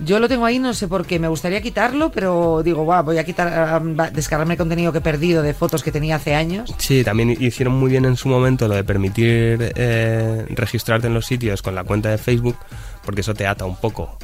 Yo 0.00 0.20
lo 0.20 0.28
tengo 0.28 0.44
ahí, 0.44 0.58
no 0.58 0.74
sé 0.74 0.88
por 0.88 1.06
qué. 1.06 1.18
Me 1.18 1.28
gustaría 1.28 1.60
quitarlo, 1.60 2.10
pero 2.10 2.62
digo, 2.62 2.84
guau, 2.84 3.04
voy 3.04 3.18
a 3.18 3.24
quitar, 3.24 3.82
descargarme 4.12 4.54
el 4.54 4.58
contenido 4.58 4.92
que 4.92 4.98
he 4.98 5.02
perdido 5.02 5.42
de 5.42 5.54
fotos 5.54 5.82
que 5.82 5.90
tenía 5.90 6.16
hace 6.16 6.34
años. 6.34 6.74
Sí, 6.78 7.02
también 7.02 7.30
hicieron 7.30 7.74
muy 7.74 7.90
bien 7.90 8.04
en 8.04 8.16
su 8.16 8.28
momento 8.28 8.68
lo 8.68 8.74
de 8.74 8.84
permitir 8.84 9.72
eh, 9.74 10.46
registrarte 10.50 11.08
en 11.08 11.14
los 11.14 11.26
sitios 11.26 11.62
con 11.62 11.74
la 11.74 11.84
cuenta 11.84 12.10
de 12.10 12.18
Facebook, 12.18 12.56
porque 13.04 13.22
eso 13.22 13.34
te 13.34 13.46
ata 13.46 13.64
un 13.64 13.76
poco 13.76 14.18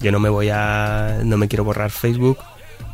yo 0.00 0.12
no 0.12 0.20
me 0.20 0.28
voy 0.28 0.48
a 0.50 1.20
no 1.24 1.36
me 1.36 1.48
quiero 1.48 1.64
borrar 1.64 1.90
Facebook 1.90 2.38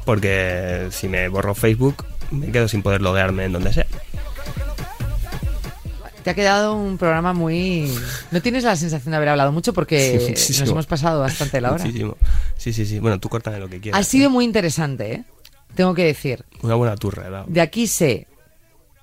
porque 0.04 0.88
si 0.90 1.08
me 1.08 1.28
borro 1.28 1.54
Facebook 1.54 2.04
me 2.30 2.50
quedo 2.52 2.68
sin 2.68 2.82
poder 2.82 3.00
loguearme 3.00 3.46
en 3.46 3.52
donde 3.52 3.72
sea. 3.72 3.86
Te 6.28 6.32
ha 6.32 6.34
quedado 6.34 6.74
un 6.74 6.98
programa 6.98 7.32
muy... 7.32 7.90
No 8.30 8.42
tienes 8.42 8.62
la 8.62 8.76
sensación 8.76 9.12
de 9.12 9.16
haber 9.16 9.30
hablado 9.30 9.50
mucho 9.50 9.72
porque 9.72 10.34
Sí, 10.36 10.60
nos 10.60 10.68
hemos 10.68 10.86
pasado 10.86 11.20
bastante 11.20 11.58
la 11.58 11.72
hora. 11.72 11.82
Muchísimo. 11.82 12.18
Sí, 12.54 12.74
sí, 12.74 12.84
sí. 12.84 12.98
Bueno, 12.98 13.18
tú 13.18 13.30
córtame 13.30 13.58
lo 13.58 13.66
que 13.66 13.80
quieras. 13.80 13.98
Ha 13.98 14.04
sido 14.04 14.28
muy 14.28 14.44
interesante, 14.44 15.10
¿eh? 15.14 15.24
Tengo 15.74 15.94
que 15.94 16.04
decir. 16.04 16.44
Una 16.60 16.74
buena 16.74 16.96
turra, 16.96 17.30
dado. 17.30 17.46
De 17.48 17.62
aquí 17.62 17.86
sé 17.86 18.26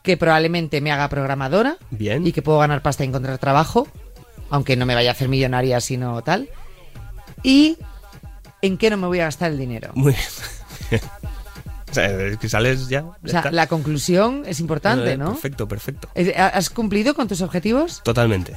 que 0.03 0.17
probablemente 0.17 0.81
me 0.81 0.91
haga 0.91 1.09
programadora 1.09 1.77
Bien. 1.89 2.27
y 2.27 2.31
que 2.31 2.43
puedo 2.43 2.59
ganar 2.59 2.83
pasta 2.83 3.03
y 3.03 3.07
encontrar 3.07 3.39
trabajo, 3.39 3.87
aunque 4.51 4.75
no 4.75 4.85
me 4.85 4.93
vaya 4.93 5.09
a 5.09 5.13
hacer 5.13 5.27
millonaria 5.27 5.81
sino 5.81 6.21
tal. 6.21 6.47
Y 7.41 7.79
en 8.61 8.77
qué 8.77 8.91
no 8.91 8.97
me 8.97 9.07
voy 9.07 9.19
a 9.21 9.23
gastar 9.23 9.49
el 9.49 9.57
dinero. 9.57 9.89
Muy 9.95 10.13
bien. 10.91 11.01
Sea, 11.95 12.37
que 12.37 12.49
sales 12.49 12.87
ya. 12.89 13.03
O 13.05 13.15
sea, 13.25 13.39
está. 13.39 13.51
la 13.51 13.67
conclusión 13.67 14.43
es 14.45 14.59
importante, 14.59 15.13
Eh, 15.13 15.17
¿no? 15.17 15.31
Perfecto, 15.31 15.67
perfecto. 15.67 16.09
¿Has 16.37 16.69
cumplido 16.69 17.13
con 17.15 17.27
tus 17.27 17.41
objetivos? 17.41 18.01
Totalmente. 18.03 18.55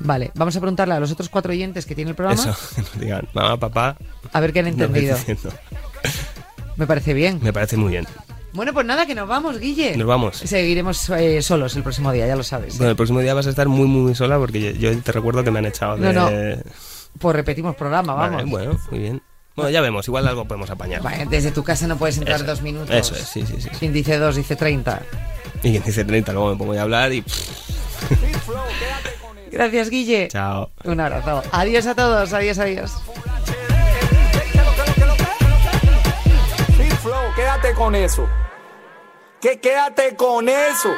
Vale, 0.00 0.32
vamos 0.34 0.56
a 0.56 0.60
preguntarle 0.60 0.94
a 0.94 1.00
los 1.00 1.12
otros 1.12 1.28
cuatro 1.28 1.52
oyentes 1.52 1.86
que 1.86 1.94
tiene 1.94 2.10
el 2.10 2.16
programa 2.16 2.42
Eso, 2.42 2.56
que 2.74 2.80
nos 2.82 2.98
digan, 2.98 3.28
mamá, 3.34 3.56
papá, 3.58 3.96
a 4.32 4.40
ver 4.40 4.52
qué 4.52 4.58
han 4.58 4.64
no 4.64 4.70
entendido. 4.72 5.16
diciendo. 5.16 5.50
Me 6.76 6.86
parece 6.86 7.14
bien. 7.14 7.38
Me 7.42 7.52
parece 7.52 7.76
muy 7.76 7.90
bien. 7.90 8.06
Bueno, 8.54 8.72
pues 8.74 8.84
nada, 8.84 9.06
que 9.06 9.14
nos 9.14 9.28
vamos, 9.28 9.58
Guille. 9.60 9.96
Nos 9.96 10.06
vamos. 10.06 10.36
Seguiremos 10.38 11.08
eh, 11.10 11.40
solos 11.40 11.74
el 11.76 11.82
próximo 11.82 12.10
día, 12.12 12.26
ya 12.26 12.36
lo 12.36 12.42
sabes. 12.42 12.76
Bueno, 12.78 12.90
el 12.90 12.96
próximo 12.96 13.20
día 13.20 13.32
vas 13.32 13.46
a 13.46 13.50
estar 13.50 13.68
muy, 13.68 13.86
muy 13.86 14.14
sola 14.14 14.38
porque 14.38 14.60
yo, 14.60 14.70
yo 14.92 14.98
te 15.00 15.12
recuerdo 15.12 15.42
que 15.44 15.50
me 15.50 15.60
han 15.60 15.66
echado 15.66 15.96
de... 15.96 16.12
No, 16.12 16.28
Pues 17.18 17.36
repetimos 17.36 17.76
programa, 17.76 18.14
Vale, 18.14 18.36
vamos. 18.36 18.50
bueno, 18.50 18.80
muy 18.90 18.98
bien. 19.00 19.22
Bueno, 19.54 19.70
ya 19.70 19.80
vemos, 19.80 20.06
igual 20.08 20.26
algo 20.26 20.46
podemos 20.46 20.70
apañar. 20.70 21.02
Vale, 21.02 21.26
desde 21.26 21.50
tu 21.50 21.62
casa 21.62 21.86
no 21.86 21.96
puedes 21.96 22.16
entrar 22.16 22.36
Eso 22.36 22.46
dos 22.46 22.62
minutos. 22.62 22.90
eso 22.90 23.14
es, 23.14 23.28
sí, 23.28 23.44
sí, 23.46 23.60
sí. 23.60 23.68
Quien 23.78 23.92
dice 23.92 24.18
dos, 24.18 24.36
dice 24.36 24.56
30. 24.56 25.02
Y 25.62 25.70
quien 25.72 25.82
dice 25.82 26.04
30, 26.04 26.32
luego 26.32 26.50
me 26.52 26.56
pongo 26.56 26.72
a 26.72 26.82
hablar 26.82 27.12
y... 27.12 27.22
Gracias, 29.52 29.90
Guille. 29.90 30.28
chao. 30.28 30.70
Un 30.84 30.98
abrazo. 31.00 31.42
Adiós 31.52 31.86
a 31.86 31.94
todos, 31.94 32.32
adiós, 32.32 32.58
adiós. 32.58 32.92
Quédate 37.36 37.74
con 37.74 37.94
eso. 37.94 38.28
Que 39.40 39.60
quédate 39.60 40.16
con 40.16 40.48
eso. 40.48 40.90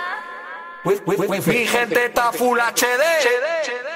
Mi 1.47 1.67
gente 1.67 2.07
está 2.07 2.33
full 2.33 2.59
HD. 2.59 3.94